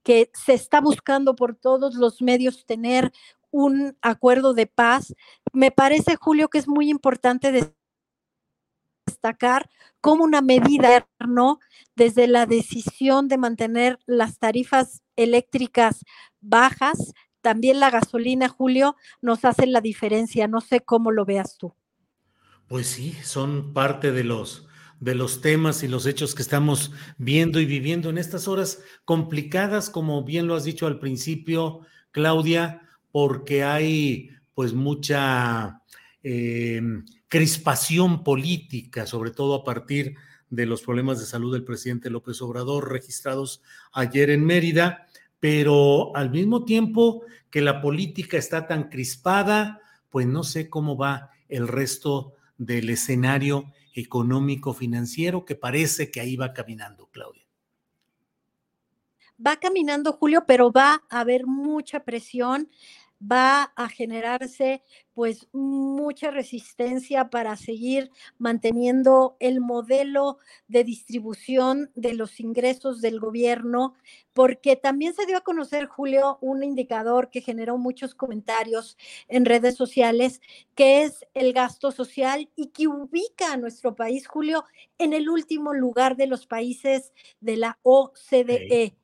[0.02, 3.12] que se está buscando por todos los medios tener
[3.50, 5.14] un acuerdo de paz.
[5.52, 7.72] Me parece, Julio, que es muy importante
[9.06, 11.58] destacar como una medida, ¿no?
[11.96, 16.04] Desde la decisión de mantener las tarifas eléctricas
[16.40, 20.48] bajas, también la gasolina, Julio, nos hace la diferencia.
[20.48, 21.74] No sé cómo lo veas tú.
[22.68, 24.67] Pues sí, son parte de los
[25.01, 29.90] de los temas y los hechos que estamos viendo y viviendo en estas horas complicadas,
[29.90, 31.80] como bien lo has dicho al principio,
[32.11, 32.82] Claudia,
[33.12, 35.82] porque hay pues mucha
[36.22, 36.82] eh,
[37.28, 40.16] crispación política, sobre todo a partir
[40.51, 45.07] de los problemas de salud del presidente López Obrador registrados ayer en Mérida,
[45.38, 49.80] pero al mismo tiempo que la política está tan crispada,
[50.11, 56.36] pues no sé cómo va el resto del escenario económico financiero que parece que ahí
[56.36, 57.47] va caminando, Claudia.
[59.45, 62.68] Va caminando, Julio, pero va a haber mucha presión,
[63.20, 64.82] va a generarse
[65.18, 70.38] pues mucha resistencia para seguir manteniendo el modelo
[70.68, 73.94] de distribución de los ingresos del gobierno,
[74.32, 78.96] porque también se dio a conocer, Julio, un indicador que generó muchos comentarios
[79.26, 80.40] en redes sociales,
[80.76, 84.66] que es el gasto social y que ubica a nuestro país, Julio,
[84.98, 88.94] en el último lugar de los países de la OCDE.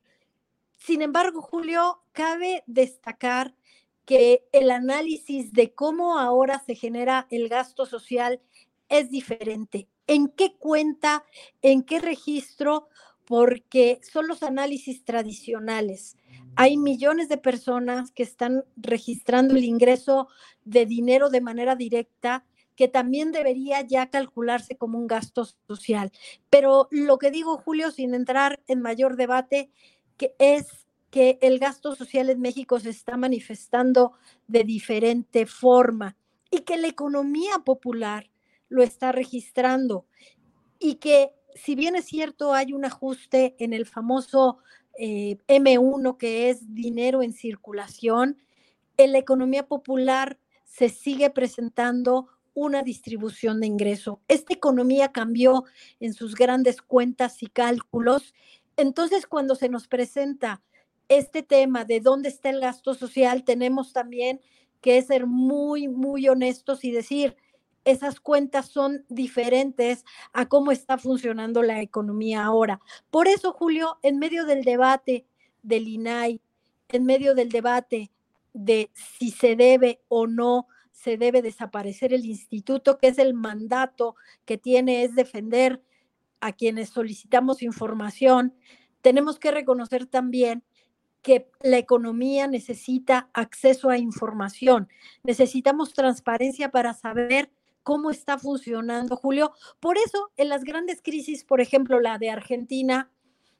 [0.77, 3.57] Sin embargo, Julio, cabe destacar
[4.05, 8.41] que el análisis de cómo ahora se genera el gasto social
[8.89, 9.89] es diferente.
[10.07, 11.25] ¿En qué cuenta?
[11.63, 12.89] ¿En qué registro?
[13.25, 16.17] Porque son los análisis tradicionales.
[16.57, 20.29] Hay millones de personas que están registrando el ingreso
[20.65, 22.45] de dinero de manera directa
[22.77, 26.13] que también debería ya calcularse como un gasto social.
[26.51, 29.71] Pero lo que digo, Julio, sin entrar en mayor debate,
[30.17, 30.84] que es
[31.15, 34.15] que el gasto social en México se está manifestando
[34.49, 36.17] de diferente forma
[36.51, 38.33] y que la economía popular
[38.69, 40.07] lo está registrando
[40.81, 44.59] y que si bien es cierto hay un ajuste en el famoso
[44.99, 48.37] eh, M1 que es dinero en circulación,
[48.97, 54.21] en la economía popular se sigue presentando una distribución de ingreso.
[54.27, 55.63] Esta economía cambió
[56.01, 58.35] en sus grandes cuentas y cálculos.
[58.77, 60.61] Entonces, cuando se nos presenta
[61.09, 64.41] este tema de dónde está el gasto social, tenemos también
[64.81, 67.37] que ser muy, muy honestos y decir,
[67.85, 72.81] esas cuentas son diferentes a cómo está funcionando la economía ahora.
[73.11, 75.27] Por eso, Julio, en medio del debate
[75.63, 76.41] del INAI,
[76.89, 78.11] en medio del debate
[78.53, 84.17] de si se debe o no se debe desaparecer el instituto, que es el mandato
[84.45, 85.83] que tiene es defender
[86.41, 88.55] a quienes solicitamos información,
[89.03, 90.65] tenemos que reconocer también
[91.25, 94.89] que la economía necesita acceso a información.
[95.25, 97.51] Necesitamos transparencia para saber
[97.83, 99.53] cómo está funcionando, Julio.
[99.81, 103.11] Por eso, en las grandes crisis, por ejemplo, la de Argentina,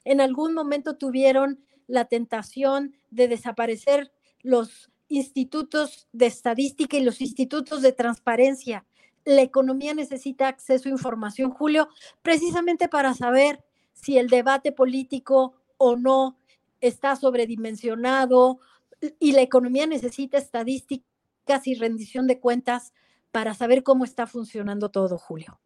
[0.03, 4.11] en algún momento tuvieron la tentación de desaparecer
[4.43, 8.85] los institutos de estadística y los institutos de transparencia.
[9.23, 11.89] La economía necesita acceso a información, Julio,
[12.21, 13.63] precisamente para saber
[13.93, 16.37] si el debate político o no
[16.87, 18.59] está sobredimensionado
[19.19, 22.93] y la economía necesita estadísticas y rendición de cuentas
[23.31, 25.59] para saber cómo está funcionando todo, Julio.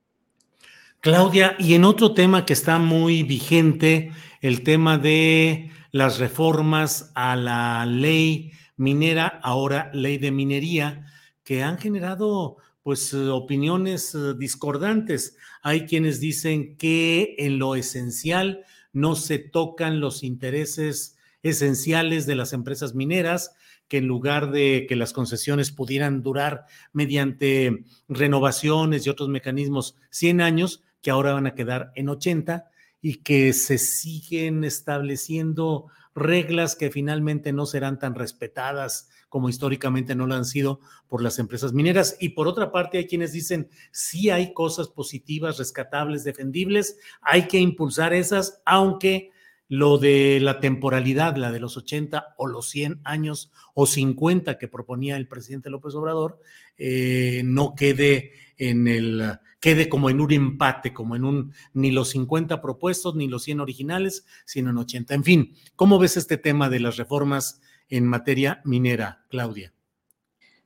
[1.02, 4.12] Claudia, y en otro tema que está muy vigente,
[4.42, 11.06] el tema de las reformas a la ley minera, ahora ley de minería,
[11.44, 15.38] que han generado pues opiniones eh, discordantes.
[15.62, 22.54] Hay quienes dicen que en lo esencial no se tocan los intereses esenciales de las
[22.54, 23.56] empresas mineras,
[23.88, 30.42] que en lugar de que las concesiones pudieran durar mediante renovaciones y otros mecanismos 100
[30.42, 32.70] años, que ahora van a quedar en 80
[33.02, 40.28] y que se siguen estableciendo reglas que finalmente no serán tan respetadas como históricamente no
[40.28, 42.18] lo han sido por las empresas mineras.
[42.20, 47.60] Y por otra parte, hay quienes dicen, sí hay cosas positivas, rescatables, defendibles, hay que
[47.60, 49.32] impulsar esas, aunque
[49.70, 54.68] lo de la temporalidad, la de los 80 o los 100 años o 50 que
[54.68, 56.40] proponía el presidente López Obrador,
[56.78, 62.10] eh, no quede en el quede como en un empate, como en un ni los
[62.10, 65.14] 50 propuestos ni los 100 originales, sino en 80.
[65.14, 69.74] En fin, ¿cómo ves este tema de las reformas en materia minera, Claudia?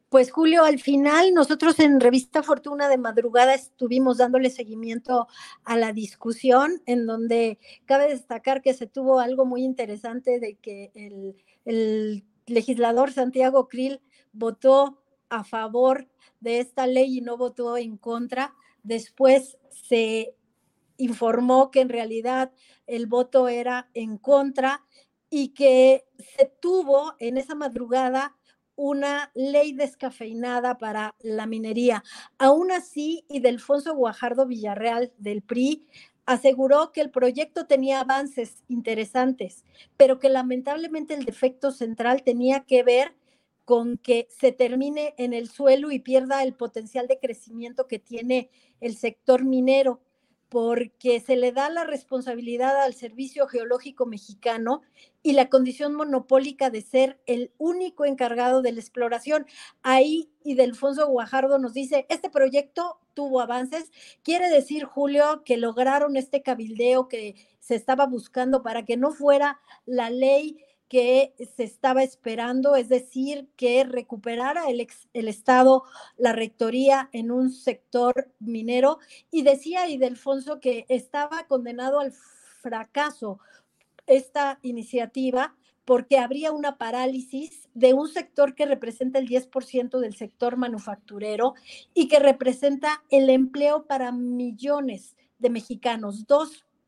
[0.10, 5.28] Pues Julio, al final nosotros en Revista Fortuna de madrugada estuvimos dándole seguimiento
[5.64, 10.92] a la discusión, en donde cabe destacar que se tuvo algo muy interesante de que
[10.94, 14.02] el, el legislador Santiago Krill
[14.34, 16.08] votó a favor
[16.42, 18.54] de esta ley y no votó en contra.
[18.84, 20.36] Después se
[20.98, 22.52] informó que en realidad
[22.86, 24.86] el voto era en contra
[25.36, 26.06] y que
[26.38, 28.36] se tuvo en esa madrugada
[28.76, 32.04] una ley descafeinada para la minería.
[32.38, 35.88] Aún así, y Delfonso Guajardo Villarreal del PRI
[36.28, 39.66] aseguró que el proyecto tenía avances interesantes,
[39.98, 43.16] pero que lamentablemente el defecto central tenía que ver
[43.66, 48.52] con que se termine en el suelo y pierda el potencial de crecimiento que tiene
[48.82, 50.00] el sector minero
[50.54, 54.84] porque se le da la responsabilidad al Servicio Geológico Mexicano
[55.24, 59.48] y la condición monopólica de ser el único encargado de la exploración.
[59.82, 60.56] Ahí y
[61.08, 63.92] Guajardo nos dice, este proyecto tuvo avances.
[64.22, 69.60] Quiere decir, Julio, que lograron este cabildeo que se estaba buscando para que no fuera
[69.88, 70.60] la ley
[70.94, 75.86] que se estaba esperando, es decir, que recuperara el, el, Estado
[76.18, 79.00] la rectoría en un sector minero.
[79.32, 83.40] Y decía Idelfonso que estaba condenado al fracaso
[84.06, 90.58] esta iniciativa porque habría una parálisis de un sector que representa el 10% del sector
[90.58, 91.56] manufacturero
[91.96, 96.28] y que representa el empleo para millones de mexicanos,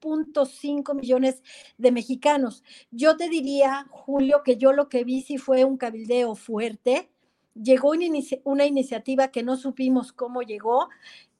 [0.06, 1.41] 2.5 millones
[1.78, 2.64] de mexicanos.
[2.91, 7.10] Yo te diría, Julio, que yo lo que vi sí fue un cabildeo fuerte.
[7.53, 10.89] Llegó una, iniciativa que no supimos cómo llegó,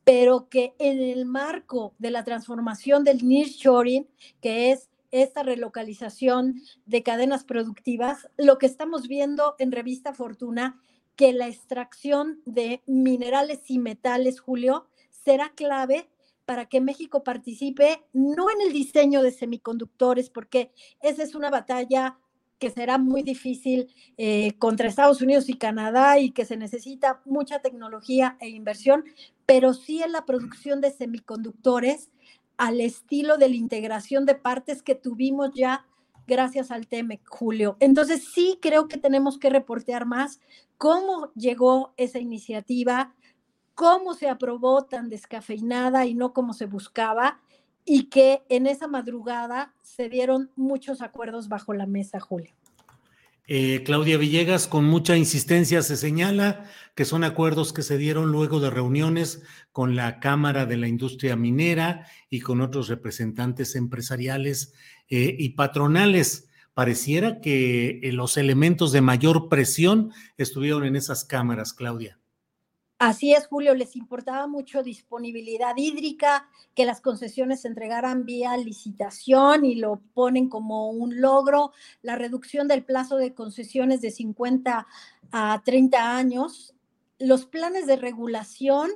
[0.04, 4.08] pero que en el marco de la transformación del nearshoring,
[4.42, 10.80] que es esta relocalización de cadenas productivas, lo que estamos viendo en Revista Fortuna,
[11.16, 16.10] que la extracción de minerales y metales, Julio, será clave
[16.46, 20.72] para que México participe no en el diseño de semiconductores, porque
[21.02, 22.18] esa es una batalla
[22.60, 27.60] que será muy difícil eh, contra Estados Unidos y Canadá y que se necesita mucha
[27.60, 29.04] tecnología e inversión,
[29.46, 32.12] pero sí en la producción de semiconductores
[32.58, 35.86] al estilo de la integración de partes que tuvimos ya
[36.28, 37.78] gracias al TEMEC, Julio.
[37.80, 40.40] Entonces sí creo que tenemos que reportear más
[40.78, 43.14] cómo llegó esa iniciativa,
[43.76, 47.40] cómo se aprobó tan descafeinada y no como se buscaba,
[47.86, 52.52] y que en esa madrugada se dieron muchos acuerdos bajo la mesa, Julio.
[53.48, 56.66] Eh, Claudia Villegas, con mucha insistencia, se señala
[56.96, 61.36] que son acuerdos que se dieron luego de reuniones con la Cámara de la Industria
[61.36, 64.74] Minera y con otros representantes empresariales
[65.10, 66.50] eh, y patronales.
[66.74, 72.20] Pareciera que eh, los elementos de mayor presión estuvieron en esas cámaras, Claudia.
[72.98, 79.66] Así es, Julio, les importaba mucho disponibilidad hídrica, que las concesiones se entregaran vía licitación
[79.66, 84.88] y lo ponen como un logro, la reducción del plazo de concesiones de 50
[85.32, 86.74] a 30 años,
[87.20, 88.92] los planes de regulación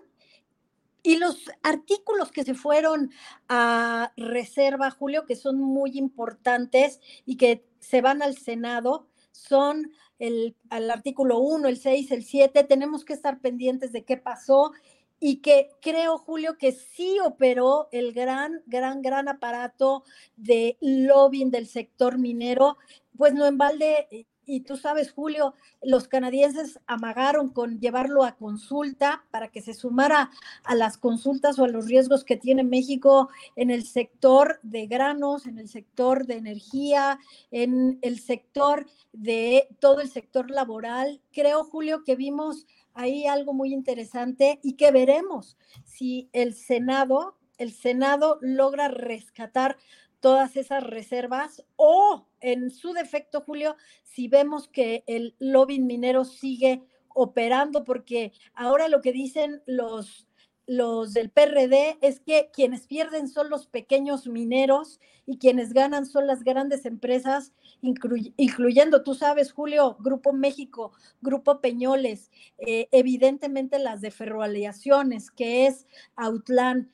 [1.03, 3.11] y los artículos que se fueron
[3.49, 10.55] a reserva, Julio, que son muy importantes y que se van al Senado, son el,
[10.69, 14.71] al artículo 1, el 6, el 7, tenemos que estar pendientes de qué pasó
[15.19, 20.03] y que creo, Julio, que sí operó el gran, gran, gran aparato
[20.37, 22.77] de lobbying del sector minero,
[23.17, 28.35] pues no en balde eh, y tú sabes, Julio, los canadienses amagaron con llevarlo a
[28.35, 30.31] consulta para que se sumara
[30.63, 35.45] a las consultas o a los riesgos que tiene México en el sector de granos,
[35.45, 37.19] en el sector de energía,
[37.51, 41.21] en el sector de todo el sector laboral.
[41.31, 47.71] Creo, Julio, que vimos ahí algo muy interesante y que veremos si el Senado, el
[47.71, 49.77] Senado logra rescatar
[50.19, 56.83] todas esas reservas o en su defecto, Julio, si vemos que el lobby minero sigue
[57.13, 60.27] operando, porque ahora lo que dicen los,
[60.67, 66.27] los del PRD es que quienes pierden son los pequeños mineros y quienes ganan son
[66.27, 74.11] las grandes empresas, incluyendo, tú sabes, Julio, Grupo México, Grupo Peñoles, eh, evidentemente las de
[74.11, 76.91] ferroaleaciones, que es Autlán,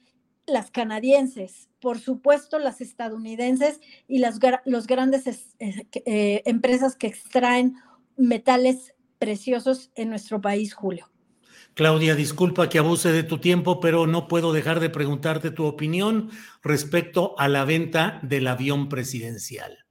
[0.47, 7.75] las canadienses, por supuesto las estadounidenses y las los grandes eh, empresas que extraen
[8.17, 11.09] metales preciosos en nuestro país, Julio.
[11.73, 16.29] Claudia, disculpa que abuse de tu tiempo, pero no puedo dejar de preguntarte tu opinión
[16.63, 19.84] respecto a la venta del avión presidencial.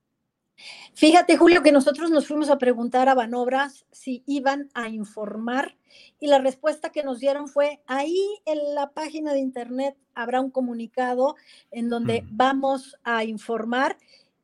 [0.96, 5.76] Fíjate, Julio, que nosotros nos fuimos a preguntar a Banobras si iban a informar
[6.20, 10.52] y la respuesta que nos dieron fue, ahí en la página de internet habrá un
[10.52, 11.34] comunicado
[11.72, 13.98] en donde vamos a informar.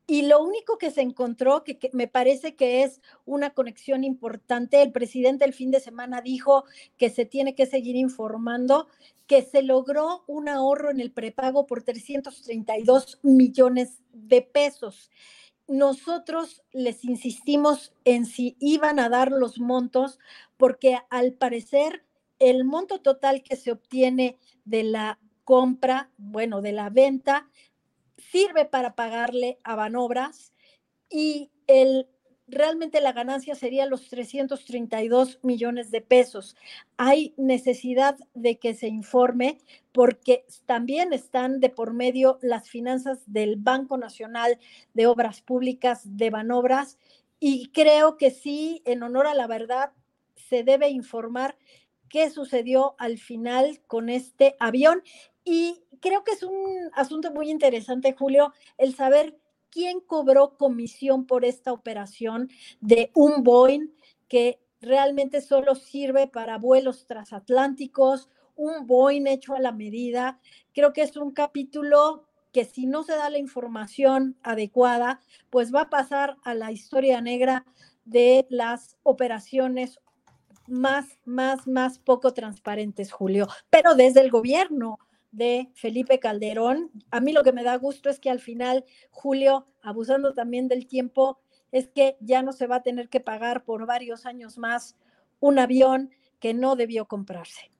[0.07, 4.81] Y lo único que se encontró, que, que, me parece que es una conexión importante,
[4.81, 6.65] el presidente el fin de semana dijo
[6.97, 8.89] que se tiene que seguir informando,
[9.25, 15.09] que se logró un ahorro en el prepago por 332 millones de pesos
[15.71, 20.19] nosotros les insistimos en si iban a dar los montos,
[20.57, 22.03] porque al parecer
[22.39, 27.49] el monto total que se obtiene de la compra, bueno, de la venta,
[28.17, 30.53] sirve para pagarle a Banobras
[31.09, 32.09] y el
[32.51, 36.55] realmente la ganancia sería los 332 millones de pesos.
[36.97, 39.57] Hay necesidad de que se informe
[39.91, 44.59] porque también están de por medio las finanzas del Banco Nacional
[44.93, 46.97] de Obras Públicas de Banobras
[47.43, 49.93] y creo que sí, en honor a la verdad,
[50.35, 51.57] se debe informar
[52.07, 55.01] qué sucedió al final con este avión.
[55.43, 59.39] Y creo que es un asunto muy interesante, Julio, el saber
[59.71, 62.49] quién cobró comisión por esta operación
[62.79, 63.87] de un Boeing
[64.27, 70.39] que realmente solo sirve para vuelos transatlánticos, un Boeing hecho a la medida.
[70.73, 75.81] Creo que es un capítulo que si no se da la información adecuada, pues va
[75.81, 77.65] a pasar a la historia negra
[78.05, 79.99] de las operaciones
[80.67, 84.99] más, más, más poco transparentes, Julio, pero desde el gobierno
[85.31, 86.91] de Felipe Calderón.
[87.09, 90.87] A mí lo que me da gusto es que al final, Julio, abusando también del
[90.87, 91.39] tiempo,
[91.71, 94.97] es que ya no se va a tener que pagar por varios años más
[95.39, 97.71] un avión que no debió comprarse.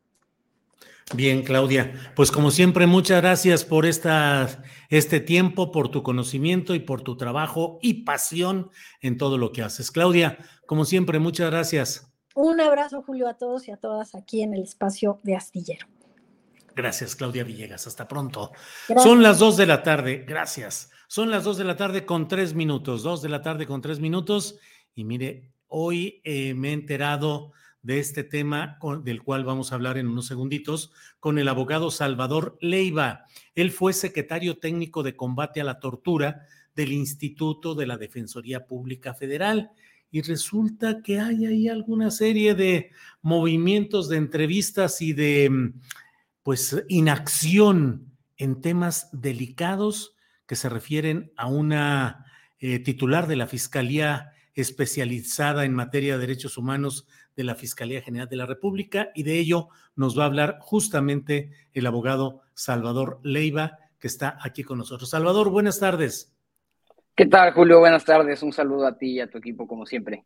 [1.14, 1.94] Bien, Claudia.
[2.16, 7.18] Pues como siempre, muchas gracias por esta, este tiempo, por tu conocimiento y por tu
[7.18, 8.70] trabajo y pasión
[9.02, 9.92] en todo lo que haces.
[9.92, 12.08] Claudia, como siempre, muchas gracias.
[12.34, 15.86] Un abrazo, Julio, a todos y a todas aquí en el espacio de Astillero.
[16.76, 17.88] Gracias, Claudia Villegas.
[17.88, 18.52] Hasta pronto.
[19.04, 20.26] Son las dos de la tarde.
[20.28, 20.92] Gracias.
[21.08, 23.04] Son las dos de la tarde con tres minutos.
[23.04, 24.58] Dos de la tarde con tres minutos.
[24.96, 27.52] Y mire, hoy eh, me he enterado
[27.82, 32.58] de este tema del cual vamos a hablar en unos segunditos con el abogado Salvador
[32.62, 33.26] Leiva.
[33.56, 36.46] Él fue secretario técnico de combate a la tortura
[36.76, 39.72] del Instituto de la Defensoría Pública Federal.
[40.12, 42.92] Y resulta que hay ahí alguna serie de
[43.22, 45.74] movimientos de entrevistas y de
[46.44, 50.16] pues inacción en temas delicados
[50.46, 52.26] que se refieren a una
[52.60, 58.28] eh, titular de la Fiscalía especializada en materia de derechos humanos de la Fiscalía General
[58.28, 63.78] de la República y de ello nos va a hablar justamente el abogado Salvador Leiva,
[64.00, 65.10] que está aquí con nosotros.
[65.10, 66.34] Salvador, buenas tardes.
[67.16, 67.80] ¿Qué tal, Julio?
[67.80, 68.42] Buenas tardes.
[68.42, 70.26] Un saludo a ti y a tu equipo, como siempre.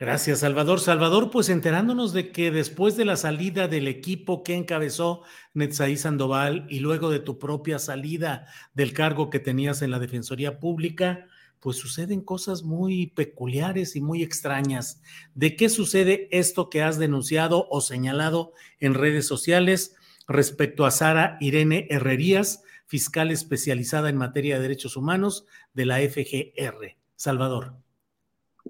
[0.00, 0.78] Gracias, Salvador.
[0.78, 5.22] Salvador, pues enterándonos de que después de la salida del equipo que encabezó
[5.54, 10.60] Netzaí Sandoval y luego de tu propia salida del cargo que tenías en la Defensoría
[10.60, 11.26] Pública,
[11.58, 15.02] pues suceden cosas muy peculiares y muy extrañas.
[15.34, 19.96] ¿De qué sucede esto que has denunciado o señalado en redes sociales
[20.28, 25.44] respecto a Sara Irene Herrerías, fiscal especializada en materia de derechos humanos
[25.74, 26.96] de la FGR?
[27.16, 27.87] Salvador.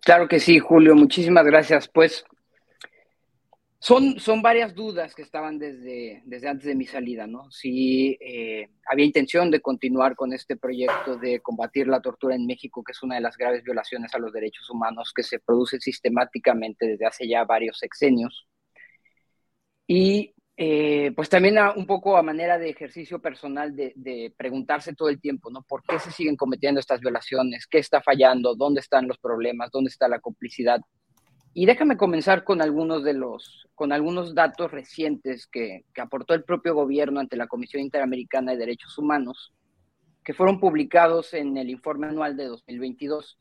[0.02, 1.88] Claro que sí, Julio, muchísimas gracias.
[1.88, 2.24] Pues
[3.80, 7.50] son, son varias dudas que estaban desde, desde antes de mi salida, ¿no?
[7.50, 12.82] Si eh, había intención de continuar con este proyecto de combatir la tortura en México,
[12.82, 16.86] que es una de las graves violaciones a los derechos humanos que se produce sistemáticamente
[16.86, 18.48] desde hace ya varios sexenios.
[19.86, 25.20] Y eh, pues también un poco a manera de ejercicio personal de, preguntarse todo el
[25.20, 25.62] tiempo, ¿no?
[25.62, 27.68] ¿Por qué se siguen cometiendo estas violaciones?
[27.68, 28.56] ¿Qué está fallando?
[28.56, 29.70] ¿Dónde están los problemas?
[29.70, 30.80] ¿Dónde está la complicidad?
[31.54, 36.74] Y déjame comenzar con algunos de los, con algunos datos recientes que aportó el propio
[36.74, 39.52] gobierno ante la Comisión Interamericana de Derechos Humanos,
[40.24, 43.38] que fueron publicados en el informe anual de 2022.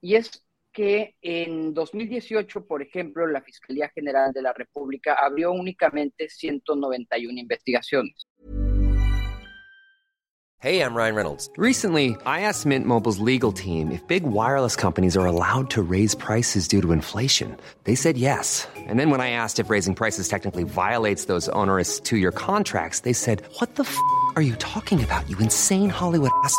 [0.00, 6.28] Y es que en 2018, por ejemplo, la Fiscalía General de la República abrió únicamente
[6.28, 8.26] 191 investigaciones.
[10.60, 11.48] Hey, I'm Ryan Reynolds.
[11.56, 16.16] Recently, I asked Mint Mobile's legal team if big wireless companies are allowed to raise
[16.16, 17.56] prices due to inflation.
[17.84, 18.66] They said yes.
[18.76, 23.12] And then when I asked if raising prices technically violates those onerous two-year contracts, they
[23.12, 23.96] said, "What the f***
[24.34, 25.28] are you talking about?
[25.30, 26.58] You insane Hollywood ass."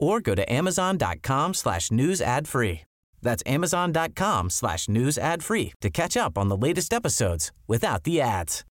[0.00, 2.80] or go to amazon.com slash news ad free.
[3.22, 8.20] That's amazon.com slash news ad free to catch up on the latest episodes without the
[8.20, 8.64] ads.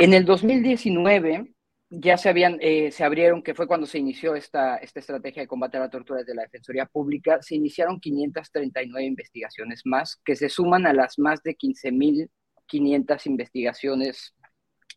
[0.00, 1.52] En el 2019
[1.90, 5.48] ya se habían, eh, se abrieron, que fue cuando se inició esta, esta estrategia de
[5.48, 10.48] combate a la tortura desde la Defensoría Pública, se iniciaron 539 investigaciones más, que se
[10.48, 14.34] suman a las más de 15.500 investigaciones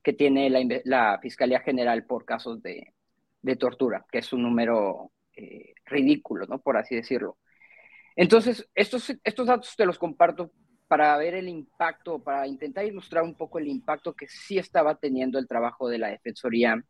[0.04, 0.50] que tiene
[0.84, 2.94] la, Fiscalía General por casos de,
[3.58, 6.60] tortura, que es un número eh, ridículo, ¿no?
[6.60, 7.38] Por así decirlo.
[8.16, 9.14] Entonces, estos,
[9.46, 10.52] datos te los comparto
[10.88, 15.40] para ver el impacto, para intentar ilustrar un poco el impacto que sí estaba teniendo
[15.40, 16.84] el trabajo de la Defensoría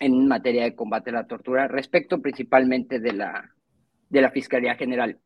[0.00, 3.54] en materia de combate a la tortura, respecto principalmente la,
[4.08, 5.18] de la Fiscalía General.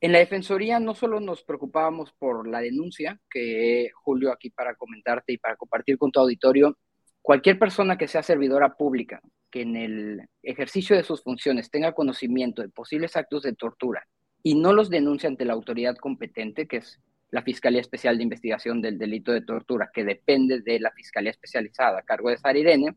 [0.00, 5.32] En la Defensoría no solo nos preocupábamos por la denuncia, que Julio aquí para comentarte
[5.32, 6.76] y para compartir con tu auditorio,
[7.22, 9.20] cualquier persona que sea servidora pública,
[9.50, 14.06] que en el ejercicio de sus funciones tenga conocimiento de posibles actos de tortura
[14.42, 17.00] y no los denuncie ante la autoridad competente, que es
[17.30, 21.98] la Fiscalía Especial de Investigación del Delito de Tortura, que depende de la Fiscalía Especializada
[21.98, 22.94] a cargo de Sara Irene,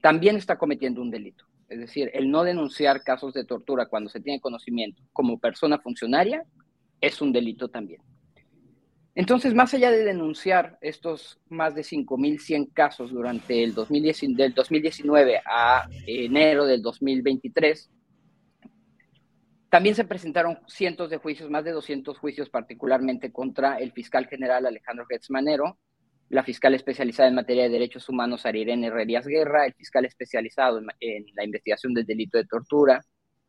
[0.00, 1.44] también está cometiendo un delito.
[1.68, 6.44] Es decir, el no denunciar casos de tortura cuando se tiene conocimiento como persona funcionaria
[7.00, 8.00] es un delito también.
[9.14, 15.40] Entonces, más allá de denunciar estos más de 5.100 casos durante el 2010, del 2019
[15.44, 17.90] a enero del 2023,
[19.70, 24.64] también se presentaron cientos de juicios, más de 200 juicios particularmente contra el fiscal general
[24.66, 25.78] Alejandro Getzmanero,
[26.28, 31.26] la fiscal especializada en materia de derechos humanos Arirene Herrerías Guerra, el fiscal especializado en,
[31.34, 33.02] la investigación del delito de tortura.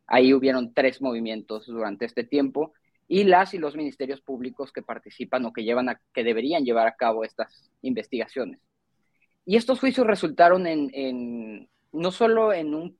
[0.07, 2.73] Ahí hubieron tres movimientos durante este tiempo
[3.07, 6.87] y las y los ministerios públicos que participan o que llevan a, que deberían llevar
[6.87, 8.59] a cabo estas investigaciones.
[9.45, 12.97] Y estos juicios resultaron en, en no solo en un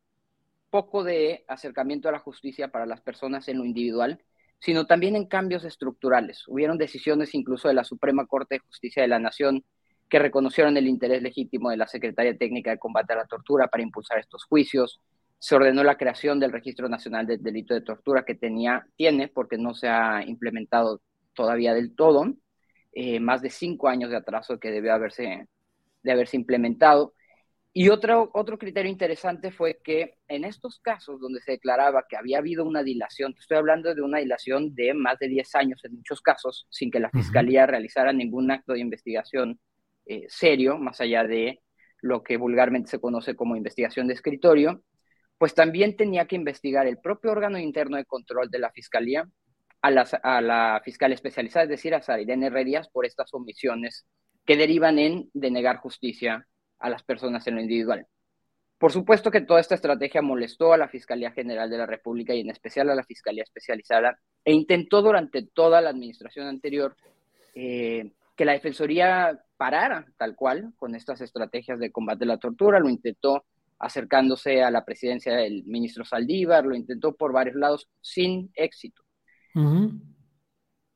[0.69, 4.22] poco de acercamiento a la justicia para las personas en lo individual,
[4.60, 6.44] sino también en cambios estructurales.
[6.48, 9.64] Hubieron decisiones incluso de la Suprema Corte de Justicia de la Nación
[10.10, 13.84] que reconocieron el interés legítimo de la Secretaría Técnica de Combate a la Tortura para
[13.84, 14.99] impulsar estos juicios.
[15.38, 19.57] Se ordenó la creación del Registro Nacional del Delito de Tortura que tenía, tiene, porque
[19.57, 21.02] no se ha implementado
[21.34, 22.34] todavía del todo,
[22.91, 25.48] eh, más de cinco años de atraso que debió haberse,
[26.03, 27.14] de haberse implementado.
[27.71, 32.39] Y otro, otro criterio interesante fue que en estos casos donde se declaraba que había
[32.39, 36.21] habido una dilación, estoy hablando de una dilación de más de 10 años en muchos
[36.21, 39.59] casos, sin que la Fiscalía realizara ningún acto de investigación
[40.05, 41.61] eh, serio, más allá de
[42.01, 44.83] lo que vulgarmente se conoce como investigación de escritorio,
[45.37, 49.29] pues también tenía que investigar el propio órgano interno de control de la Fiscalía
[49.81, 54.07] a la, a la fiscal especializada, es decir, a Sarirene Herrerías, por estas omisiones
[54.45, 56.47] que derivan en denegar justicia
[56.80, 58.07] a las personas en lo individual.
[58.77, 62.39] Por supuesto que toda esta estrategia molestó a la Fiscalía General de la República y
[62.39, 66.95] en especial a la Fiscalía Especializada e intentó durante toda la administración anterior
[67.56, 72.80] eh, que la Defensoría parara tal cual con estas estrategias de combate a la tortura,
[72.80, 73.43] lo intentó
[73.80, 79.03] acercándose a la presidencia del ministro Saldívar, lo intentó por varios lados sin éxito.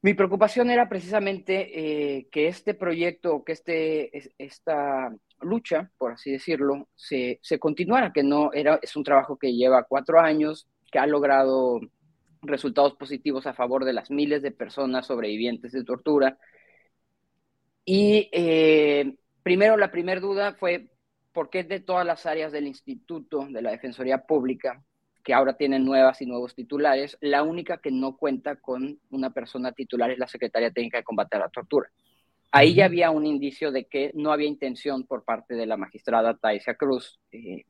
[0.01, 5.13] Mi preocupación era precisamente eh, que este proyecto, que este, esta
[5.43, 9.83] lucha, por así decirlo, se, se continuara, que no era, es un trabajo que lleva
[9.83, 11.79] cuatro años, que ha logrado
[12.41, 16.37] resultados positivos a favor de las miles de personas sobrevivientes de tortura.
[17.85, 20.89] Y eh, primero, la primera duda fue,
[21.31, 24.83] ¿por qué de todas las áreas del Instituto de la Defensoría Pública,
[25.23, 29.71] que ahora tienen nuevas y nuevos titulares, la única que no cuenta con una persona
[29.71, 31.89] titular es la Secretaría Técnica de Combate a la Tortura?
[32.55, 36.37] Ahí ya había un indicio de que no había intención por parte de la magistrada
[36.37, 37.63] Taisia Cruz, eh,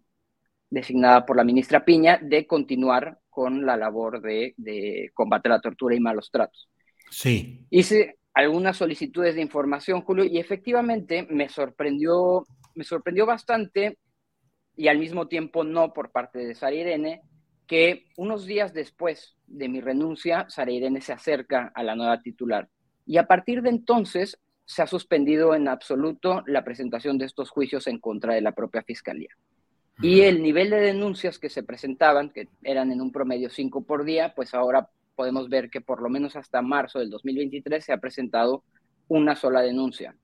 [0.69, 5.61] designada por la ministra Piña, de continuar con la labor de, de combate a la
[5.61, 6.69] tortura y malos tratos.
[7.10, 7.65] Sí.
[7.69, 12.45] Hice algunas solicitudes de información, Julio, y efectivamente me sorprendió,
[12.76, 13.97] me sorprendió bastante
[14.76, 17.22] y al mismo tiempo no por parte de Sara Irene,
[17.68, 22.68] que unos días después de mi renuncia, Sara Irene se acerca a la nueva titular.
[23.05, 27.88] Y a partir de entonces se ha suspendido en absoluto la presentación de estos juicios
[27.88, 29.35] en contra de la propia Fiscalía.
[30.02, 34.03] Y el nivel de denuncias que se presentaban, que eran en un promedio cinco por
[34.03, 37.98] día, pues ahora podemos ver que por lo menos hasta marzo del 2023 se ha
[37.98, 38.64] presentado
[39.07, 40.15] una sola denuncia,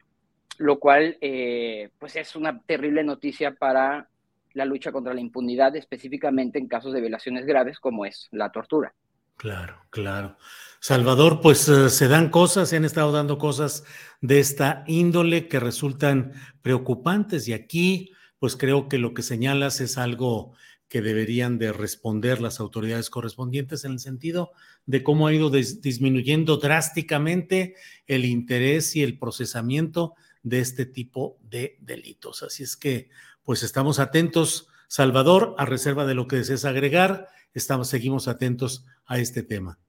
[0.57, 4.09] lo cual eh, pues es una terrible noticia para
[4.53, 8.93] la lucha contra la impunidad, específicamente en casos de violaciones graves como es la tortura.
[9.37, 10.35] Claro, claro.
[10.81, 13.83] Salvador, pues eh, se dan cosas, se han estado dando cosas
[14.21, 19.97] de esta índole que resultan preocupantes y aquí, pues creo que lo que señalas es
[19.97, 20.53] algo
[20.87, 24.51] que deberían de responder las autoridades correspondientes en el sentido
[24.85, 27.75] de cómo ha ido disminuyendo drásticamente
[28.07, 32.41] el interés y el procesamiento de este tipo de delitos.
[32.41, 33.09] Así es que,
[33.43, 39.19] pues estamos atentos, Salvador, a reserva de lo que desees agregar estamos, seguimos atentos a
[39.19, 39.79] este tema.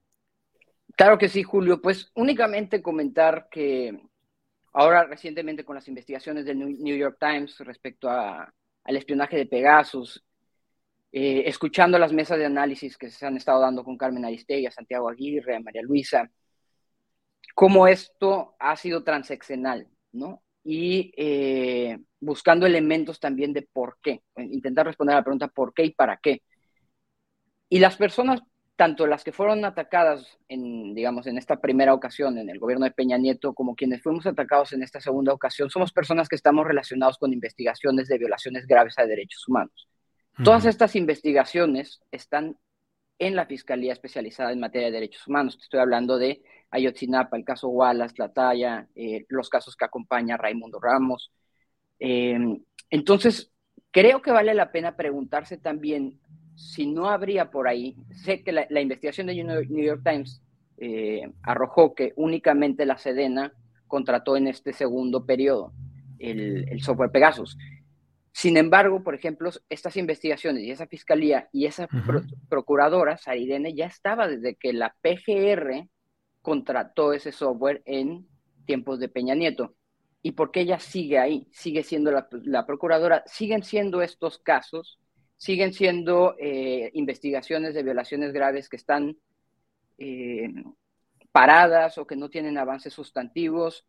[1.00, 1.80] Claro que sí, Julio.
[1.80, 3.98] Pues únicamente comentar que
[4.74, 8.52] ahora recientemente con las investigaciones del New York Times respecto al
[8.84, 10.22] espionaje de Pegasus,
[11.10, 15.08] eh, escuchando las mesas de análisis que se han estado dando con Carmen Aristegui, Santiago
[15.08, 16.30] Aguirre, a María Luisa,
[17.54, 20.42] cómo esto ha sido transeccional, ¿no?
[20.62, 25.84] Y eh, buscando elementos también de por qué, intentar responder a la pregunta por qué
[25.86, 26.42] y para qué.
[27.70, 28.42] Y las personas
[28.80, 32.90] tanto las que fueron atacadas en, digamos, en esta primera ocasión en el gobierno de
[32.90, 37.18] Peña Nieto, como quienes fuimos atacados en esta segunda ocasión, somos personas que estamos relacionados
[37.18, 39.86] con investigaciones de violaciones graves a derechos humanos.
[40.42, 42.56] Todas estas investigaciones están
[43.18, 45.58] en la Fiscalía Especializada en Materia de Derechos Humanos.
[45.60, 50.80] Estoy hablando de Ayotzinapa, el caso Wallace, La Talla, eh, los casos que acompaña Raimundo
[50.80, 51.30] Ramos.
[51.98, 52.38] Eh,
[52.88, 53.52] entonces,
[53.90, 56.18] creo que vale la pena preguntarse también
[56.54, 60.42] si no habría por ahí, sé que la, investigación de New York Times
[60.76, 63.52] eh, arrojó que únicamente la Sedena
[63.86, 65.72] contrató en este segundo periodo
[66.18, 67.56] el, software Pegasus.
[68.32, 71.88] Sin embargo, por ejemplo, estas investigaciones y esa fiscalía y esa
[72.48, 75.88] procuradora, Saridene, ya estaba desde que la PGR
[76.40, 78.26] contrató ese software en
[78.66, 79.74] tiempos de Peña Nieto.
[80.22, 81.48] ¿Y por qué ella sigue ahí?
[81.50, 85.00] Sigue siendo la, la procuradora, siguen siendo estos casos
[85.40, 89.16] siguen siendo eh, investigaciones de violaciones graves que están
[89.96, 90.52] eh,
[91.32, 93.86] paradas o que no tienen avances sustantivos.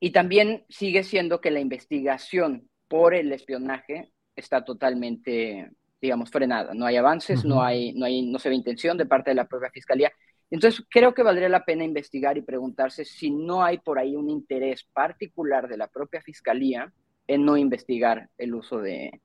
[0.00, 5.70] Y también sigue siendo que la investigación por el espionaje está totalmente,
[6.00, 6.72] digamos, frenada.
[6.72, 9.46] No hay avances, no, hay, no, hay, no se ve intención de parte de la
[9.46, 10.10] propia fiscalía.
[10.50, 14.30] Entonces, creo que valdría la pena investigar y preguntarse si no hay por ahí un
[14.30, 16.90] interés particular de la propia fiscalía
[17.26, 19.20] en no investigar el uso de,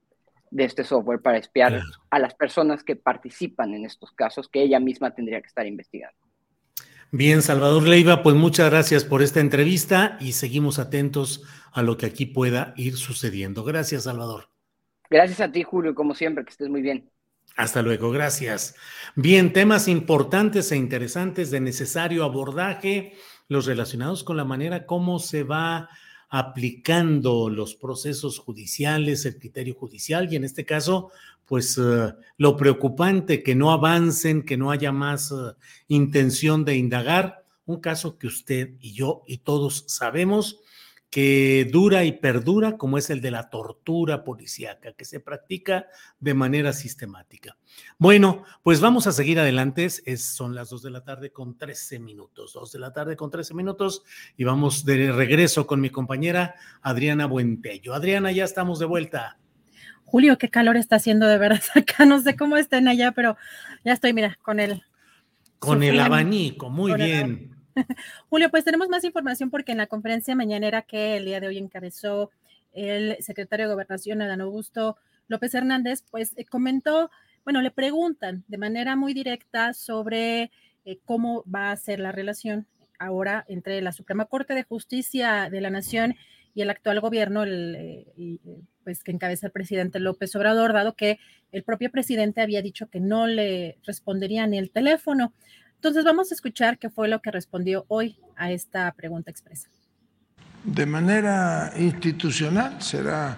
[0.52, 4.80] de este software para espiar a las personas que participan en estos casos que ella
[4.80, 6.18] misma tendría que estar investigando.
[7.12, 12.06] Bien, Salvador Leiva, pues muchas gracias por esta entrevista y seguimos atentos a lo que
[12.06, 13.64] aquí pueda ir sucediendo.
[13.64, 14.50] Gracias, Salvador.
[15.10, 17.10] Gracias a ti, Julio, como siempre, que estés muy bien.
[17.56, 18.76] Hasta luego, gracias.
[19.16, 23.14] Bien, temas importantes e interesantes de necesario abordaje,
[23.48, 25.90] los relacionados con la manera como se va
[26.30, 31.12] aplicando los procesos judiciales, el criterio judicial y en este caso,
[31.46, 35.36] pues eh, lo preocupante que no avancen, que no haya más eh,
[35.88, 40.60] intención de indagar, un caso que usted y yo y todos sabemos
[41.10, 45.88] que dura y perdura, como es el de la tortura policíaca, que se practica
[46.20, 47.58] de manera sistemática.
[47.98, 49.86] Bueno, pues vamos a seguir adelante.
[49.86, 52.54] Es, son las 2 de la tarde con 13 minutos.
[52.54, 54.04] 2 de la tarde con 13 minutos
[54.38, 57.96] y vamos de regreso con mi compañera Adriana Buentello.
[57.96, 59.40] Adriana, ya estamos de vuelta.
[60.06, 62.06] Julio, qué calor está haciendo de verdad acá.
[62.06, 63.36] No sé cómo estén allá, pero
[63.84, 64.84] ya estoy, mira, con el...
[65.58, 67.49] Con el abanico, muy bien.
[68.30, 71.58] Julio, pues tenemos más información porque en la conferencia mañanera que el día de hoy
[71.58, 72.32] encabezó
[72.74, 74.98] el secretario de Gobernación, Adán Augusto
[75.28, 77.10] López Hernández, pues eh, comentó,
[77.44, 80.52] bueno, le preguntan de manera muy directa sobre
[80.86, 82.68] eh, cómo va a ser la relación
[82.98, 86.16] ahora entre la Suprema Corte de Justicia de la Nación
[86.54, 87.76] y el actual gobierno, el,
[88.18, 88.38] eh,
[88.84, 91.20] pues que encabeza el presidente López Obrador, dado que
[91.52, 95.34] el propio presidente había dicho que no le respondería ni el teléfono.
[95.80, 99.70] Entonces vamos a escuchar qué fue lo que respondió hoy a esta pregunta expresa.
[100.66, 103.38] De manera institucional será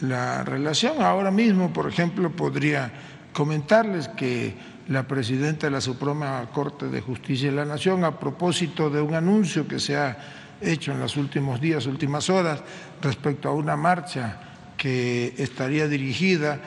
[0.00, 1.02] la relación.
[1.02, 2.90] Ahora mismo, por ejemplo, podría
[3.34, 4.54] comentarles que
[4.88, 9.14] la presidenta de la Suprema Corte de Justicia de la Nación, a propósito de un
[9.14, 10.16] anuncio que se ha
[10.62, 12.62] hecho en los últimos días, últimas horas,
[13.02, 14.40] respecto a una marcha
[14.78, 16.60] que estaría dirigida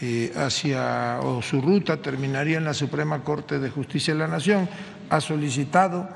[0.00, 4.68] eh, hacia o su ruta terminaría en la Suprema Corte de Justicia de la Nación,
[5.10, 6.08] ha solicitado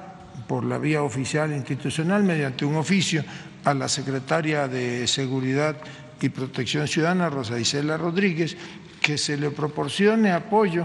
[0.47, 3.25] por la vía oficial institucional mediante un oficio
[3.65, 5.77] a la secretaria de Seguridad
[6.21, 8.57] y Protección Ciudadana, Rosa Isela Rodríguez,
[9.01, 10.85] que se le proporcione apoyo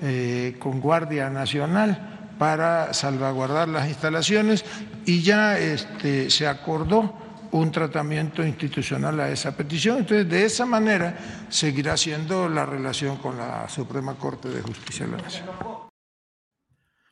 [0.00, 4.64] eh, con Guardia Nacional para salvaguardar las instalaciones
[5.04, 7.23] y ya este, se acordó
[7.54, 9.98] un tratamiento institucional a esa petición.
[9.98, 15.12] Entonces, de esa manera seguirá siendo la relación con la Suprema Corte de Justicia de
[15.12, 15.46] la Nación.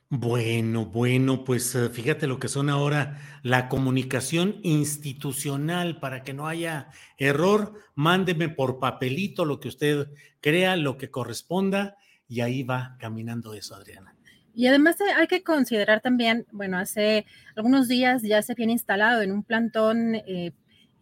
[0.09, 6.48] Bueno, bueno, pues eh, fíjate lo que son ahora la comunicación institucional para que no
[6.48, 6.89] haya
[7.19, 7.74] error.
[7.94, 10.09] Mándeme por papelito lo que usted
[10.40, 11.97] crea, lo que corresponda,
[12.27, 14.11] y ahí va caminando eso, Adriana.
[14.54, 17.24] Y además hay que considerar también, bueno, hace
[17.56, 20.52] algunos días ya se viene instalado en un plantón eh,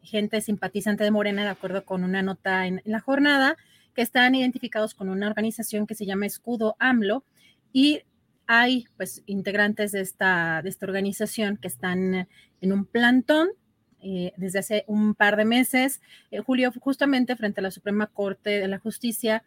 [0.02, 3.56] gente simpatizante de Morena, de acuerdo con una nota en, la jornada,
[3.94, 7.24] que están identificados con una organización que se llama Escudo AMLO
[7.72, 8.02] y
[8.46, 12.28] hay pues integrantes de esta, de esta organización que están
[12.60, 13.48] en un plantón
[14.00, 16.00] eh, desde hace un par de meses.
[16.30, 19.42] Eh, Julio, justamente frente a la Suprema Corte de la Justicia,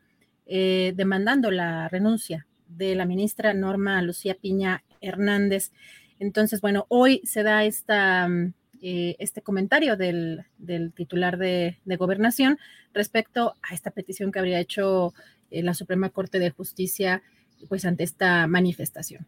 [0.45, 2.45] demandando la renuncia
[2.77, 5.71] de la ministra Norma Lucía Piña Hernández.
[6.19, 10.45] Entonces, bueno, hoy se da esta, mm, eh, este comentario del,
[10.95, 12.57] titular de, gobernación
[12.93, 15.13] respecto a esta petición que habría hecho
[15.51, 17.21] eh, la Suprema Corte de Justicia
[17.69, 19.25] pues ante esta manifestación.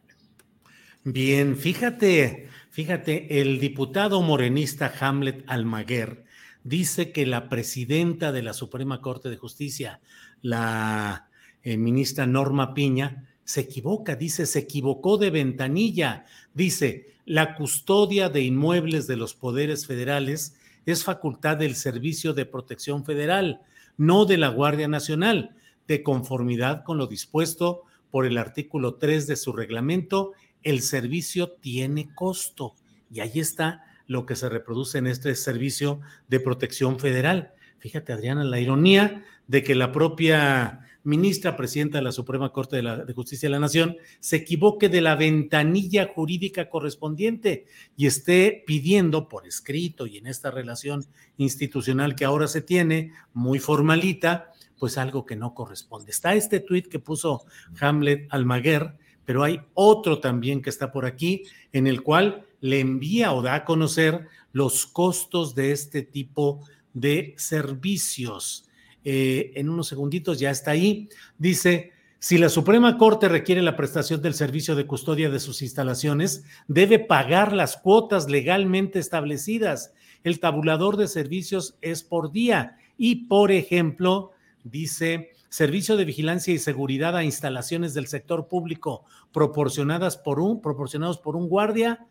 [1.03, 6.25] Bien, fíjate, fíjate, el diputado morenista Hamlet Almaguer
[6.63, 10.01] dice que la presidenta de la Suprema Corte de Justicia,
[10.41, 11.29] la
[11.61, 18.41] eh, ministra Norma Piña, se equivoca, dice, se equivocó de ventanilla, dice, la custodia de
[18.41, 23.61] inmuebles de los poderes federales es facultad del Servicio de Protección Federal,
[23.97, 25.55] no de la Guardia Nacional,
[25.87, 32.13] de conformidad con lo dispuesto por el artículo 3 de su reglamento, el servicio tiene
[32.15, 32.75] costo.
[33.11, 37.53] Y ahí está lo que se reproduce en este servicio de protección federal.
[37.79, 43.13] Fíjate, Adriana, la ironía de que la propia ministra presidenta de la Suprema Corte de,
[43.13, 49.47] Justicia de la Nación se equivoque de la ventanilla jurídica correspondiente y esté pidiendo por
[49.47, 51.05] escrito y en esta relación
[51.37, 56.11] institucional que ahora se tiene, muy formalita, pues algo que no corresponde.
[56.11, 57.45] Está este tuit que puso
[57.79, 63.31] Hamlet Almaguer, pero hay otro también que está por aquí, en el cual le envía
[63.33, 66.61] o da a conocer los costos de este tipo
[66.93, 68.64] de servicios.
[69.05, 71.07] Eh, en unos segunditos ya está ahí.
[71.37, 76.43] Dice, si la Suprema Corte requiere la prestación del servicio de custodia de sus instalaciones,
[76.67, 79.93] debe pagar las cuotas legalmente establecidas.
[80.23, 84.31] El tabulador de servicios es por día y, por ejemplo,
[84.63, 91.19] dice, servicio de vigilancia y seguridad a instalaciones del sector público proporcionadas por un, proporcionados
[91.19, 92.07] por un guardia,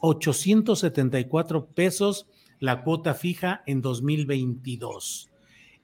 [0.00, 2.26] 874 pesos
[2.58, 5.29] la cuota fija en 2022.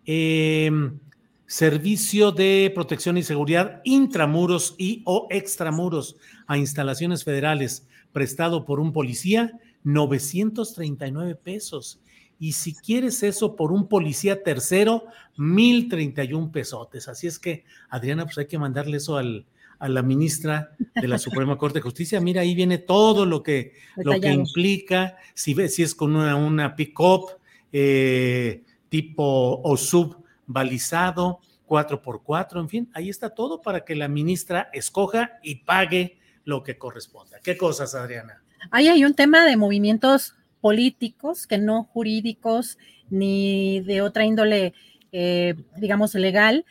[0.07, 1.01] Em,
[1.49, 6.17] servicio de protección y seguridad intramuros y o extramuros
[6.47, 12.01] a instalaciones federales prestado por un policía, 939 pesos.
[12.39, 15.05] Y si quieres eso por un policía tercero,
[15.37, 17.09] 1031 pesotes.
[17.09, 19.47] Así es que, Adriana, pues hay que mandarle eso al,
[19.79, 22.21] a la ministra de la Suprema Corte de Justicia.
[22.21, 26.77] Mira, ahí viene todo lo que, lo que implica, si, si es con una, una
[26.77, 27.31] pick-up,
[27.73, 28.63] eh,
[28.97, 35.39] tipo o sub balizado, 4x4, en fin, ahí está todo para que la ministra escoja
[35.43, 37.39] y pague lo que corresponda.
[37.45, 38.43] ¿Qué cosas, Adriana?
[38.71, 42.79] Ahí hay un tema de movimientos políticos que no jurídicos
[43.11, 44.73] ni de otra índole,
[45.13, 46.65] eh, digamos, legal,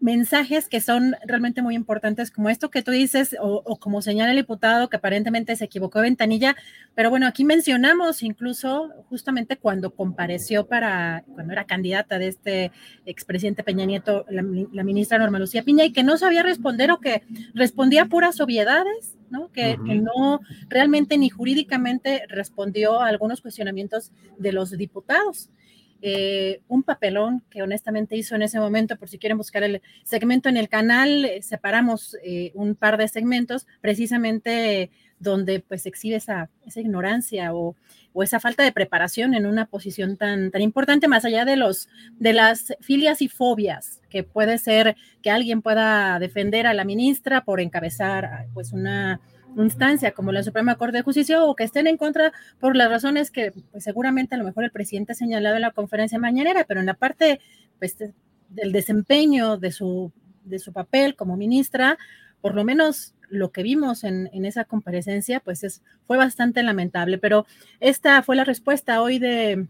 [0.00, 4.38] mensajes que son realmente muy importantes, como esto que tú dices, o, como señala el
[4.38, 6.56] diputado, que aparentemente se equivocó de ventanilla,
[6.94, 12.72] pero bueno, aquí mencionamos incluso justamente cuando compareció para, cuando era candidata de este
[13.04, 14.42] expresidente Peña Nieto, la,
[14.82, 17.22] ministra Norma Lucía Piña, y que no sabía responder o que
[17.52, 19.52] respondía puras obviedades, ¿no?
[19.52, 25.50] Que, que no realmente ni jurídicamente respondió a algunos cuestionamientos de los diputados.
[26.02, 30.48] Eh, un papelón que honestamente hizo en ese momento, por si quieren buscar el segmento
[30.48, 36.48] en el canal, eh, separamos eh, un par de segmentos precisamente donde pues exhibe esa,
[36.66, 37.76] esa ignorancia o,
[38.14, 41.90] o, esa falta de preparación en una posición tan, tan importante, más allá de, los,
[42.18, 47.44] de las filias y fobias, que puede ser que alguien pueda defender a la ministra
[47.44, 49.20] por encabezar pues una
[49.56, 53.30] instancia como la Suprema Corte de Justicia o que estén en contra por las razones
[53.30, 56.80] que pues, seguramente a lo mejor el presidente ha señalado en la conferencia mañanera, pero
[56.80, 57.40] en la parte
[57.78, 57.96] pues,
[58.48, 60.12] del desempeño de su,
[60.44, 61.98] de su papel como ministra,
[62.40, 67.18] por lo menos lo que vimos en, en esa comparecencia, pues es, fue bastante lamentable.
[67.18, 67.46] Pero
[67.78, 69.66] esta fue la respuesta hoy de,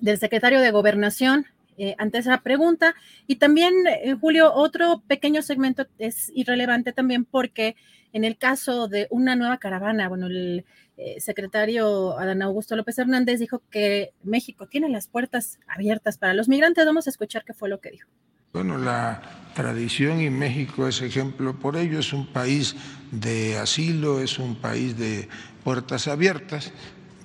[0.00, 1.46] del secretario de Gobernación,
[1.78, 2.94] eh, ante esa pregunta.
[3.26, 7.76] Y también, eh, Julio, otro pequeño segmento es irrelevante también porque
[8.12, 10.64] en el caso de una nueva caravana, bueno, el
[10.96, 16.48] eh, secretario Adán Augusto López Hernández dijo que México tiene las puertas abiertas para los
[16.48, 16.84] migrantes.
[16.84, 18.08] Vamos a escuchar qué fue lo que dijo.
[18.52, 19.20] Bueno, la
[19.54, 22.74] tradición y México es ejemplo por ello, es un país
[23.12, 25.28] de asilo, es un país de
[25.62, 26.72] puertas abiertas.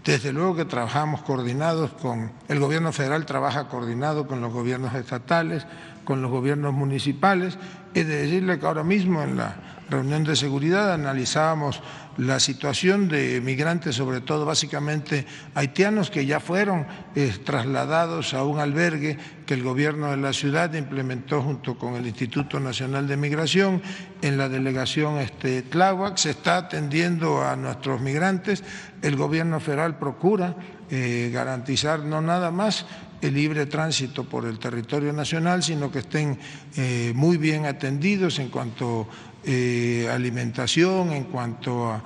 [0.03, 5.65] Desde luego que trabajamos coordinados con, el gobierno federal trabaja coordinado con los gobiernos estatales,
[6.03, 7.57] con los gobiernos municipales.
[7.93, 9.55] Es de decirle que ahora mismo en la
[9.93, 11.81] reunión de seguridad analizábamos
[12.17, 18.59] la situación de migrantes, sobre todo básicamente haitianos, que ya fueron eh, trasladados a un
[18.59, 23.81] albergue que el gobierno de la ciudad implementó junto con el Instituto Nacional de Migración
[24.21, 26.17] en la delegación este, Tláhuac.
[26.17, 28.63] Se está atendiendo a nuestros migrantes.
[29.01, 30.55] El gobierno federal procura
[30.89, 32.85] eh, garantizar no nada más
[33.21, 36.37] el libre tránsito por el territorio nacional, sino que estén
[36.75, 39.07] eh, muy bien atendidos en cuanto
[39.45, 42.03] eh, alimentación, en cuanto a,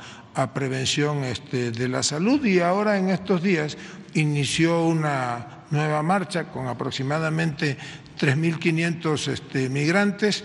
[0.54, 3.76] prevención este, de la salud y ahora en estos días
[4.14, 7.76] inició una nueva marcha con aproximadamente
[8.20, 10.44] 3.500 este, migrantes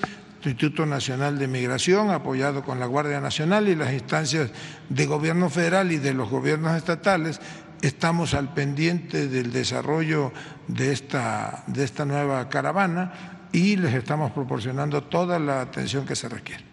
[0.49, 4.51] Instituto Nacional de Migración, apoyado con la Guardia Nacional y las instancias
[4.89, 7.41] de gobierno federal y de los gobiernos estatales,
[7.81, 10.33] estamos al pendiente del desarrollo
[10.67, 16.29] de esta, de esta nueva caravana y les estamos proporcionando toda la atención que se
[16.29, 16.72] requiere.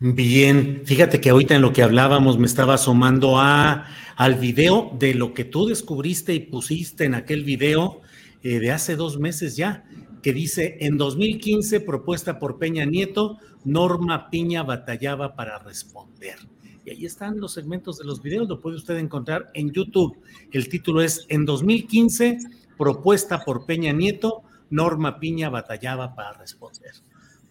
[0.00, 5.12] Bien, fíjate que ahorita en lo que hablábamos me estaba asomando a, al video de
[5.12, 8.02] lo que tú descubriste y pusiste en aquel video
[8.44, 9.84] eh, de hace dos meses ya,
[10.22, 16.36] que dice, en 2015, propuesta por Peña Nieto, Norma Piña batallaba para responder.
[16.84, 20.16] Y ahí están los segmentos de los videos, lo puede usted encontrar en YouTube.
[20.52, 22.38] El título es, en 2015,
[22.76, 26.92] propuesta por Peña Nieto, Norma Piña batallaba para responder.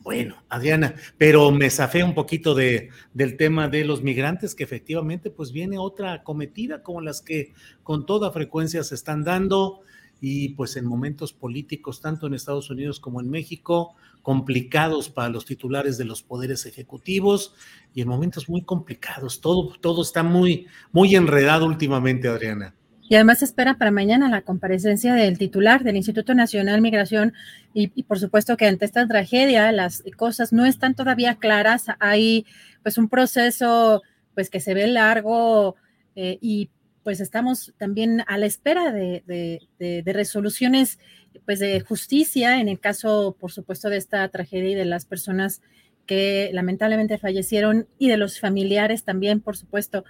[0.07, 5.29] Bueno, Adriana, pero me zafé un poquito de, del tema de los migrantes, que efectivamente
[5.29, 7.51] pues viene otra cometida como las que
[7.83, 9.81] con toda frecuencia se están dando
[10.21, 15.43] y pues en momentos políticos, tanto en Estados Unidos como en México, complicados para los
[15.43, 17.53] titulares de los poderes ejecutivos
[17.93, 19.41] y en momentos muy complicados.
[19.41, 22.73] Todo, todo está muy, muy enredado últimamente, Adriana.
[23.09, 27.33] Y además se espera para mañana la comparecencia del titular del Instituto Nacional Migración
[27.73, 31.85] y, por supuesto que ante esta tragedia las cosas no están todavía claras.
[31.99, 32.45] Hay
[32.83, 34.01] pues un proceso
[34.33, 35.75] pues que se ve largo
[36.15, 36.69] eh, y
[37.03, 40.99] pues estamos también a la espera de, resoluciones
[41.45, 45.61] pues de justicia en el caso, por supuesto, de esta tragedia y de las personas
[46.05, 50.03] que lamentablemente fallecieron y de los familiares también, por supuesto.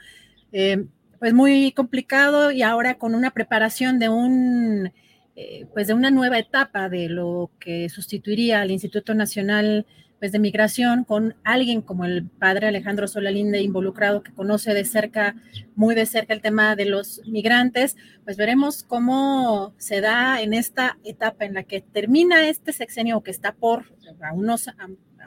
[0.51, 0.85] Eh,
[1.19, 4.91] pues muy complicado y ahora con una preparación de un
[5.35, 9.85] eh, pues de una nueva etapa de lo que sustituiría al Instituto Nacional
[10.19, 15.35] pues, de migración con alguien como el padre Alejandro Solalinde involucrado que conoce de cerca,
[15.75, 20.97] muy de cerca el tema de los migrantes, pues veremos cómo se da en esta
[21.03, 23.85] etapa en la que termina este sexenio que está por
[24.21, 24.73] a unos a,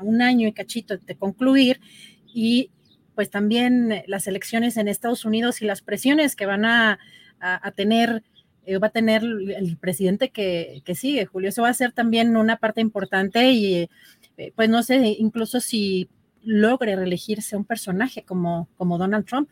[0.02, 1.80] un año y cachito de concluir
[2.26, 2.70] y
[3.14, 6.98] pues también las elecciones en Estados Unidos y las presiones que van a,
[7.40, 8.22] a, tener
[8.66, 11.48] eh, va a tener el presidente que, que, sigue, Julio.
[11.48, 13.88] Eso va a ser también una parte importante y
[14.36, 16.08] eh, pues no sé, incluso si
[16.42, 19.48] logre reelegirse un personaje como, como Donald Trump.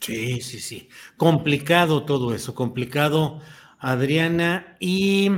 [0.00, 0.88] Sí, sí, sí.
[1.16, 3.40] Complicado todo eso, complicado,
[3.78, 4.76] Adriana.
[4.78, 5.30] Y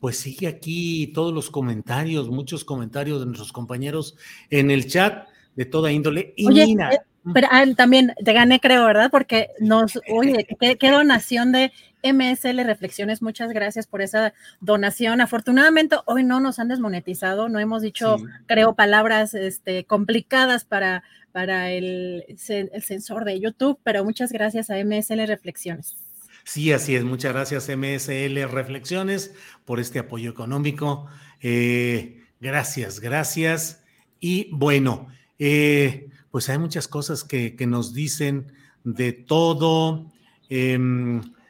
[0.00, 4.16] pues sigue aquí todos los comentarios, muchos comentarios de nuestros compañeros
[4.50, 5.29] en el chat
[5.60, 6.32] de toda índole.
[6.36, 6.98] Y Oye, eh,
[7.34, 9.10] pero ah, también te gané, creo, ¿verdad?
[9.10, 11.70] Porque nos, oye, qué donación de
[12.02, 14.32] MSL Reflexiones, muchas gracias por esa
[14.62, 15.20] donación.
[15.20, 18.16] Afortunadamente hoy no nos han desmonetizado, no hemos dicho,
[18.46, 24.82] creo, palabras este, complicadas para, para el, el sensor de YouTube, pero muchas gracias a
[24.82, 25.98] MSL Reflexiones.
[26.44, 27.04] Sí, así es.
[27.04, 29.34] Muchas gracias MSL Reflexiones
[29.66, 31.06] por este apoyo económico.
[31.42, 33.84] Eh, gracias, gracias.
[34.20, 35.08] Y bueno,
[35.40, 38.52] eh, pues hay muchas cosas que, que nos dicen
[38.84, 40.06] de todo.
[40.48, 40.78] Eh,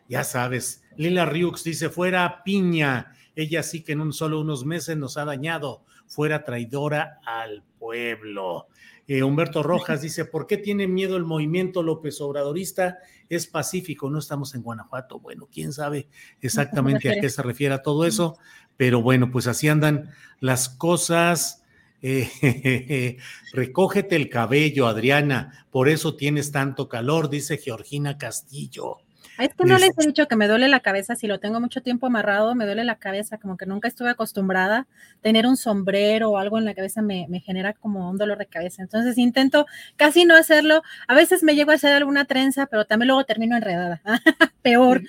[0.08, 4.96] ya sabes, Lila Riux dice, fuera piña, ella sí que en un solo unos meses
[4.96, 8.66] nos ha dañado, fuera traidora al pueblo.
[9.06, 12.98] Eh, Humberto Rojas dice, ¿por qué tiene miedo el movimiento López Obradorista?
[13.28, 15.20] Es pacífico, no estamos en Guanajuato.
[15.20, 16.08] Bueno, quién sabe
[16.40, 18.36] exactamente a qué se refiere a todo eso,
[18.76, 20.10] pero bueno, pues así andan
[20.40, 21.59] las cosas.
[22.02, 23.18] Eh,
[23.52, 28.98] recógete el cabello, Adriana, por eso tienes tanto calor, dice Georgina Castillo.
[29.40, 31.80] Es que no les he dicho que me duele la cabeza, si lo tengo mucho
[31.80, 34.86] tiempo amarrado, me duele la cabeza, como que nunca estuve acostumbrada.
[35.22, 38.82] Tener un sombrero o algo en la cabeza me, genera como un dolor de cabeza.
[38.82, 39.64] Entonces intento
[39.96, 40.82] casi no hacerlo.
[41.08, 44.02] A veces me llego a hacer alguna trenza, pero también luego termino enredada.
[44.62, 45.02] Peor.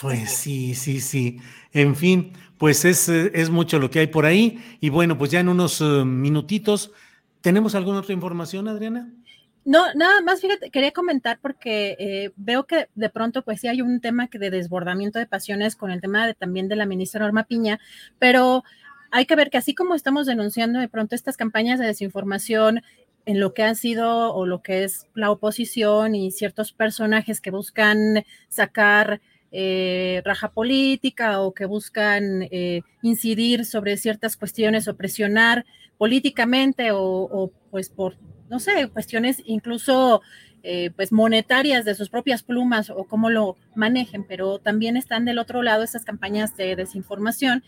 [0.00, 1.38] Pues sí, sí, sí.
[1.72, 2.32] En fin,
[2.62, 4.62] pues es, es mucho lo que hay por ahí.
[4.78, 6.92] Y bueno, pues ya en unos eh, minutitos,
[7.40, 9.12] ¿tenemos alguna otra información, Adriana?
[9.64, 13.82] No, nada más, fíjate, quería comentar porque eh, veo que de pronto pues sí hay
[13.82, 17.22] un tema que de desbordamiento de pasiones con el tema de, también de la ministra
[17.22, 17.80] Norma Piña,
[18.20, 18.62] pero
[19.10, 22.82] hay que ver que así como estamos denunciando de pronto estas campañas de desinformación
[23.26, 27.50] en lo que ha sido o lo que es la oposición y ciertos personajes que
[27.50, 29.20] buscan sacar
[29.54, 35.66] eh, raja política o que buscan eh, incidir sobre ciertas cuestiones o presionar
[35.98, 38.16] políticamente o, pues por
[38.48, 40.22] no sé, cuestiones incluso
[40.62, 45.38] eh, pues monetarias de sus propias plumas o cómo lo manejen, pero también están del
[45.38, 47.62] otro lado estas campañas de desinformación.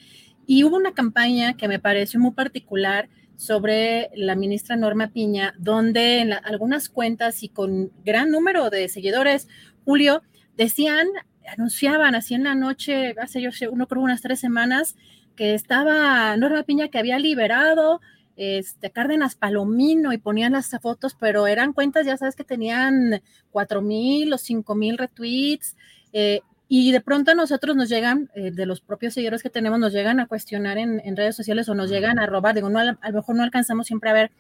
[0.47, 6.21] Y hubo una campaña que me pareció muy particular sobre la ministra Norma Piña, donde
[6.21, 9.49] en algunas cuentas y con gran número de seguidores,
[9.85, 10.23] Julio,
[10.57, 11.09] decían,
[11.49, 14.97] anunciaban así en la noche, hace yo uno creo unas tres semanas,
[15.37, 18.01] que estaba Norma Piña que había liberado
[18.37, 23.81] este, Cárdenas Palomino y ponían las fotos, pero eran cuentas, ya sabes, que tenían cuatro
[23.83, 25.77] mil o cinco mil retweets.
[26.13, 29.79] Eh, y de pronto a nosotros nos llegan, eh, de los propios seguidores que tenemos,
[29.79, 32.55] nos llegan a cuestionar en, redes sociales o nos llegan a robar.
[32.55, 34.31] Digo, no, a, lo mejor no alcanzamos siempre a ver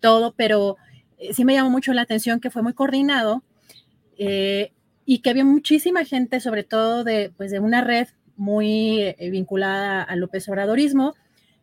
[0.00, 0.76] todo, pero
[1.18, 3.42] eh, sí me llamó mucho la atención que fue muy coordinado
[5.10, 10.20] y que había muchísima gente, sobre todo de, pues, de una red muy vinculada al
[10.20, 11.14] López Obradorismo,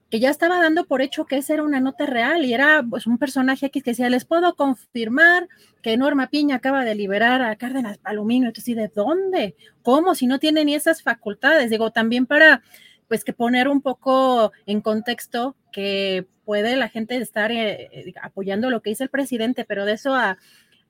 [0.09, 3.05] que ya estaba dando por hecho que esa era una nota real y era pues,
[3.05, 5.47] un personaje X que decía, les puedo confirmar
[5.83, 8.47] que Norma Piña acaba de liberar a Cárdenas Palomino.
[8.47, 9.55] Entonces, ¿de dónde?
[9.83, 10.15] ¿Cómo?
[10.15, 11.69] Si no tiene ni esas facultades.
[11.69, 12.63] Digo, también para,
[13.07, 18.71] pues, que poner un poco en contexto que puede la gente estar eh, eh, apoyando
[18.71, 20.39] lo que dice el presidente, pero de eso a,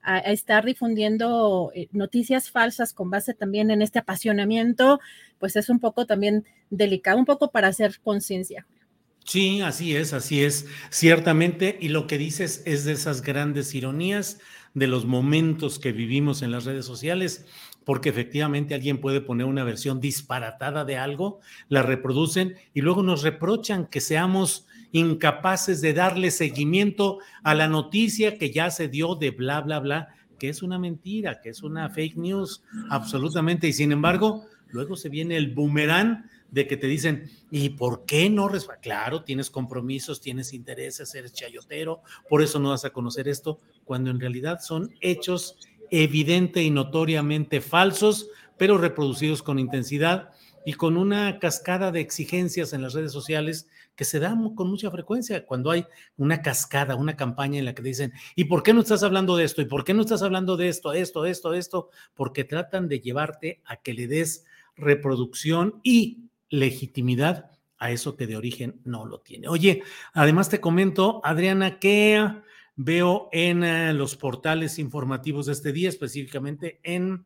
[0.06, 5.00] a estar difundiendo eh, noticias falsas con base también en este apasionamiento,
[5.40, 8.68] pues es un poco también delicado, un poco para hacer conciencia.
[9.26, 11.78] Sí, así es, así es, ciertamente.
[11.82, 14.40] Y lo que dices es de esas grandes ironías
[14.76, 17.46] de los momentos que vivimos en las redes sociales,
[17.84, 23.24] porque efectivamente alguien puede poner una versión disparatada de algo, la reproducen y luego nos
[23.24, 29.32] reprochan que seamos incapaces de darle seguimiento a la noticia que ya se dio de
[29.32, 33.68] bla, bla, bla, que es una mentira, que es una fake news, absolutamente.
[33.68, 38.30] Y sin embargo, luego se viene el boomerang de que te dicen, ¿y por qué
[38.30, 38.50] no?
[38.82, 44.12] Claro, tienes compromisos, tienes intereses, eres chayotero, por eso no vas a conocer esto, cuando
[44.12, 45.58] en realidad son hechos
[45.92, 50.30] evidente y notoriamente falsos, pero reproducidos con intensidad
[50.66, 54.92] y con una cascada de exigencias en las redes sociales que se dan con mucha
[54.92, 55.86] frecuencia cuando hay
[56.18, 59.46] una cascada, una campaña en la que dicen, ¿y por qué no estás hablando de
[59.46, 59.62] esto?
[59.62, 61.90] ¿Y por qué no estás hablando de esto, esto, esto, esto?
[62.14, 64.46] Porque tratan de llevarte a que le des
[64.76, 69.48] reproducción y legitimidad a eso que de origen no lo tiene.
[69.48, 72.32] Oye, además te comento, Adriana, que
[72.76, 77.26] veo en eh, los portales informativos de este día, específicamente en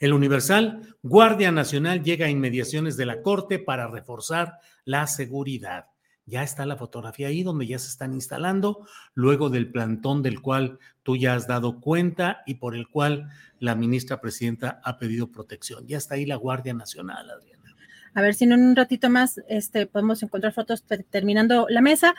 [0.00, 5.86] el Universal, Guardia Nacional llega a inmediaciones de la Corte para reforzar la seguridad.
[6.24, 10.78] Ya está la fotografía ahí donde ya se están instalando, luego del plantón del cual
[11.02, 15.86] tú ya has dado cuenta y por el cual la ministra presidenta ha pedido protección.
[15.86, 17.74] Ya está ahí la Guardia Nacional, Adriana.
[18.14, 22.14] A ver si en un ratito más este, podemos encontrar fotos terminando la mesa.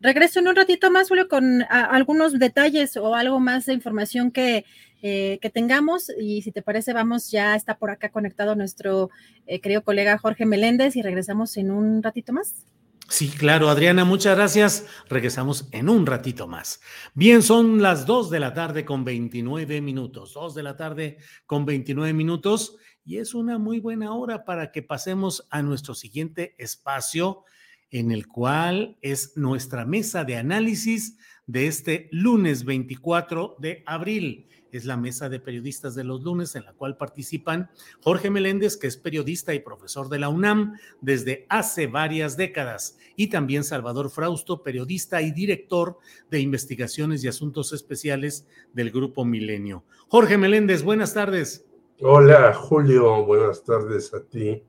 [0.00, 4.64] Regreso en un ratito más, Julio, con algunos detalles o algo más de información que,
[5.02, 6.10] eh, que, tengamos.
[6.18, 9.10] Y si te parece, vamos, ya está por acá conectado nuestro
[9.46, 12.66] eh, querido colega Jorge Meléndez y regresamos en un ratito más.
[13.08, 14.86] Sí, claro, Adriana, muchas gracias.
[15.08, 16.80] Regresamos en un ratito más.
[17.14, 20.32] Bien, son las 2 de la tarde con 29 minutos.
[20.34, 24.82] 2 de la tarde con 29 minutos y es una muy buena hora para que
[24.82, 27.44] pasemos a nuestro siguiente espacio
[27.90, 34.48] en el cual es nuestra mesa de análisis de este lunes 24 de abril.
[34.72, 37.70] Es la mesa de periodistas de los lunes en la cual participan
[38.02, 43.28] Jorge Meléndez, que es periodista y profesor de la UNAM desde hace varias décadas, y
[43.28, 45.98] también Salvador Frausto, periodista y director
[46.30, 49.84] de investigaciones y asuntos especiales del Grupo Milenio.
[50.08, 51.66] Jorge Meléndez, buenas tardes.
[52.00, 54.62] Hola Julio, buenas tardes a ti,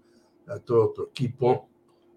[0.48, 1.70] a todo tu equipo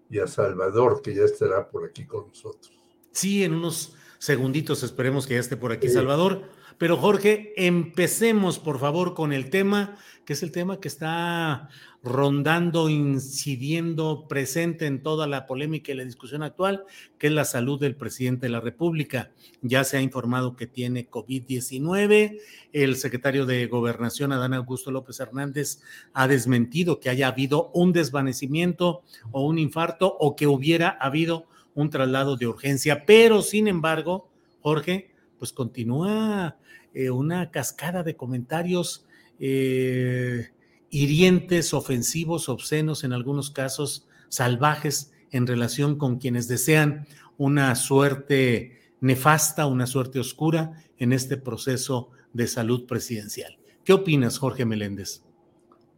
[0.09, 2.73] y a Salvador, que ya estará por aquí con nosotros.
[3.11, 6.43] Sí, en unos segunditos esperemos que ya esté por aquí Salvador.
[6.77, 11.69] Pero Jorge, empecemos por favor con el tema, que es el tema que está
[12.03, 16.83] rondando, incidiendo, presente en toda la polémica y la discusión actual,
[17.17, 19.31] que es la salud del presidente de la República.
[19.61, 22.39] Ya se ha informado que tiene COVID-19.
[22.73, 25.81] El secretario de Gobernación, Adán Augusto López Hernández,
[26.13, 31.89] ha desmentido que haya habido un desvanecimiento o un infarto o que hubiera habido un
[31.89, 33.05] traslado de urgencia.
[33.05, 34.29] Pero, sin embargo,
[34.61, 36.57] Jorge, pues continúa
[36.93, 39.05] eh, una cascada de comentarios
[39.39, 40.49] eh,
[40.89, 47.07] hirientes, ofensivos, obscenos, en algunos casos salvajes en relación con quienes desean
[47.37, 53.57] una suerte nefasta, una suerte oscura en este proceso de salud presidencial.
[53.83, 55.21] ¿Qué opinas, Jorge Meléndez?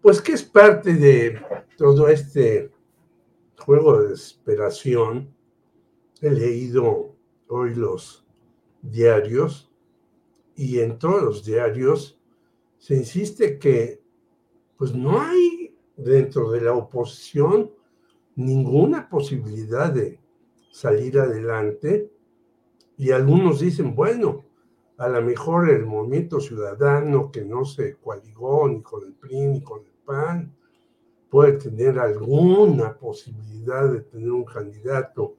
[0.02, 1.40] Pues que es parte de
[1.78, 2.72] todo este
[3.58, 5.34] juego de desesperación.
[6.22, 7.16] He leído
[7.48, 8.27] hoy los
[8.82, 9.72] diarios
[10.56, 12.20] y en todos los diarios
[12.78, 14.02] se insiste que
[14.78, 17.72] pues no hay dentro de la oposición
[18.36, 20.20] ninguna posibilidad de
[20.72, 22.12] salir adelante.
[22.98, 24.46] Y algunos dicen, bueno,
[24.98, 29.62] a lo mejor el movimiento ciudadano que no se coaligó ni con el PRI ni
[29.62, 30.56] con el PAN,
[31.30, 35.36] puede tener alguna posibilidad de tener un candidato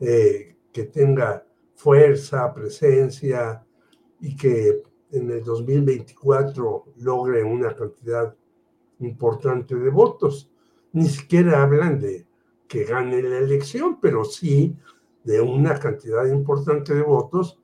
[0.00, 1.46] eh, que tenga
[1.82, 3.64] fuerza, presencia
[4.20, 8.32] y que en el 2024 logre una cantidad
[9.00, 10.48] importante de votos.
[10.92, 12.24] Ni siquiera hablan de
[12.68, 14.76] que gane la elección, pero sí
[15.24, 17.58] de una cantidad importante de votos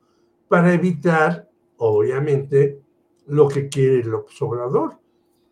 [0.49, 2.83] para evitar, obviamente,
[3.27, 4.99] lo que quiere el observador,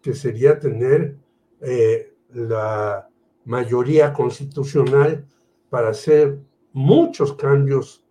[0.03, 1.17] que sería tener
[1.61, 3.09] eh, la
[3.45, 5.25] mayoría constitucional
[5.71, 6.41] para hacer
[6.73, 8.06] muchos cambios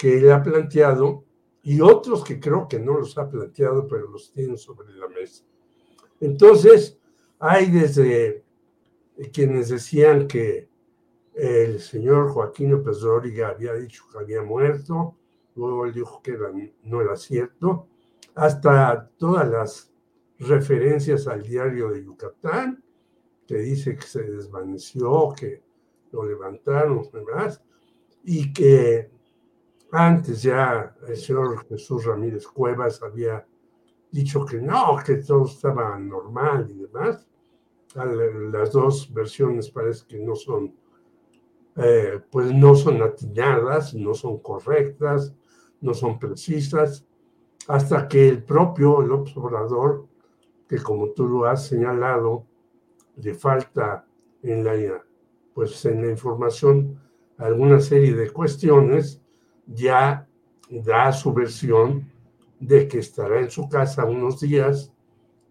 [0.00, 1.26] que él ha planteado
[1.62, 5.44] y otros que creo que no los ha planteado, pero los tiene sobre la mesa.
[6.20, 6.98] Entonces,
[7.38, 8.42] hay desde
[9.30, 10.70] quienes decían que
[11.34, 15.16] el señor Joaquín López Dóriga había dicho que había muerto,
[15.54, 16.34] luego él dijo que
[16.84, 17.86] no era cierto,
[18.34, 19.92] hasta todas las
[20.38, 22.82] referencias al diario de Yucatán,
[23.46, 25.62] que dice que se desvaneció, que
[26.10, 27.62] lo levantaron, demás,
[28.24, 29.19] y que
[29.92, 33.46] antes ya el señor Jesús Ramírez Cuevas había
[34.10, 37.26] dicho que no, que todo estaba normal y demás.
[37.94, 40.74] Las dos versiones parece que no son,
[41.76, 45.34] eh, pues no son atinadas, no son correctas,
[45.80, 47.04] no son precisas,
[47.66, 50.06] hasta que el propio López Obrador,
[50.68, 52.46] que como tú lo has señalado,
[53.16, 54.06] le falta
[54.42, 55.04] en la,
[55.52, 57.00] pues en la información
[57.38, 59.20] alguna serie de cuestiones,
[59.74, 60.26] ya
[60.68, 62.10] da su versión
[62.58, 64.92] de que estará en su casa unos días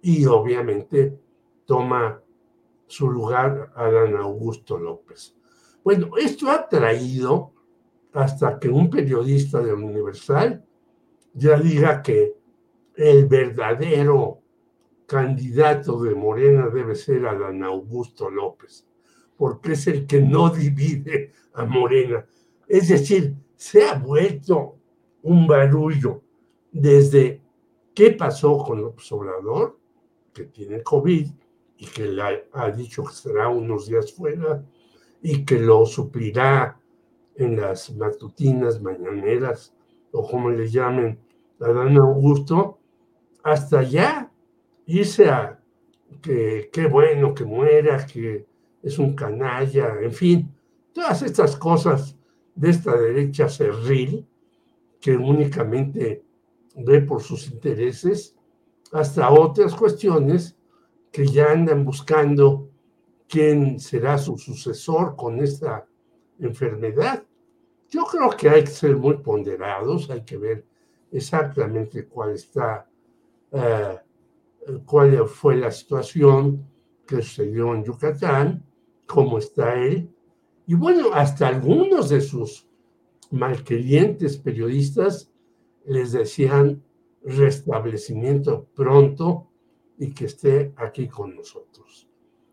[0.01, 1.19] y obviamente
[1.65, 2.21] toma
[2.87, 5.35] su lugar Adán Augusto López.
[5.83, 7.53] Bueno, esto ha traído
[8.13, 10.65] hasta que un periodista de Universal
[11.33, 12.33] ya diga que
[12.95, 14.41] el verdadero
[15.05, 18.85] candidato de Morena debe ser Adán Augusto López,
[19.37, 22.25] porque es el que no divide a Morena.
[22.67, 24.77] Es decir, se ha vuelto
[25.23, 26.21] un barullo
[26.71, 27.41] desde
[27.93, 29.77] qué pasó con López Obrador,
[30.33, 31.27] que tiene COVID
[31.75, 34.63] y que le ha dicho que será unos días fuera
[35.21, 36.79] y que lo suplirá
[37.35, 39.73] en las matutinas, mañaneras
[40.13, 41.19] o como le llamen
[41.59, 42.79] a Dan Augusto,
[43.43, 44.31] hasta ya
[44.85, 45.59] irse a
[46.21, 48.45] que qué bueno que muera, que
[48.81, 50.55] es un canalla, en fin,
[50.93, 52.15] todas estas cosas
[52.59, 54.27] de esta derecha cerril
[54.99, 56.25] que únicamente
[56.75, 58.35] ve por sus intereses,
[58.91, 60.57] hasta otras cuestiones
[61.09, 62.69] que ya andan buscando
[63.29, 65.87] quién será su sucesor con esta
[66.37, 67.23] enfermedad.
[67.87, 70.65] Yo creo que hay que ser muy ponderados, hay que ver
[71.13, 72.89] exactamente cuál está,
[73.53, 73.97] eh,
[74.85, 76.67] cuál fue la situación
[77.07, 78.65] que sucedió en Yucatán,
[79.07, 80.13] cómo está él,
[80.69, 82.67] y bueno, hasta algunos de sus
[83.31, 85.31] malquerientes periodistas
[85.83, 86.83] les decían
[87.23, 89.47] restablecimiento pronto
[89.97, 92.07] y que esté aquí con nosotros.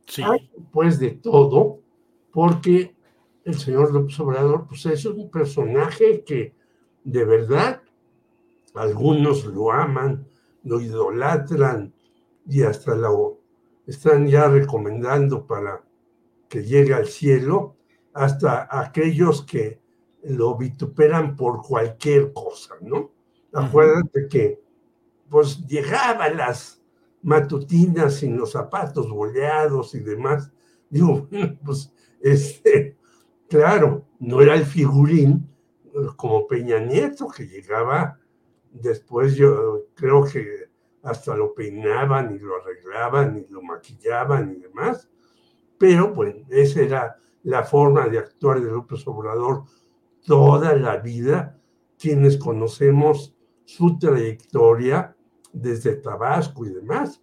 [0.07, 0.23] Sí.
[0.23, 1.83] Hay, pues de todo,
[2.33, 2.97] porque
[3.45, 6.55] el señor López Obrador, pues es un personaje que
[7.05, 7.83] de verdad
[8.73, 10.27] algunos lo aman,
[10.65, 11.93] lo idolatran
[12.49, 13.41] y hasta lo
[13.87, 15.85] están ya recomendando para
[16.49, 17.76] que llegue al cielo
[18.17, 19.79] hasta aquellos que
[20.23, 23.13] lo vituperan por cualquier cosa, ¿no?
[23.53, 24.63] Acuérdate que
[25.29, 26.83] pues llegaba las
[27.23, 30.51] matutinas sin los zapatos boleados y demás.
[30.89, 31.29] Digo,
[31.65, 32.97] pues, este,
[33.49, 35.47] claro, no era el figurín
[35.85, 38.19] eh, como Peña Nieto, que llegaba
[38.73, 40.71] después, yo creo que
[41.03, 45.09] hasta lo peinaban y lo arreglaban y lo maquillaban y demás,
[45.79, 49.63] pero pues ese era la forma de actuar de López Obrador
[50.25, 51.57] toda la vida,
[51.97, 55.17] quienes conocemos su trayectoria
[55.53, 57.23] desde Tabasco y demás.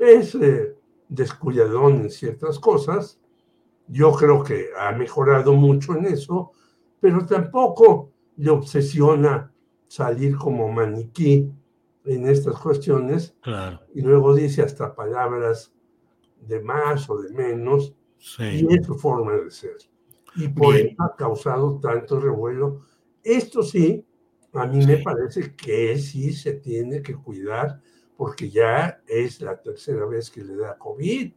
[0.00, 0.76] Es eh,
[1.08, 3.20] descuidadón en ciertas cosas.
[3.86, 6.50] Yo creo que ha mejorado mucho en eso,
[6.98, 9.52] pero tampoco le obsesiona
[9.86, 11.52] salir como maniquí
[12.04, 13.36] en estas cuestiones.
[13.40, 13.78] Claro.
[13.94, 15.72] Y luego dice hasta palabras
[16.40, 17.94] de más o de menos
[18.38, 19.76] y es su forma de ser.
[20.36, 22.80] Y por eso ha causado tanto revuelo.
[23.22, 24.04] Esto sí,
[24.54, 27.80] a mí me parece que sí se tiene que cuidar
[28.16, 31.32] porque ya es la tercera vez que le da COVID,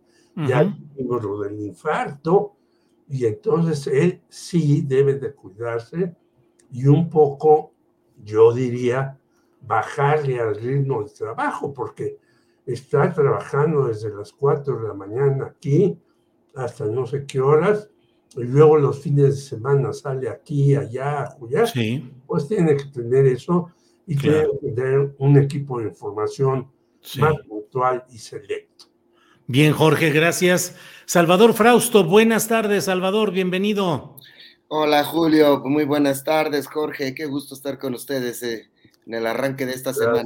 [0.48, 2.58] ya tengo lo del infarto,
[3.08, 6.14] y entonces él sí debe de cuidarse
[6.72, 7.72] y un poco,
[8.24, 9.18] yo diría,
[9.62, 12.20] bajarle al ritmo de trabajo, porque
[12.66, 15.98] está trabajando desde las 4 de la mañana aquí
[16.56, 17.90] hasta no sé qué horas,
[18.36, 21.66] y luego los fines de semana sale aquí, allá, allá,
[22.26, 23.70] pues tiene que tener eso
[24.06, 26.70] y tiene que tener un equipo de información
[27.20, 28.86] más puntual y selecto.
[29.48, 30.76] Bien, Jorge, gracias.
[31.06, 34.16] Salvador Frausto, buenas tardes, Salvador, bienvenido.
[34.68, 38.70] Hola, Julio, muy buenas tardes, Jorge, qué gusto estar con ustedes eh,
[39.06, 40.24] en el arranque de esta semana.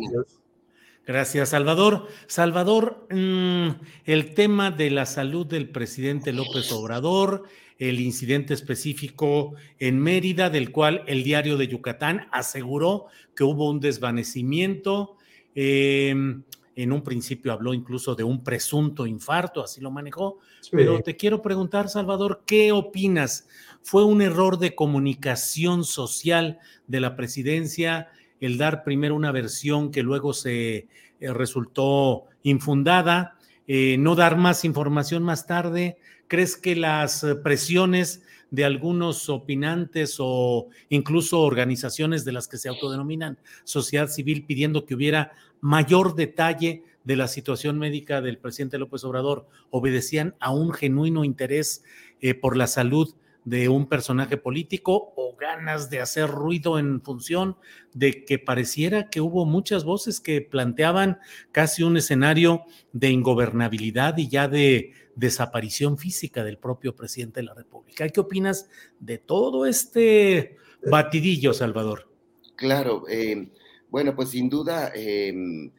[1.09, 2.07] Gracias, Salvador.
[2.27, 3.69] Salvador, mm,
[4.05, 7.45] el tema de la salud del presidente López Obrador,
[7.79, 13.79] el incidente específico en Mérida, del cual el diario de Yucatán aseguró que hubo un
[13.79, 15.17] desvanecimiento.
[15.55, 16.43] Em,
[16.75, 20.37] en un principio habló incluso de un presunto infarto, así lo manejó.
[20.71, 23.47] Pero te quiero preguntar, Salvador, ¿qué opinas?
[23.81, 28.09] ¿Fue un error de comunicación social de la presidencia?
[28.41, 30.87] El dar primero una versión que luego se
[31.19, 33.37] eh, resultó infundada,
[33.67, 35.97] eh, no dar más información más tarde.
[36.27, 43.37] ¿Crees que las presiones de algunos opinantes o incluso organizaciones de las que se autodenominan
[43.63, 49.47] sociedad civil pidiendo que hubiera mayor detalle de la situación médica del presidente López Obrador
[49.69, 51.83] obedecían a un genuino interés
[52.21, 53.13] eh, por la salud
[53.49, 57.57] de un personaje político o ganas de hacer ruido en función
[57.93, 61.17] de que pareciera que hubo muchas voces que planteaban
[61.51, 62.61] casi un escenario
[62.93, 68.07] de ingobernabilidad y ya de desaparición física del propio presidente de la República.
[68.07, 68.69] ¿Qué opinas
[68.99, 72.07] de todo este batidillo, Salvador?
[72.55, 73.49] Claro, eh,
[73.89, 75.71] bueno, pues sin duda em,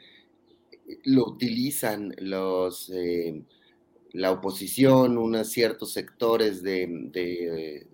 [1.05, 2.91] lo utilizan los...
[2.91, 3.45] Eh,
[4.12, 7.87] la oposición, unos ciertos sectores de,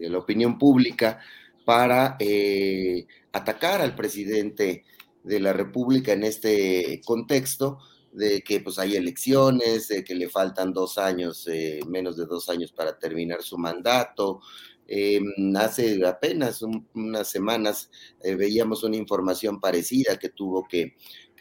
[0.00, 1.20] la opinión pública
[1.64, 4.84] para eh, atacar al presidente
[5.22, 7.78] de la República en este contexto
[8.12, 12.48] de que pues hay elecciones, de que le faltan dos años, eh, menos de dos
[12.48, 14.40] años para terminar su mandato.
[14.86, 16.62] Em, hace apenas
[16.94, 17.90] unas semanas
[18.22, 20.96] eh, veíamos una información parecida que tuvo que,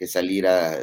[0.05, 0.77] salir a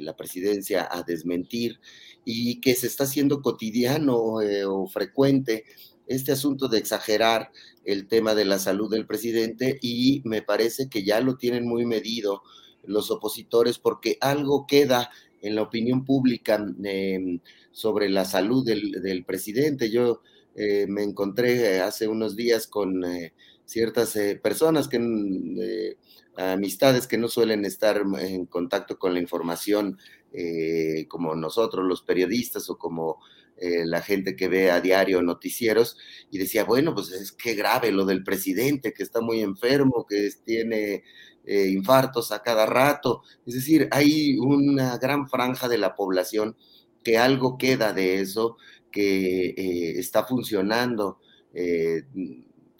[0.00, 1.80] la presidencia a desmentir
[2.24, 5.64] y que se está haciendo cotidiano eh, o frecuente
[6.06, 7.50] este asunto de exagerar
[7.84, 11.86] el tema de la salud del presidente y me parece que ya lo tienen muy
[11.86, 12.42] medido
[12.84, 15.10] los opositores porque algo queda
[15.40, 17.40] en la opinión pública em,
[17.70, 19.90] sobre la salud del, presidente.
[19.90, 20.20] Yo
[20.56, 23.32] eh, me encontré hace unos días con eh,
[23.64, 25.96] ciertas personas que
[26.40, 29.98] amistades que no suelen estar en contacto con la información
[30.32, 33.18] eh, como nosotros los periodistas o como
[33.58, 35.98] eh, la gente que ve a diario noticieros
[36.30, 40.30] y decía, bueno, pues es que grave lo del presidente, que está muy enfermo, que
[40.44, 41.04] tiene
[41.44, 43.22] eh, infartos a cada rato.
[43.46, 46.56] Es decir, hay una gran franja de la población
[47.04, 48.56] que algo queda de eso,
[48.90, 49.54] que
[49.98, 51.20] está funcionando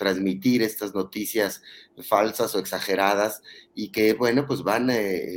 [0.00, 1.62] transmitir estas noticias
[2.02, 3.42] falsas o exageradas
[3.74, 4.90] y que, bueno, pues van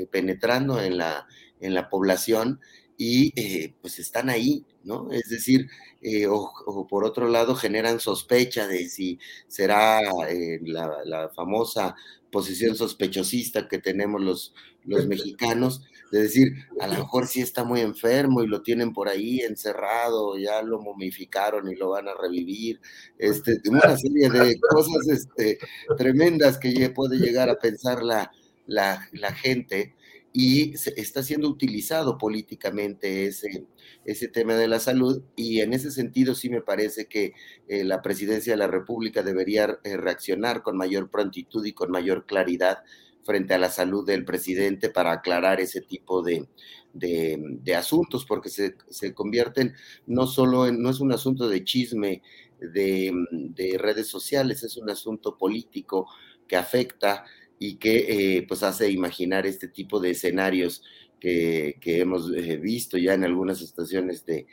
[0.09, 1.27] penetrando en la,
[1.59, 2.59] en la población
[2.97, 5.11] y eh, pues están ahí, ¿no?
[5.11, 5.67] Es decir,
[6.01, 11.95] eh, o, por otro lado generan sospecha de si será eh, la, famosa
[12.31, 14.53] posición sospechosista que tenemos los,
[14.85, 15.81] los mexicanos,
[16.13, 20.37] de decir, a lo mejor sí está muy enfermo y lo tienen por ahí encerrado,
[20.37, 22.79] ya lo momificaron y lo van a revivir,
[23.17, 25.57] este, una serie de cosas este,
[25.97, 28.31] tremendas que puede llegar a pensar la,
[28.67, 29.95] la, la gente
[30.31, 33.65] y está siendo utilizado políticamente ese,
[34.05, 37.33] ese tema de la salud y en ese sentido sí me parece que
[37.67, 42.27] eh, la presidencia de la República debería eh, reaccionar con mayor prontitud y con mayor
[42.27, 42.83] claridad
[43.23, 46.47] frente a la salud del presidente para aclarar ese tipo de,
[46.93, 49.73] de, asuntos, porque se, se, convierten
[50.05, 52.21] no solo en, no es un asunto de chisme
[52.59, 56.07] de, de redes sociales, es un asunto político
[56.47, 57.25] que afecta
[57.59, 60.83] y que eh, pues hace imaginar este tipo de escenarios
[61.19, 64.45] que, hemos eh, visto ya en algunas estaciones de,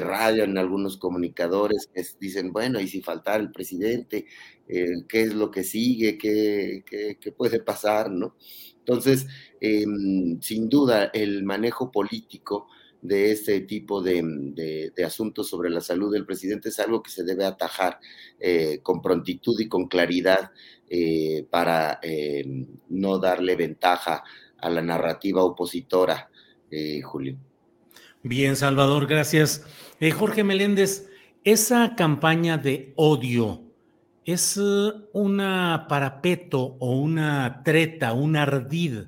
[0.00, 4.26] radio, en algunos comunicadores que dicen, bueno, y si faltara el presidente,
[4.68, 6.16] eh, ¿qué es lo que sigue?
[6.18, 8.10] ¿Qué, qué, puede pasar?
[8.10, 8.36] ¿no?
[8.78, 9.26] Entonces,
[9.60, 12.68] em, sin duda, el manejo político
[13.02, 17.46] de este tipo de, asuntos sobre la salud del presidente es algo que se debe
[17.46, 17.98] atajar
[18.82, 20.50] con prontitud y con claridad
[20.92, 22.44] eh, para eh,
[22.88, 24.24] no darle ventaja
[24.58, 26.28] a la narrativa opositora,
[26.68, 27.38] eh, Julio.
[28.22, 29.64] Bien, Salvador, gracias.
[30.14, 31.08] Jorge Meléndez,
[31.42, 33.62] esa campaña de odio
[34.26, 34.60] es
[35.14, 39.04] una parapeto o una treta, un ardid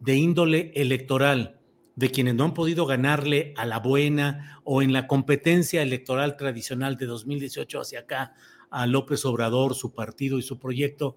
[0.00, 1.60] de índole electoral
[1.96, 6.96] de quienes no han podido ganarle a la buena o en la competencia electoral tradicional
[6.96, 8.32] de 2018 hacia acá
[8.70, 11.16] a López Obrador, su partido y su proyecto,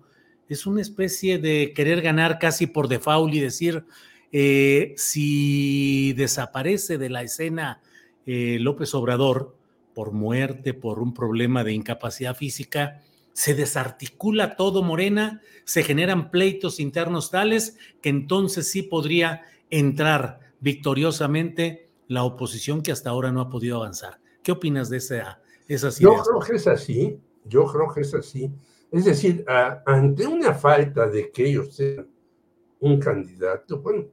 [0.49, 3.85] es una especie de querer ganar casi por default y decir,
[4.31, 7.81] eh, si desaparece de la escena
[8.25, 9.55] eh, López Obrador
[9.93, 13.01] por muerte, por un problema de incapacidad física,
[13.33, 21.89] se desarticula todo Morena, se generan pleitos internos tales que entonces sí podría entrar victoriosamente
[22.07, 24.19] la oposición que hasta ahora no ha podido avanzar.
[24.43, 26.17] ¿Qué opinas de esa, esas ideas?
[26.17, 28.51] Yo creo que es así, yo creo que es así.
[28.91, 29.45] Es decir,
[29.85, 32.07] ante una falta de que ellos sean
[32.79, 34.05] un candidato, bueno,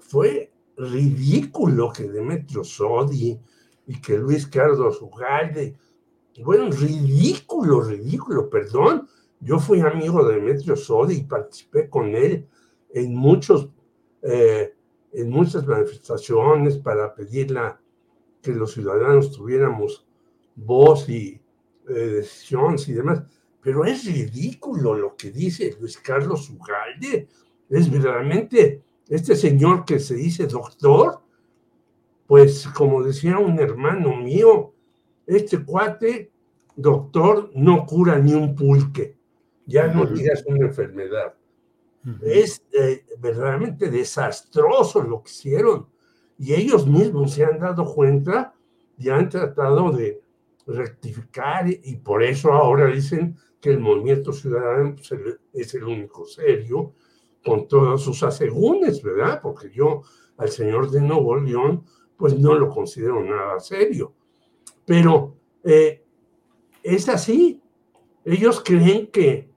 [0.00, 3.38] fue ridículo que Demetrio Sodi
[3.86, 5.76] y que Luis Carlos Ugalde,
[6.42, 9.08] bueno, ridículo, ridículo, perdón.
[9.40, 12.46] Yo fui amigo de Demetrio Sodi y participé con él
[12.90, 13.70] en muchos
[14.22, 14.74] eh,
[15.12, 17.54] en muchas manifestaciones para pedir
[18.42, 20.06] que los ciudadanos tuviéramos
[20.54, 21.40] voz y
[21.88, 23.22] eh, decisiones y demás.
[23.60, 27.28] Pero es ridículo lo que dice Luis Carlos Ugalde.
[27.68, 31.20] Es verdaderamente este señor que se dice doctor,
[32.26, 34.74] pues como decía un hermano mío,
[35.26, 36.30] este cuate,
[36.76, 39.16] doctor, no cura ni un pulque.
[39.66, 41.34] Ya no digas una enfermedad.
[42.22, 45.86] Es eh, verdaderamente desastroso lo que hicieron.
[46.38, 48.54] Y ellos mismos se han dado cuenta
[48.96, 50.22] y han tratado de
[50.66, 54.94] rectificar y por eso ahora dicen que el movimiento ciudadano
[55.52, 56.94] es el único serio
[57.48, 59.40] con todos sus asegúnes, ¿verdad?
[59.42, 60.02] Porque yo
[60.36, 61.84] al señor de Nuevo León
[62.16, 64.12] pues no lo considero nada serio.
[64.84, 66.04] Pero eh,
[66.82, 67.62] es así.
[68.24, 69.48] Ellos creen que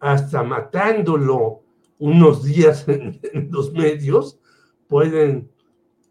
[0.00, 1.62] hasta matándolo
[1.98, 3.20] unos días en,
[3.50, 4.40] los medios,
[4.88, 5.50] pueden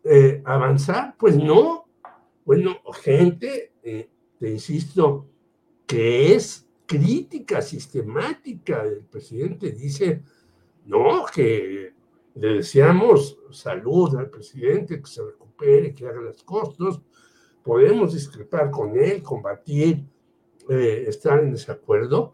[0.03, 1.15] eh, avanzar.
[1.17, 1.85] Pues no.
[2.45, 4.09] Bueno, gente, eh,
[4.39, 5.27] te insisto,
[5.85, 10.23] que es crítica sistemática del presidente, dice,
[10.89, 11.93] no, que
[12.35, 16.99] le deseamos salud al presidente, que se recupere, que haga las cosas,
[17.63, 20.03] podemos discrepar con él, combatir,
[20.67, 22.33] eh, estar en desacuerdo,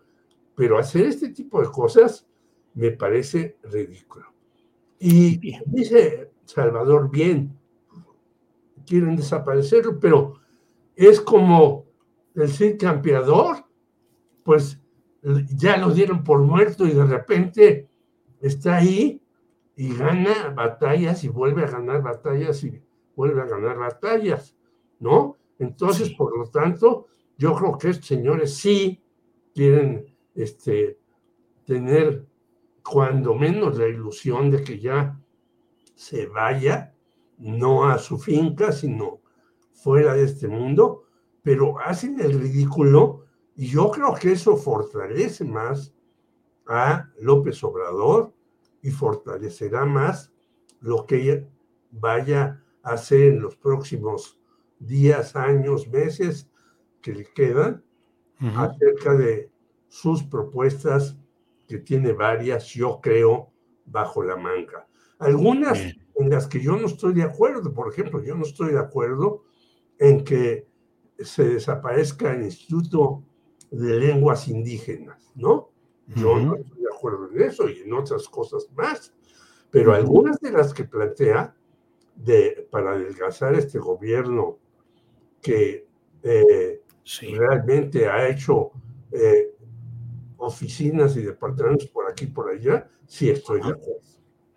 [0.55, 2.25] pero hacer este tipo de cosas
[2.73, 4.27] me parece ridículo.
[4.99, 7.57] Y dice Salvador, bien,
[8.85, 10.39] quieren desaparecerlo, pero
[10.95, 11.85] es como
[12.35, 13.65] el Cid Campeador,
[14.43, 14.79] pues
[15.55, 17.89] ya lo dieron por muerto y de repente
[18.47, 19.21] está ahí
[19.75, 22.81] y gana batallas y vuelve a ganar batallas y
[23.15, 24.55] vuelve a ganar batallas,
[24.99, 25.37] ¿no?
[25.57, 27.07] Entonces, por lo tanto,
[27.37, 29.01] yo creo que estos señores sí
[29.53, 30.05] quieren
[30.35, 30.99] este,
[31.65, 32.27] tener
[32.83, 35.19] cuando menos la ilusión de que ya
[35.95, 36.93] se vaya,
[37.37, 39.21] no a su finca, sino
[39.73, 41.05] fuera de este mundo,
[41.41, 45.93] pero hacen el ridículo y yo creo que eso fortalece más
[46.67, 48.34] a López Obrador
[48.85, 50.31] y fortalecerá más
[50.79, 51.49] lo que ella
[51.89, 54.39] vaya a hacer en los próximos
[54.77, 56.51] días, años, meses
[57.01, 57.83] que le quedan
[58.39, 59.49] acerca de
[59.87, 61.17] sus propuestas,
[61.67, 63.51] que tiene varias, yo creo,
[63.85, 64.87] bajo la manga.
[65.17, 68.79] Algunas en las que yo no estoy de acuerdo, por ejemplo, yo no estoy de
[68.79, 69.45] acuerdo
[69.97, 70.67] en que
[71.17, 73.23] se desaparezca el Instituto
[73.71, 75.71] de Lenguas Indígenas, ¿no?
[76.07, 79.13] Yo no estoy de acuerdo en eso y en otras cosas más,
[79.71, 81.55] pero algunas de las que plantea
[82.15, 84.59] de, para adelgazar este gobierno
[85.41, 85.87] que
[86.23, 86.81] eh,
[87.33, 88.71] realmente ha hecho
[89.11, 89.55] eh,
[90.37, 94.01] oficinas y departamentos por aquí y por allá, sí estoy de acuerdo.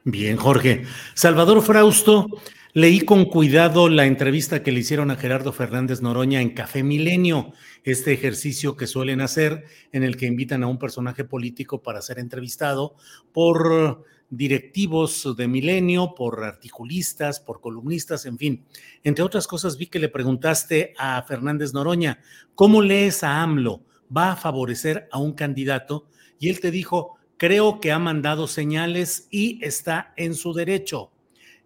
[0.05, 0.85] Bien, Jorge.
[1.15, 2.29] Salvador Frausto,
[2.73, 7.53] leí con cuidado la entrevista que le hicieron a Gerardo Fernández Noroña en Café Milenio,
[7.85, 12.19] este ejercicio que suelen hacer en el que invitan a un personaje político para ser
[12.19, 12.95] entrevistado
[13.33, 18.65] por directivos de Milenio, por articulistas, por columnistas, en fin.
[19.03, 22.21] Entre otras cosas, vi que le preguntaste a Fernández Noroña,
[22.55, 23.83] ¿cómo lees a AMLO?
[24.15, 26.07] va a favorecer a un candidato
[26.39, 31.11] y él te dijo, creo que ha mandado señales y está en su derecho.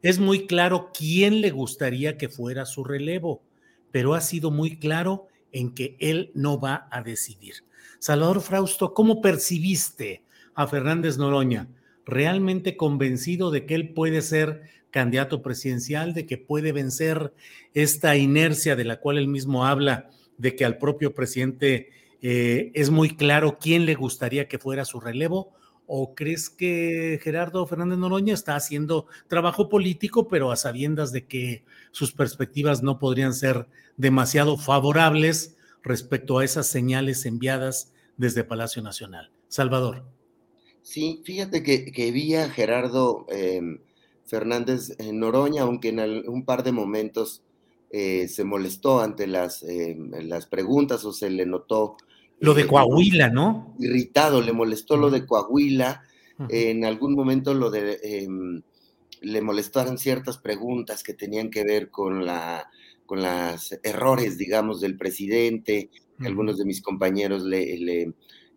[0.03, 3.43] Es muy claro quién le gustaría que fuera su relevo,
[3.91, 7.65] pero ha sido muy claro en que él no va a decidir.
[7.99, 10.23] Salvador Frausto, ¿cómo percibiste
[10.55, 11.69] a Fernández Noroña?
[12.05, 17.33] ¿Realmente convencido de que él puede ser candidato presidencial, de que puede vencer
[17.73, 21.91] esta inercia de la cual él mismo habla, de que al propio presidente
[22.21, 25.55] eh, es muy claro quién le gustaría que fuera su relevo
[25.95, 31.65] ¿O crees que Gerardo Fernández Noroña está haciendo trabajo político, pero a sabiendas de que
[31.91, 33.67] sus perspectivas no podrían ser
[33.99, 39.33] demasiado favorables respecto a esas señales enviadas desde Palacio Nacional?
[39.49, 40.03] Salvador.
[40.81, 43.79] Sí, fíjate que, que vi a Gerardo em,
[44.25, 47.43] Fernández Noroña, aunque en un par de momentos
[47.91, 51.99] eh, se molestó ante las, em, las preguntas o se le notó
[52.43, 53.75] lo de Coahuila, ¿no?
[53.79, 56.03] Irritado, le molestó lo de Coahuila,
[56.49, 58.63] en algún momento lo de, em,
[59.21, 62.69] le molestaron ciertas preguntas que tenían que ver con la
[63.07, 65.91] con los errores, digamos, del presidente.
[66.21, 68.15] Algunos de mis compañeros le,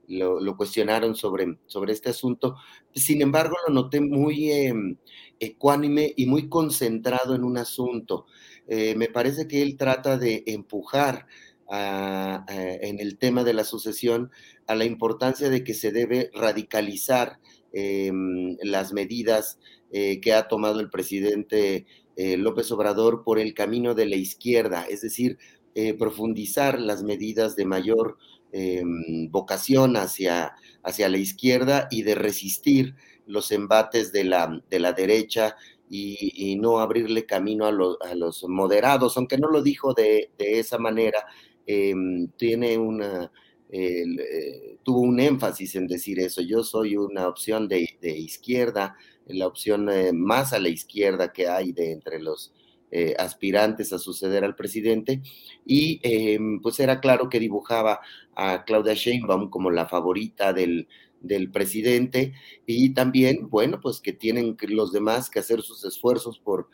[0.07, 2.55] lo, cuestionaron sobre, sobre este asunto.
[2.93, 4.97] Sin embargo, lo noté muy em,
[5.39, 8.27] ecuánime y muy concentrado en un asunto.
[8.67, 11.27] Eh, me parece que él trata de empujar
[11.71, 14.31] en el tema de la sucesión
[14.67, 17.39] a la importancia de que se debe radicalizar
[17.73, 19.59] em, las medidas
[19.91, 21.85] eh, que ha tomado el presidente
[22.15, 25.37] eh, López Obrador por el camino de la izquierda, es decir,
[25.75, 28.17] eh, profundizar las medidas de mayor
[28.51, 32.95] em, vocación hacia, hacia la izquierda y de resistir
[33.27, 35.55] los embates de la, de la derecha
[35.89, 40.77] y, no abrirle camino a, a, los moderados, aunque no lo dijo de, de esa
[40.77, 41.25] manera,
[41.67, 43.31] Em, tiene una,
[43.77, 46.41] eh, tuvo un énfasis en decir eso.
[46.41, 48.95] Yo soy una opción de, izquierda,
[49.27, 52.53] la opción eh, más a la izquierda que hay de entre los
[52.91, 55.21] eh, aspirantes a suceder al presidente.
[55.65, 57.99] Y em, pues era claro que dibujaba
[58.35, 60.87] a Claudia Sheinbaum como la favorita del,
[61.21, 62.33] del presidente
[62.65, 66.69] y también, bueno, pues que tienen los demás que hacer sus esfuerzos por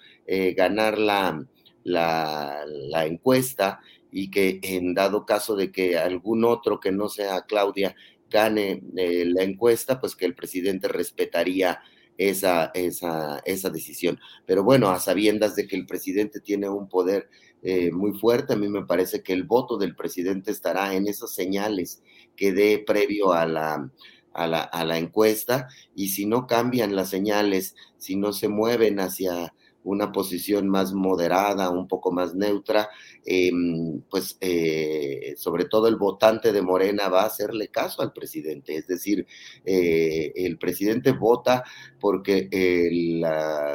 [0.55, 1.45] ganar la,
[1.84, 3.81] la, la, encuesta
[4.11, 7.95] y que en dado caso de que algún otro que no sea Claudia
[8.29, 11.81] gane eh, la encuesta, pues que el presidente respetaría
[12.17, 14.19] esa, esa, esa, decisión.
[14.45, 17.29] Pero bueno, a sabiendas de que el presidente tiene un poder
[17.63, 21.33] eh, muy fuerte, a mí me parece que el voto del presidente estará en esas
[21.33, 22.01] señales
[22.35, 23.91] que dé previo a la,
[24.33, 28.99] a la, a la encuesta y si no cambian las señales, si no se mueven
[28.99, 32.89] hacia una posición más moderada, un poco más neutra,
[33.25, 38.75] em, pues eh, sobre todo el votante de Morena va a hacerle caso al presidente.
[38.75, 39.25] Es decir,
[39.65, 41.63] eh, el presidente vota
[41.99, 42.49] porque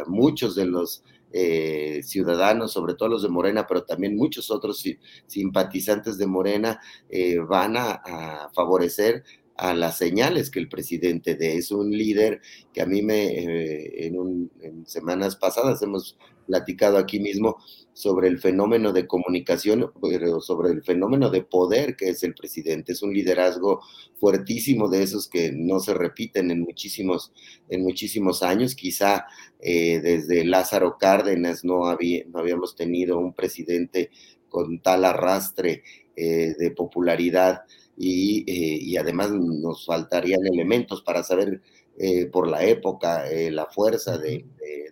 [0.06, 1.02] muchos de los
[1.32, 4.82] eh, ciudadanos, sobre todo los de Morena, pero también muchos otros
[5.26, 6.80] simpatizantes de Morena,
[7.48, 9.24] van a favorecer
[9.56, 11.56] a las señales que el presidente dé.
[11.56, 12.40] Es un líder
[12.72, 14.50] que a mí me, eh, en,
[14.86, 16.16] semanas pasadas hemos
[16.46, 17.56] platicado aquí mismo
[17.92, 22.92] sobre el fenómeno de comunicación, pero sobre el fenómeno de poder que es el presidente.
[22.92, 23.80] Es un liderazgo
[24.20, 27.32] fuertísimo de esos que no se repiten en muchísimos,
[27.68, 28.74] en muchísimos años.
[28.74, 29.26] Quizá
[29.60, 34.10] eh, desde Lázaro Cárdenas no, había, no habíamos tenido un presidente
[34.48, 35.82] con tal arrastre
[36.14, 37.62] eh, de popularidad
[37.98, 41.62] eh, y, además nos faltarían elementos para saber
[41.98, 44.44] eh, por la época eh, la fuerza de,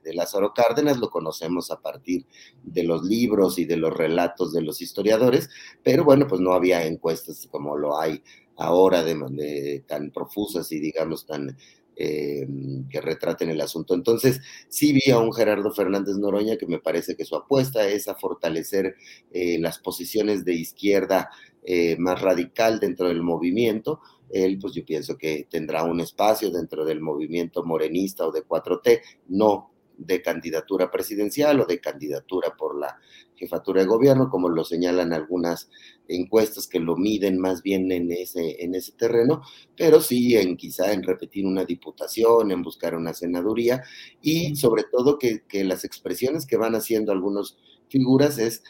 [0.03, 2.25] de, Lázaro Cárdenas, lo conocemos a partir
[2.63, 5.49] de los libros y de los relatos de los historiadores,
[5.83, 8.23] pero bueno, pues no había encuestas como lo hay
[8.57, 11.57] ahora de, tan profusas y digamos tan
[11.97, 13.95] que retraten el asunto.
[13.95, 18.09] Entonces, sí vi a un Gerardo Fernández Noroña que me parece que su apuesta es
[18.09, 18.97] a fortalecer
[19.33, 21.31] las posiciones de izquierda
[21.65, 24.01] eh, más radical dentro del movimiento,
[24.31, 29.01] él pues yo pienso que tendrá un espacio dentro del movimiento morenista o de 4T,
[29.29, 32.99] no de candidatura presidencial o de candidatura por la
[33.37, 35.71] jefatura de gobierno, como lo señalan algunas
[36.09, 39.43] encuestas que lo miden más bien en ese, en ese terreno,
[39.77, 43.83] pero sí en quizá en repetir una diputación, en buscar una senaduría
[44.21, 47.57] y sobre todo que, que las expresiones que van haciendo algunas
[47.89, 48.63] figuras es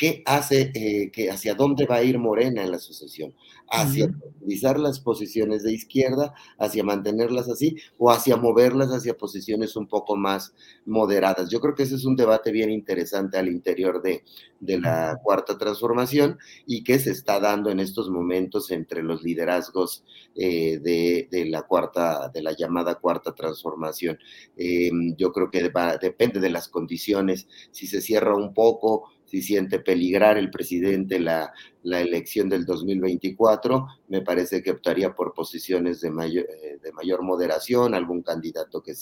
[0.00, 3.34] ¿qué hace, eh, que hacia dónde va a ir Morena en la sucesión?
[3.68, 9.86] ¿Hacia utilizar las posiciones de izquierda, hacia mantenerlas así, o hacia moverlas hacia posiciones un
[9.86, 10.54] poco más
[10.86, 11.50] moderadas?
[11.50, 14.24] Yo creo que ese es un debate bien interesante al interior de,
[14.60, 20.04] la cuarta transformación y que se está dando en estos momentos entre los liderazgos
[20.34, 24.18] eh, de, la cuarta, de la llamada cuarta transformación.
[24.56, 25.70] Em, yo creo que
[26.00, 31.52] depende de las condiciones, si se cierra un poco, si siente peligrar el presidente la,
[31.84, 37.94] elección del 2024, me parece que optaría por posiciones de mayor, eh, de mayor moderación,
[37.94, 38.94] algún candidato que,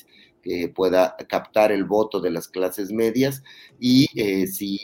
[0.74, 3.42] pueda captar el voto de las clases medias
[3.78, 4.78] y eh, si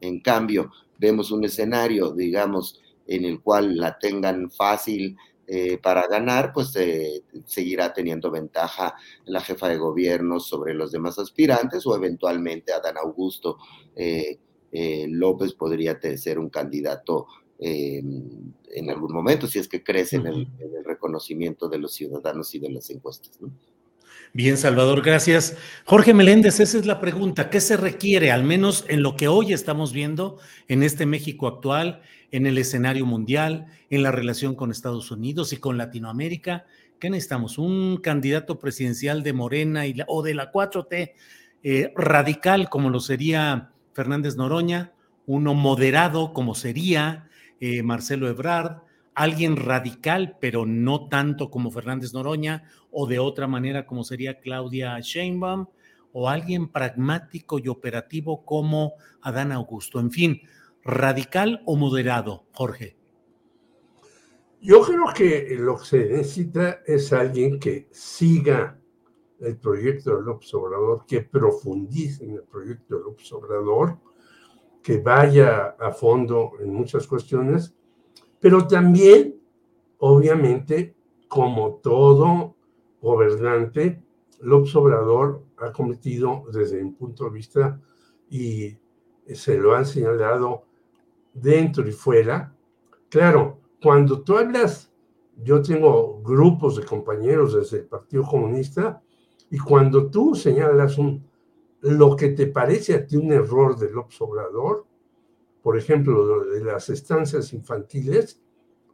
[0.00, 5.16] en cambio vemos un escenario, digamos, en el cual la tengan fácil
[5.46, 8.94] eh, para ganar, pues eh, seguirá teniendo ventaja
[9.26, 13.58] la jefa de gobierno sobre los demás aspirantes o eventualmente Adán Augusto
[15.08, 17.26] López podría ser un candidato
[18.74, 20.48] en algún momento, si es que crece en, el,
[20.84, 23.38] reconocimiento de los ciudadanos y de las encuestas.
[24.32, 25.56] Bien, Salvador, gracias.
[25.84, 27.50] Jorge Meléndez, esa es la pregunta.
[27.50, 32.02] ¿Qué se requiere, al menos en lo que hoy estamos viendo en este México actual,
[32.32, 36.66] en el escenario mundial, en la relación con Estados Unidos y con Latinoamérica?
[36.98, 37.58] ¿Qué necesitamos?
[37.58, 41.12] ¿Un candidato presidencial de Morena y o de la 4T
[41.62, 44.92] eh, radical como lo sería Fernández Noroña?
[45.26, 47.28] ¿Uno moderado como sería
[47.60, 48.82] eh, Marcelo Ebrard?
[49.14, 54.98] alguien radical, pero no tanto como Fernández Noroña, o de otra manera como sería Claudia
[55.00, 55.66] Sheinbaum,
[56.12, 59.98] o alguien pragmático y operativo como Adán Augusto.
[59.98, 60.42] En fin,
[60.84, 62.96] radical o moderado, Jorge.
[64.60, 68.78] Yo creo que lo que se necesita es alguien que siga
[69.44, 73.98] el proyecto del López Obrador, que profundice en el proyecto del López Obrador,
[74.82, 77.74] que vaya a fondo en muchas cuestiones
[78.44, 79.40] pero también,
[79.96, 80.94] obviamente,
[81.28, 82.56] como todo
[83.00, 84.04] gobernante,
[84.42, 87.80] López Obrador ha cometido desde mi punto de vista,
[88.28, 88.76] y
[89.28, 90.66] se lo han señalado
[91.32, 92.54] dentro y fuera,
[93.08, 94.92] claro, cuando tú hablas,
[95.42, 99.02] yo tengo grupos de compañeros desde el Partido Comunista,
[99.50, 101.24] y cuando tú señalas un,
[101.80, 104.86] lo que te parece a ti un error de López Obrador,
[105.62, 108.40] por ejemplo, de las estancias infantiles,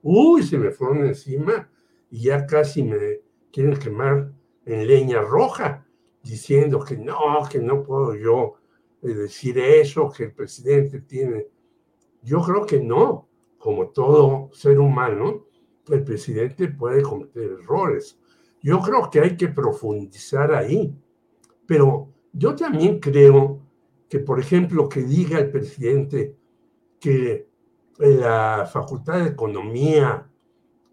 [0.02, 1.68] uy, se me fueron encima
[2.10, 3.20] y ya casi me
[3.52, 4.32] quieren quemar
[4.64, 5.86] en leña roja,
[6.22, 7.16] diciendo que no,
[7.51, 8.55] que no puedo yo
[9.02, 11.47] eh, decir eso, que el presidente tiene.
[12.22, 13.28] Yo creo que no,
[13.59, 15.47] como todo ser humano,
[15.89, 18.18] el presidente puede cometer errores.
[18.62, 20.94] Yo creo que hay que profundizar ahí,
[21.66, 23.60] pero yo también creo
[24.08, 26.36] que, por ejemplo, que diga el presidente
[26.98, 27.48] que
[27.98, 30.26] la Facultad de Economía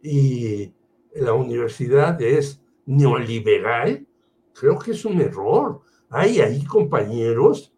[0.01, 0.73] y
[1.15, 4.05] la universidad es neoliberal,
[4.53, 5.81] creo que es un error.
[6.09, 7.73] Hay ahí compañeros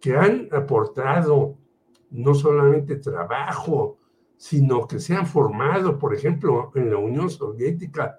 [0.00, 1.56] que han aportado
[2.10, 3.98] no solamente trabajo,
[4.36, 8.18] sino que se han formado, por ejemplo, en la Unión Soviética,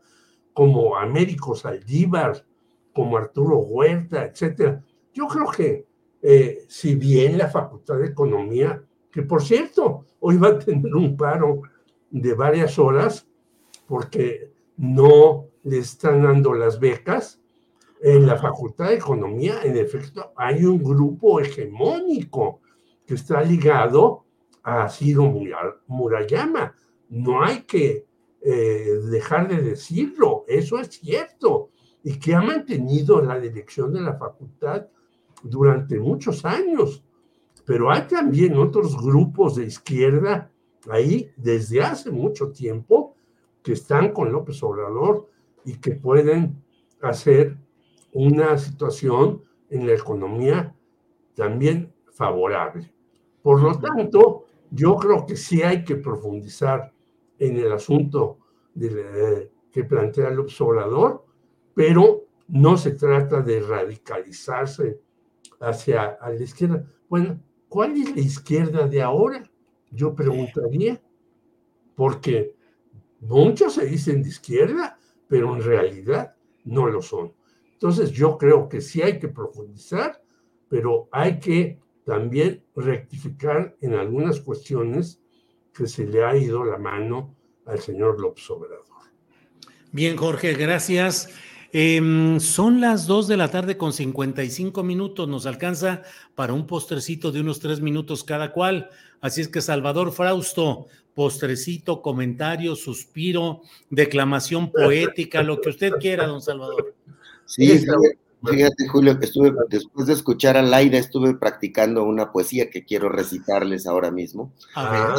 [0.61, 2.45] como Américo Saldívar,
[2.93, 4.79] como Arturo Huerta, etc.
[5.11, 5.87] Yo creo que
[6.21, 8.79] eh, si bien la Facultad de Economía
[9.11, 11.63] que por cierto, hoy va a tener un paro
[12.11, 13.27] de varias horas
[13.87, 17.41] porque no le están dando las becas.
[18.03, 22.61] En la Facultad de Economía, en efecto, hay un grupo hegemónico
[23.07, 24.25] que está ligado
[24.61, 25.33] a Ciro
[25.87, 26.75] Murayama.
[27.09, 28.05] No hay que
[28.41, 31.69] eh, dejar de decirlo, eso es cierto,
[32.03, 34.87] y que ha mantenido la dirección de la facultad
[35.43, 37.03] durante muchos años.
[37.65, 40.51] Pero hay también otros grupos de izquierda
[40.89, 43.15] ahí desde hace mucho tiempo
[43.61, 45.29] que están con López Obrador
[45.63, 46.63] y que pueden
[47.01, 47.57] hacer
[48.13, 50.75] una situación en la economía
[51.35, 52.91] también favorable.
[53.41, 56.91] Por lo tanto, yo creo que sí hay que profundizar
[57.41, 58.39] en el asunto
[58.73, 61.25] de, que plantea López Obrador,
[61.73, 65.01] pero no se trata de radicalizarse
[65.59, 66.85] hacia la izquierda.
[67.09, 67.39] Bueno,
[67.71, 69.49] ¿Cuál es la izquierda de ahora?
[69.91, 71.01] Yo preguntaría,
[71.95, 72.53] porque
[73.21, 74.99] muchos se dicen de izquierda,
[75.29, 76.35] pero en realidad
[76.65, 77.33] no lo son.
[77.71, 80.21] Entonces yo creo que sí hay que profundizar,
[80.67, 85.20] pero hay que también rectificar en algunas cuestiones
[85.73, 87.35] que se le ha ido la mano
[87.65, 88.85] al señor López Obrador.
[89.91, 91.29] Bien, Jorge, gracias.
[91.73, 95.27] Em, son las 2 de la tarde con 55 minutos.
[95.27, 96.03] Nos alcanza
[96.35, 98.89] para un postrecito de unos 3 minutos cada cual.
[99.19, 106.41] Así es que Salvador Frausto, postrecito, comentario, suspiro, declamación poética, lo que usted quiera, don
[106.41, 106.95] Salvador.
[107.45, 107.85] Sí,
[108.43, 113.07] Fíjate, Julio, que estuve, después de escuchar a Laida, estuve practicando una poesía que quiero
[113.09, 114.53] recitarles ahora mismo.
[114.75, 115.15] Ah.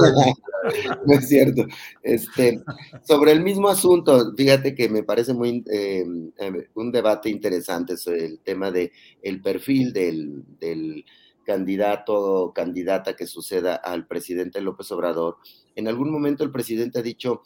[1.07, 1.66] no es cierto.
[2.03, 2.62] Este,
[3.05, 6.05] sobre el mismo asunto, fíjate que me parece muy eh,
[6.39, 8.93] eh, un debate interesante sobre el tema de
[9.23, 11.05] el perfil del, del
[11.44, 15.36] candidato o candidata que suceda al presidente López Obrador.
[15.77, 17.43] En algún momento el presidente ha dicho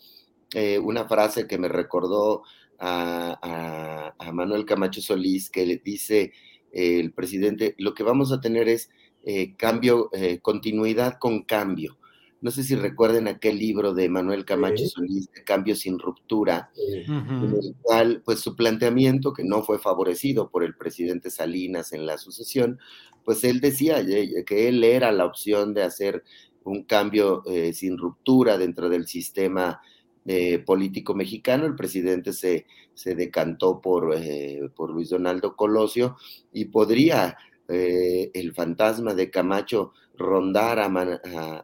[0.54, 2.42] eh, una frase que me recordó
[2.78, 6.32] a, Manuel Camacho Solís, que le dice
[6.72, 8.90] eh, el presidente, lo que vamos a tener es
[9.24, 11.98] eh, cambio, eh, continuidad con cambio.
[12.42, 17.54] no sé si recuerden aquel libro de Manuel Camacho Solís, de Cambio sin Ruptura, en
[17.54, 22.18] el cual, pues su planteamiento, que no fue favorecido por el presidente Salinas en la
[22.18, 22.78] sucesión,
[23.24, 24.04] pues él decía
[24.46, 26.22] que él era la opción de hacer
[26.66, 29.80] un cambio eh, sin ruptura dentro del sistema
[30.28, 31.66] eh, político mexicano.
[31.66, 36.16] El presidente se, se decantó por, eh, por Luis Donaldo Colosio
[36.52, 37.36] y podría
[37.68, 40.86] eh, el fantasma de Camacho rondar a,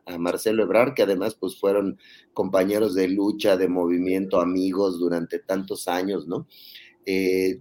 [0.06, 1.98] a, Marcelo Ebrar, que además pues fueron
[2.34, 6.47] compañeros de lucha, de movimiento, amigos durante tantos años, ¿no?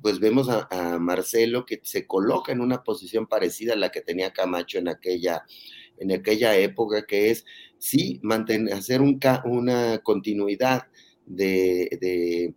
[0.04, 4.02] pues vemos a, a, Marcelo que se coloca en una posición parecida a la que
[4.02, 5.46] tenía Camacho en aquella,
[5.98, 7.46] en aquella época, que es
[7.82, 10.84] sí mantener, hacer un, una continuidad
[11.36, 12.54] de,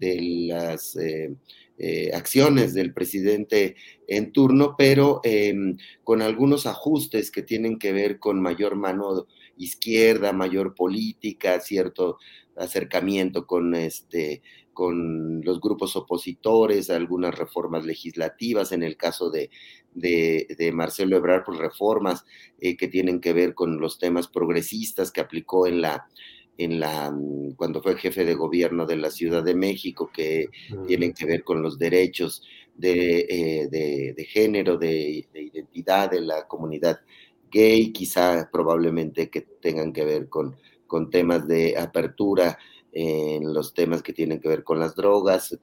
[0.00, 1.34] las eh,
[1.78, 3.76] eh, acciones del presidente
[4.06, 9.26] en turno, pero em, con algunos ajustes que tienen que ver con mayor mano
[9.56, 12.18] izquierda, mayor política, cierto
[12.56, 14.42] acercamiento con este
[14.72, 19.50] con los grupos opositores, algunas reformas legislativas, en el caso de,
[19.94, 22.24] de, Marcelo Ebrard, pues reformas
[22.58, 26.06] eh, que tienen que ver con los temas progresistas que aplicó en la,
[26.58, 30.48] en la, mm, cuando fue jefe de gobierno de la Ciudad de México, que
[30.86, 32.42] tienen que ver con los derechos
[32.74, 33.68] de, eh,
[34.16, 37.00] de, género, de, identidad de la comunidad
[37.50, 40.56] gay, quizá probablemente que tengan que ver con,
[40.86, 42.58] con temas de apertura
[42.92, 45.58] en los temas que tienen que ver con las drogas,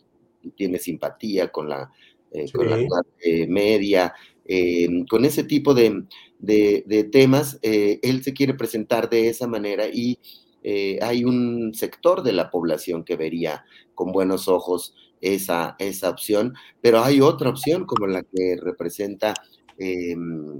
[0.55, 1.91] tiene simpatía con la,
[2.31, 4.13] eh, con la clase media,
[4.45, 6.05] eh, con ese tipo de,
[6.39, 10.17] de, temas, él se quiere presentar de esa manera y
[10.63, 13.63] eh, hay un sector de la población que vería
[13.95, 19.33] con buenos ojos esa, esa opción, pero hay otra opción como la que representa
[19.77, 20.15] eh,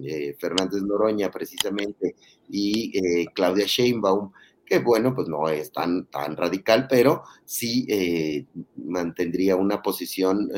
[0.05, 2.15] eh, Fernández Noroña precisamente
[2.49, 4.31] y Claudia Sheinbaum,
[4.65, 8.45] que bueno, pues no es tan, tan radical, pero sí
[8.75, 10.49] mantendría una posición,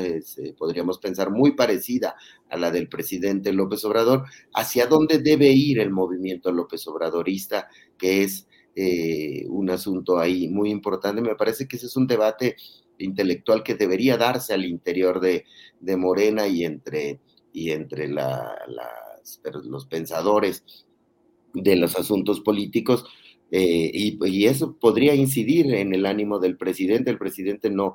[0.57, 2.15] podríamos pensar, muy parecida
[2.49, 8.23] a la del presidente López Obrador, hacia dónde debe ir el movimiento López Obradorista, que
[8.23, 8.47] es
[8.83, 11.21] eh, un asunto ahí muy importante.
[11.21, 12.55] Me parece que ese es un debate
[12.97, 15.45] intelectual que debería darse al interior de,
[15.97, 17.19] Morena y entre,
[17.53, 20.63] y entre los pensadores
[21.53, 23.05] de los asuntos políticos.
[23.51, 27.11] Eh, y, eso podría incidir en el ánimo del presidente.
[27.11, 27.93] El presidente no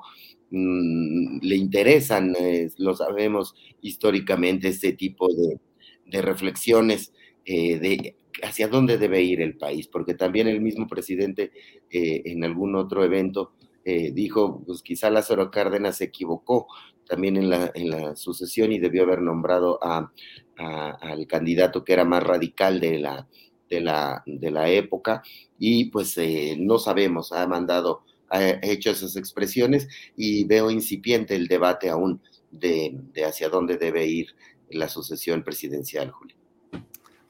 [0.51, 5.59] mm, le interesan, eh, lo sabemos históricamente, este tipo de,
[6.05, 7.11] de reflexiones
[7.45, 11.51] de hacia dónde debe ir el país, porque también el mismo presidente
[11.89, 13.53] eh, en algún otro evento
[13.85, 16.67] eh, dijo, pues quizá Lázaro Cárdenas se equivocó
[17.07, 20.11] también en la, en la sucesión y debió haber nombrado a,
[20.57, 23.27] al candidato que era más radical de la,
[23.69, 25.23] de la, de la época
[25.59, 31.47] y pues eh, no sabemos, ha mandado, ha hecho esas expresiones y veo incipiente el
[31.47, 34.35] debate aún de, de hacia dónde debe ir
[34.69, 36.36] la sucesión presidencial, Julio.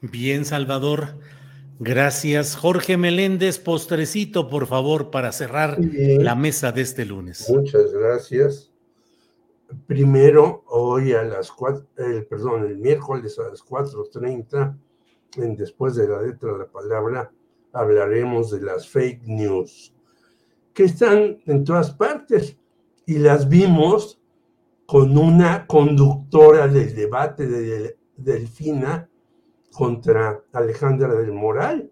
[0.00, 1.18] Bien, Salvador.
[1.80, 2.56] Gracias.
[2.56, 7.48] Jorge Meléndez, postrecito, por favor, para cerrar la mesa de este lunes.
[7.48, 8.72] Muchas gracias.
[9.86, 14.76] Primero, hoy a las cuatro, eh, perdón, el miércoles a las 4.30,
[15.56, 17.30] después de la letra de la palabra,
[17.72, 19.94] hablaremos de las fake news,
[20.72, 22.56] que están en todas partes
[23.04, 24.20] y las vimos
[24.86, 29.07] con una conductora del debate de Delfina
[29.78, 31.88] contra Alejandra del Moral.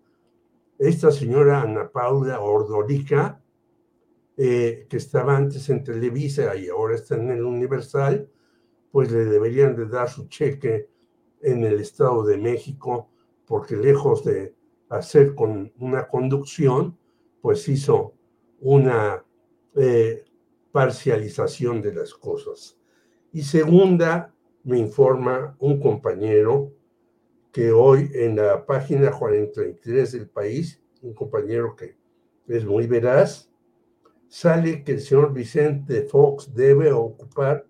[0.76, 3.40] Esta señora Ana Paula Ordorica,
[4.36, 8.28] eh, que estaba antes en Televisa y ahora está en el Universal,
[8.90, 10.88] pues le deberían de dar su cheque
[11.40, 13.08] en el Estado de México,
[13.46, 14.56] porque lejos de
[14.88, 16.98] hacer con una conducción,
[17.40, 18.14] pues hizo
[18.62, 19.24] una
[19.76, 20.24] eh,
[20.72, 22.76] parcialización de las cosas.
[23.30, 24.34] Y segunda,
[24.64, 26.75] me informa un compañero
[27.56, 31.96] que hoy en la página 43 del país, un compañero que
[32.46, 33.50] es muy veraz,
[34.28, 37.66] sale que el señor Vicente Fox debe ocupar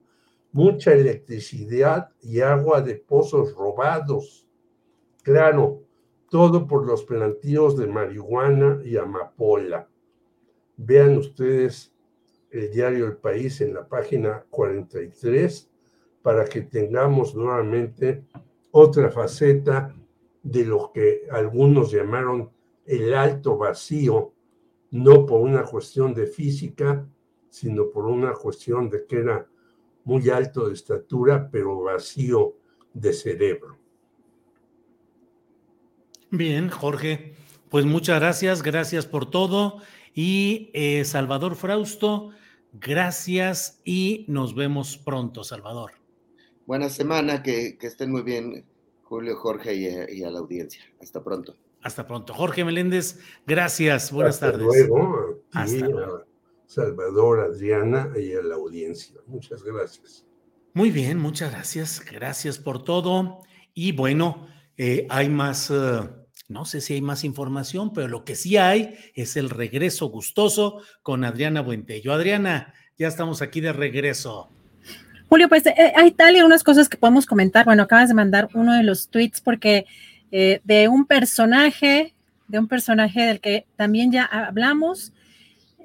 [0.51, 4.49] mucha electricidad y agua de pozos robados.
[5.23, 5.85] Claro,
[6.31, 9.89] todo por los plantíos de marihuana y amapola.
[10.77, 11.95] Vean ustedes
[12.51, 15.71] el diario El País en la página 43
[16.23, 18.25] para que tengamos nuevamente
[18.71, 19.95] otra faceta
[20.43, 22.51] de lo que algunos llamaron
[22.85, 24.33] el alto vacío,
[24.91, 27.07] no por una cuestión de física,
[27.51, 29.47] sino por una cuestión de que era
[30.05, 32.55] muy alto de estatura, pero vacío
[32.95, 33.77] de cerebro.
[36.31, 37.35] Bien, Jorge,
[37.69, 39.81] Pues muchas gracias, gracias por todo.
[40.15, 42.31] Y eh, Salvador Frausto,
[42.73, 46.06] gracias y nos vemos pronto, Salvador.
[46.67, 48.65] Buena semana, que, estén muy bien,
[49.03, 50.83] Julio, Jorge y, a la audiencia.
[51.01, 51.57] Hasta pronto.
[51.83, 52.35] Hasta pronto.
[52.35, 54.11] Jorge Meléndez, gracias.
[54.11, 54.67] Buenas Hasta tardes.
[54.67, 56.25] Luego, Hasta luego.
[56.67, 59.15] Salvador, Adriana y a la audiencia.
[59.27, 60.27] Muchas gracias.
[60.75, 62.05] Muy bien, muchas gracias.
[62.05, 63.41] Gracias por todo.
[63.73, 66.01] Y bueno, eh, hay más, eh,
[66.49, 70.81] no sé si hay más información, pero lo que sí hay es el regreso gustoso
[71.03, 72.13] con Adriana Buentello.
[72.13, 74.51] Adriana, ya estamos aquí de regreso.
[75.28, 77.65] Julio, pues eh, hay tal y unas cosas que podemos comentar.
[77.65, 79.86] Bueno, acabas de mandar uno de los tweets porque
[80.31, 82.12] de un personaje,
[82.48, 85.12] de un personaje del que también ya hablamos,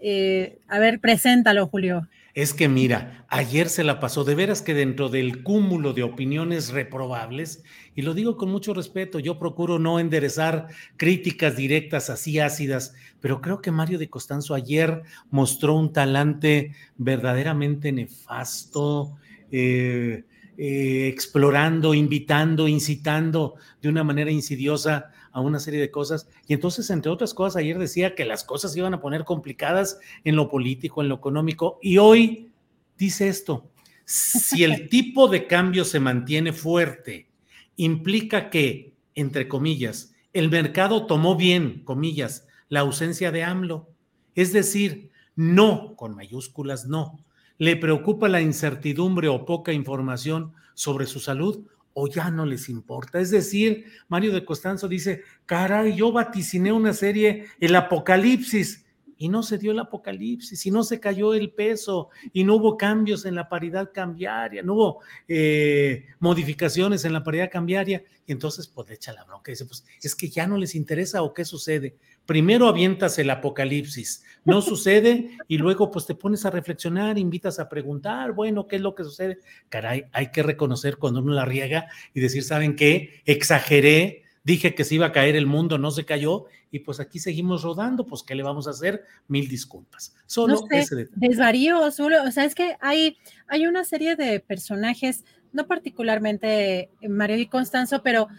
[0.01, 2.07] eh, a ver, preséntalo, Julio.
[2.33, 6.69] Es que mira, ayer se la pasó de veras que dentro del cúmulo de opiniones
[6.69, 7.63] reprobables,
[7.93, 13.41] y lo digo con mucho respeto, yo procuro no enderezar críticas directas así ácidas, pero
[13.41, 19.17] creo que Mario de Costanzo ayer mostró un talante verdaderamente nefasto,
[19.51, 20.23] eh,
[20.57, 26.27] eh, explorando, invitando, incitando de una manera insidiosa a una serie de cosas.
[26.47, 30.35] Y entonces, entre otras cosas, ayer decía que las cosas iban a poner complicadas en
[30.35, 32.51] lo político, en lo económico, y hoy
[32.97, 33.71] dice esto,
[34.05, 37.29] si el tipo de cambio se mantiene fuerte,
[37.77, 43.89] implica que, entre comillas, el mercado tomó bien, comillas, la ausencia de AMLO.
[44.35, 47.25] Es decir, no, con mayúsculas, no.
[47.61, 51.63] Le preocupa la incertidumbre o poca información sobre su salud
[51.93, 53.19] o ya no les importa.
[53.19, 58.83] Es decir, Mario de Costanzo dice, caray, yo vaticiné una serie, el apocalipsis,
[59.15, 62.77] y no se dio el apocalipsis, y no se cayó el peso, y no hubo
[62.77, 68.67] cambios en la paridad cambiaria, no hubo eh, modificaciones en la paridad cambiaria, y entonces
[68.67, 71.35] pues le echa la bronca y dice, pues es que ya no les interesa o
[71.35, 71.95] qué sucede.
[72.25, 77.67] Primero avientas el apocalipsis, no sucede, y luego pues te pones a reflexionar, invitas a
[77.67, 79.39] preguntar, bueno, ¿qué es lo que sucede?
[79.69, 83.21] Caray, hay que reconocer cuando uno la riega y decir, ¿saben qué?
[83.25, 87.19] Exageré, dije que se iba a caer el mundo, no se cayó, y pues aquí
[87.19, 89.03] seguimos rodando, pues ¿qué le vamos a hacer?
[89.27, 90.15] Mil disculpas.
[90.25, 93.17] Solo no sé, Desvarío, solo, o sea, es que hay,
[93.47, 98.29] hay una serie de personajes, no particularmente Mario y Constanzo, pero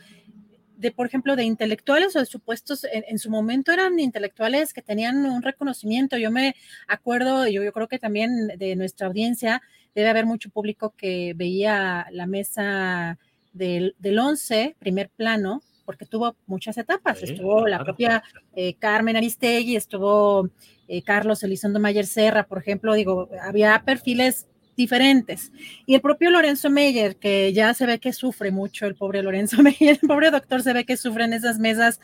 [0.82, 5.24] de, por ejemplo, de intelectuales o de supuestos, en, su momento eran intelectuales que tenían
[5.26, 6.18] un reconocimiento.
[6.18, 6.56] Yo me
[6.88, 9.62] acuerdo, yo, yo creo que también de nuestra audiencia
[9.94, 13.16] debe haber mucho público que veía la mesa
[13.52, 17.22] del, del 11, primer plano, porque tuvo muchas etapas.
[17.22, 18.24] estuvo la propia
[18.56, 20.50] eh, Carmen Aristegui, estuvo
[20.88, 24.48] eh, Carlos Elizondo Mayer Serra, por ejemplo, digo, había perfiles
[24.82, 25.52] diferentes.
[25.86, 29.62] Y el propio Lorenzo Meyer, que ya se ve que sufre mucho, el pobre Lorenzo
[29.62, 32.00] Meyer, el pobre doctor se ve que sufre en esas mesas,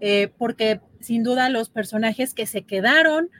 [0.00, 3.30] eh, porque sin duda los personajes que se quedaron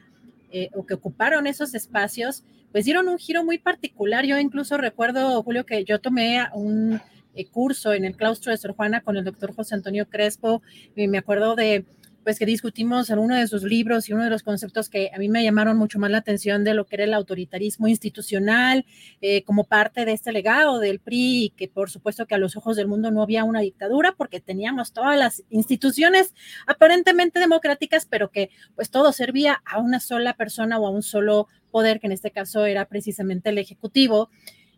[0.74, 4.26] o que ocuparon esos espacios, pues dieron un giro muy particular.
[4.26, 7.00] Yo incluso recuerdo, Julio, que yo tomé un
[7.34, 10.62] eh, curso en el claustro de Sor Juana con el doctor José Antonio Crespo.
[10.94, 11.84] y me acuerdo de
[12.24, 15.18] pues que discutimos en uno de sus libros y uno de los conceptos que a
[15.18, 18.84] mí me llamaron mucho más la atención de lo que era el autoritarismo institucional
[19.20, 22.56] eh, como parte de este legado del PRI y que por supuesto que a los
[22.56, 26.34] ojos del mundo no había una dictadura porque teníamos todas las instituciones
[26.66, 31.48] aparentemente democráticas, pero que pues todo servía a una sola persona o a un solo
[31.70, 34.30] poder, que en este caso era precisamente el Ejecutivo.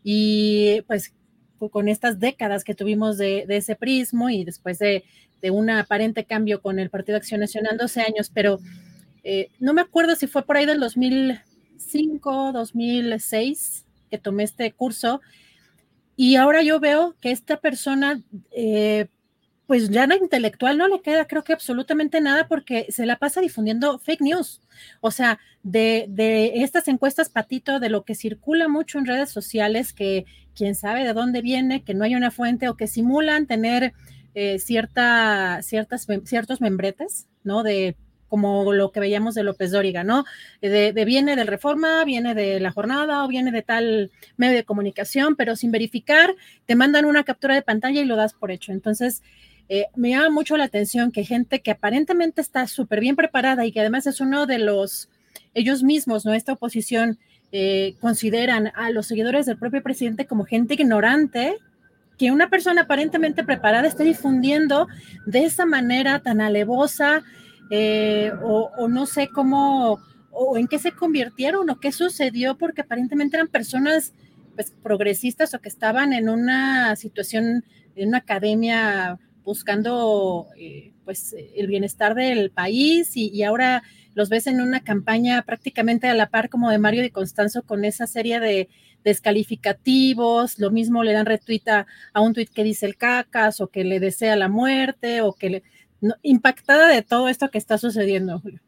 [0.02, 1.12] Y pues
[1.70, 5.04] con estas décadas que tuvimos de, ese prismo y después de,
[5.50, 8.60] un aparente cambio con el Partido Acción Nacional, 12 años, pero
[9.24, 15.20] eh, no me acuerdo si fue por ahí del 2005, 2006 que tomé este curso.
[16.16, 18.22] Y ahora yo veo que esta persona
[18.52, 19.08] eh,
[19.66, 23.40] pues ya no intelectual no le queda creo que absolutamente nada porque se la pasa
[23.40, 24.60] difundiendo fake news.
[25.00, 30.26] O sea, de, estas encuestas, Patito, de lo que circula mucho en redes sociales, que
[30.54, 33.94] quién sabe de dónde viene, que no hay una fuente o que simulan tener
[34.34, 37.62] eh, cierta, ciertas, ciertos membretes, ¿no?
[37.62, 37.96] De
[38.28, 40.24] como lo que veíamos de López Dóriga, ¿no?
[40.60, 44.64] De, de, viene del Reforma, viene de la jornada o viene de tal medio de
[44.64, 46.34] comunicación, pero sin verificar,
[46.66, 48.72] te mandan una captura de pantalla y lo das por hecho.
[48.72, 49.22] Entonces,
[49.68, 53.72] eh, me llama mucho la atención que gente que aparentemente está súper bien preparada y
[53.72, 55.08] que además es uno de los,
[55.54, 56.34] ellos mismos, ¿no?
[56.34, 57.18] Esta oposición
[57.52, 61.56] eh, consideran a los seguidores del propio presidente como gente ignorante,
[62.18, 64.86] que una persona aparentemente preparada esté difundiendo
[65.26, 67.22] de esa manera tan alevosa
[67.70, 69.98] eh, o, no sé cómo
[70.30, 74.12] o en qué se convirtieron o qué sucedió porque aparentemente eran personas
[74.54, 77.64] pues, progresistas o que estaban en una situación
[77.96, 83.82] en una academia buscando eh, pues el bienestar del país y, ahora
[84.14, 87.84] los ves en una campaña prácticamente a la par como de Mario Di Constanzo con
[87.84, 88.68] esa serie de
[89.02, 93.84] descalificativos, lo mismo le dan retweet a, un tuit que dice el cacas o que
[93.84, 95.62] le desea la muerte o que le...
[96.22, 98.60] impactada de todo esto que está sucediendo, Julio.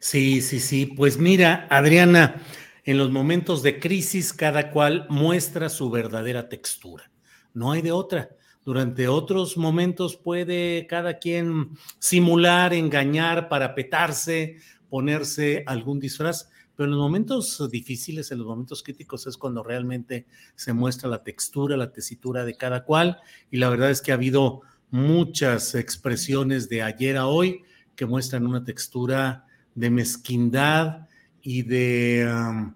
[0.00, 0.86] Sí, sí, sí.
[0.86, 2.42] Pues mira, Adriana,
[2.84, 7.10] en los momentos de crisis cada cual muestra su verdadera textura.
[7.54, 8.30] No hay de otra.
[8.64, 14.56] Durante otros momentos puede cada quien simular, engañar, parapetarse,
[14.88, 20.26] ponerse algún disfraz, pero en los momentos difíciles, en los momentos críticos es cuando realmente
[20.54, 23.20] se muestra la textura, la tesitura de cada cual
[23.50, 27.62] y la verdad es que ha habido muchas expresiones de ayer a hoy
[27.96, 31.08] que muestran una textura de mezquindad
[31.42, 32.74] y de um,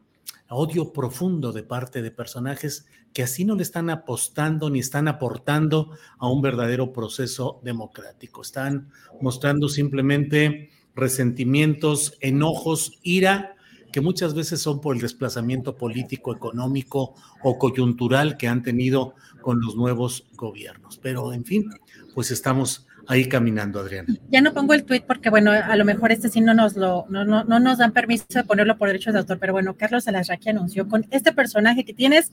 [0.48, 2.86] odio profundo de parte de personajes
[3.16, 8.42] que así no le están apostando ni están aportando a un verdadero proceso democrático.
[8.42, 8.90] Están
[9.22, 13.56] mostrando simplemente resentimientos, enojos, ira,
[13.90, 19.62] que muchas veces son por el desplazamiento político, económico o coyuntural que han tenido con
[19.62, 20.98] los nuevos gobiernos.
[20.98, 21.70] Pero, en fin,
[22.14, 24.14] pues estamos ahí caminando, Adriana.
[24.28, 27.06] Ya no pongo el tweet porque, bueno, a lo mejor este sí no nos lo,
[27.08, 30.08] no, no, no nos dan permiso de ponerlo por derechos de autor, pero bueno, Carlos
[30.08, 32.30] Alarraqui anunció con este personaje que tienes,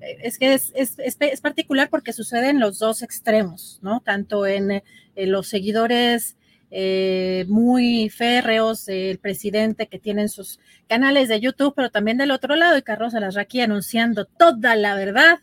[0.00, 4.00] eh, es que es, es, es, particular porque sucede en los dos extremos, ¿no?
[4.00, 4.82] Tanto en,
[5.16, 6.36] los seguidores
[6.70, 12.56] eh, muy férreos del presidente que tienen sus canales de YouTube, pero también del otro
[12.56, 15.40] lado, y Carlos Alarraqui anunciando toda la verdad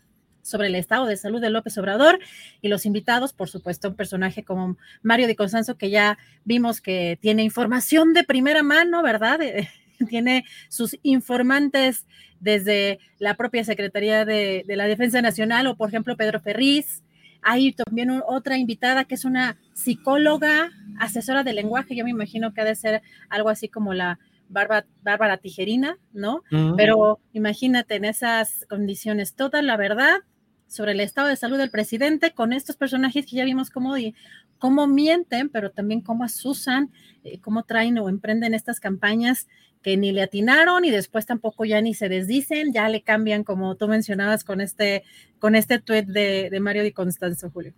[0.48, 2.18] sobre el estado de salud de López Obrador
[2.62, 7.18] y los invitados, por supuesto, un personaje como Mario de Constanzo, que ya vimos que
[7.20, 9.40] tiene información de primera mano, ¿verdad?
[10.08, 12.06] tiene sus informantes
[12.40, 17.02] desde la propia Secretaría de, la Defensa Nacional o, por ejemplo, Pedro Ferriz.
[17.42, 21.94] Hay también otra invitada que es una psicóloga, asesora de lenguaje.
[21.94, 24.18] Yo me imagino que ha de ser algo así como la
[24.48, 26.42] Bárbara, Tijerina, ¿no?
[26.76, 30.20] Pero imagínate en esas condiciones, toda la verdad
[30.68, 33.94] sobre el estado de salud del presidente con estos personajes que ya vimos cómo,
[34.58, 36.90] cómo mienten, pero también cómo asusan,
[37.24, 39.48] eh, cómo traen o emprenden estas campañas
[39.82, 43.76] que ni le atinaron y después tampoco ya ni se desdicen, ya le cambian como
[43.76, 45.04] tú mencionabas con este,
[45.38, 47.72] con este tuit de, de Mario Di Constanzo, Julio.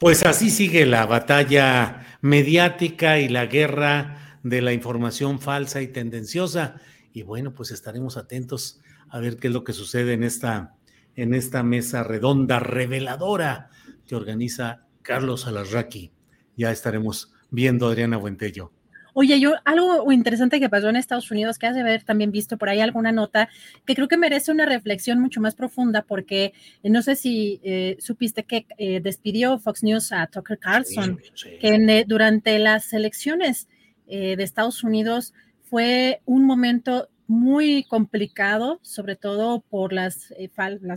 [0.00, 6.76] Pues así sigue la batalla mediática y la guerra de la información falsa y tendenciosa.
[7.12, 10.77] Y bueno, pues estaremos atentos a ver qué es lo que sucede en esta
[11.18, 13.70] en esta mesa redonda reveladora
[14.06, 16.12] que organiza Carlos Alarraqui.
[16.56, 18.70] Ya estaremos viendo Adriana Buentello.
[19.14, 22.56] Oye, yo algo interesante que pasó en Estados Unidos, que has de haber también visto
[22.56, 23.48] por ahí alguna nota,
[23.84, 26.52] que creo que merece una reflexión mucho más profunda, porque
[26.84, 31.18] eh, no sé si eh, supiste que eh, despidió Fox News a Tucker Carlson,
[31.60, 33.66] que durante las elecciones
[34.06, 35.34] de Estados Unidos
[35.64, 40.50] fue un momento muy complicado, sobre todo por las, eh,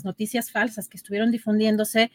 [0.03, 2.11] noticias falsas que estuvieron difundiéndose,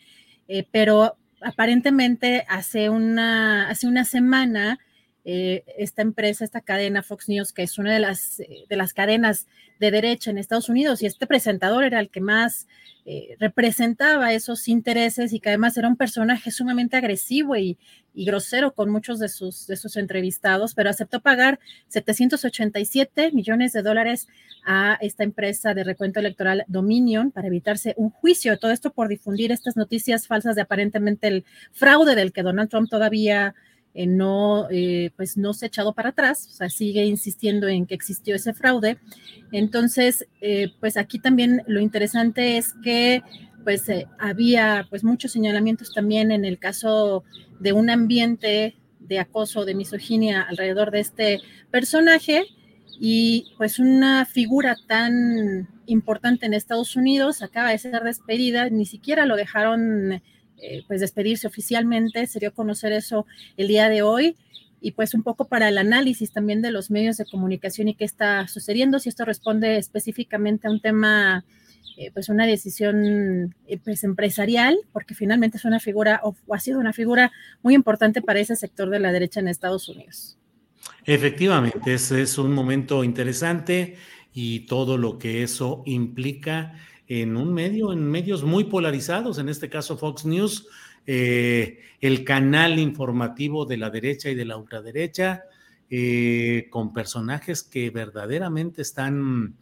[0.48, 4.80] eh, pero aparentemente hace una, hace una semana
[5.28, 9.48] eh, esta empresa, esta cadena Fox News, que es una de las, de las cadenas
[9.80, 12.68] de derecha en Estados Unidos, y este presentador era el que más
[13.04, 17.76] eh, representaba esos intereses y que además era un personaje sumamente agresivo y,
[18.14, 21.58] grosero con muchos de sus, de sus entrevistados, pero aceptó pagar
[21.88, 24.28] 787 millones de dólares
[24.64, 28.58] a esta empresa de recuento electoral Dominion para evitarse un juicio.
[28.58, 32.88] Todo esto por difundir estas noticias falsas de aparentemente el fraude del que Donald Trump
[32.88, 33.54] todavía
[33.98, 37.86] eh, no, eh, pues no se ha echado para atrás, o sea, sigue insistiendo en
[37.86, 38.98] que existió ese fraude.
[39.52, 43.22] Entonces, eh, pues aquí también lo interesante es que
[43.64, 43.86] pues
[44.18, 47.24] había pues muchos señalamientos también en el caso
[47.58, 51.40] de un ambiente de acoso, de misoginia alrededor de este
[51.70, 52.44] personaje
[53.00, 59.24] y pues una figura tan importante en Estados Unidos acaba de ser despedida, ni siquiera
[59.24, 60.22] lo dejaron
[60.58, 63.26] eh, pues despedirse oficialmente, se dio a conocer eso
[63.56, 64.36] el día de hoy
[64.80, 68.04] y pues un poco para el análisis también de los medios de comunicación y qué
[68.04, 71.44] está sucediendo, si esto responde específicamente a un tema,
[71.96, 76.78] eh, pues una decisión eh, pues empresarial, porque finalmente es una figura o, ha sido
[76.78, 80.38] una figura muy importante para ese sector de la derecha en Estados Unidos.
[81.04, 83.96] Efectivamente, ese es un momento interesante
[84.32, 86.74] y todo lo que eso implica
[87.08, 90.66] en un medio, en medios muy polarizados, en este caso Fox News,
[91.06, 95.44] eh, el canal informativo de la derecha y de la ultraderecha,
[95.88, 99.54] eh, con personajes que verdaderamente están,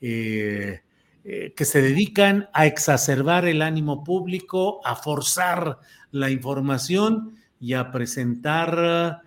[0.00, 0.80] eh,
[1.22, 5.78] que se dedican a exacerbar el ánimo público, a forzar
[6.10, 9.22] la información y a presentar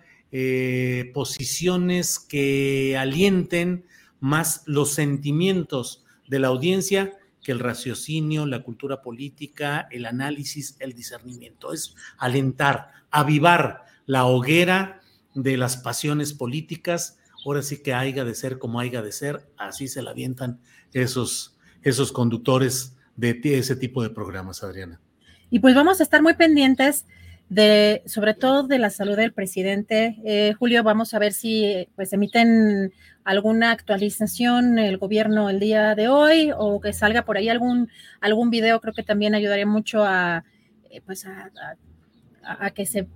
[1.12, 3.84] posiciones que alienten
[4.18, 7.12] más los sentimientos de la audiencia
[7.42, 11.72] que el raciocinio, la cultura política, el análisis, el discernimiento.
[11.72, 15.00] Es alentar, avivar la hoguera
[15.34, 17.18] de las pasiones políticas.
[17.44, 20.60] Ahora sí que haya de ser como haya de ser, así se la avientan
[20.92, 25.00] esos, esos conductores de ese tipo de programas, Adriana.
[25.50, 27.06] Y pues vamos a estar muy pendientes
[27.48, 30.16] de, sobre todo de la salud del presidente.
[30.24, 32.94] Eh, Julio, vamos a ver si pues emiten
[33.24, 37.88] alguna actualización el gobierno el día de hoy o que salga por ahí algún,
[38.20, 40.44] algún video, creo que también ayudaría mucho a,
[40.90, 43.06] eh, pues a, que se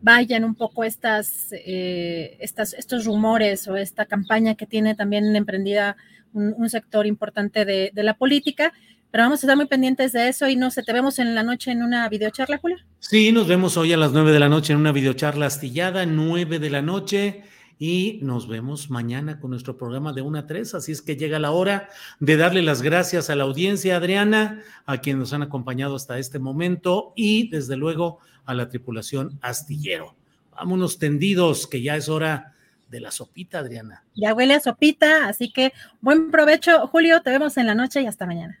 [0.00, 5.96] vayan un poco estas, eh, estas, estos rumores o esta campaña que tiene también emprendida
[6.32, 8.72] un, sector importante de, de, la política.
[9.10, 11.42] Pero vamos a estar muy pendientes de eso y no sé, te vemos en la
[11.42, 12.76] noche en una videocharla, Julio.
[13.00, 16.58] Sí, nos vemos hoy a las nueve de la noche en una videocharla astillada, nueve
[16.58, 17.42] de la noche
[17.78, 20.74] y nos vemos mañana con nuestro programa de 1 a 3.
[20.74, 21.88] Así es que llega la hora
[22.18, 26.38] de darle las gracias a la audiencia, Adriana, a quienes nos han acompañado hasta este
[26.38, 30.16] momento y desde luego a la tripulación astillero.
[30.50, 32.54] Vámonos tendidos, que ya es hora
[32.88, 34.04] de la sopita, Adriana.
[34.14, 37.22] Ya huele a sopita, así que buen provecho, Julio.
[37.22, 38.60] Te vemos en la noche y hasta mañana.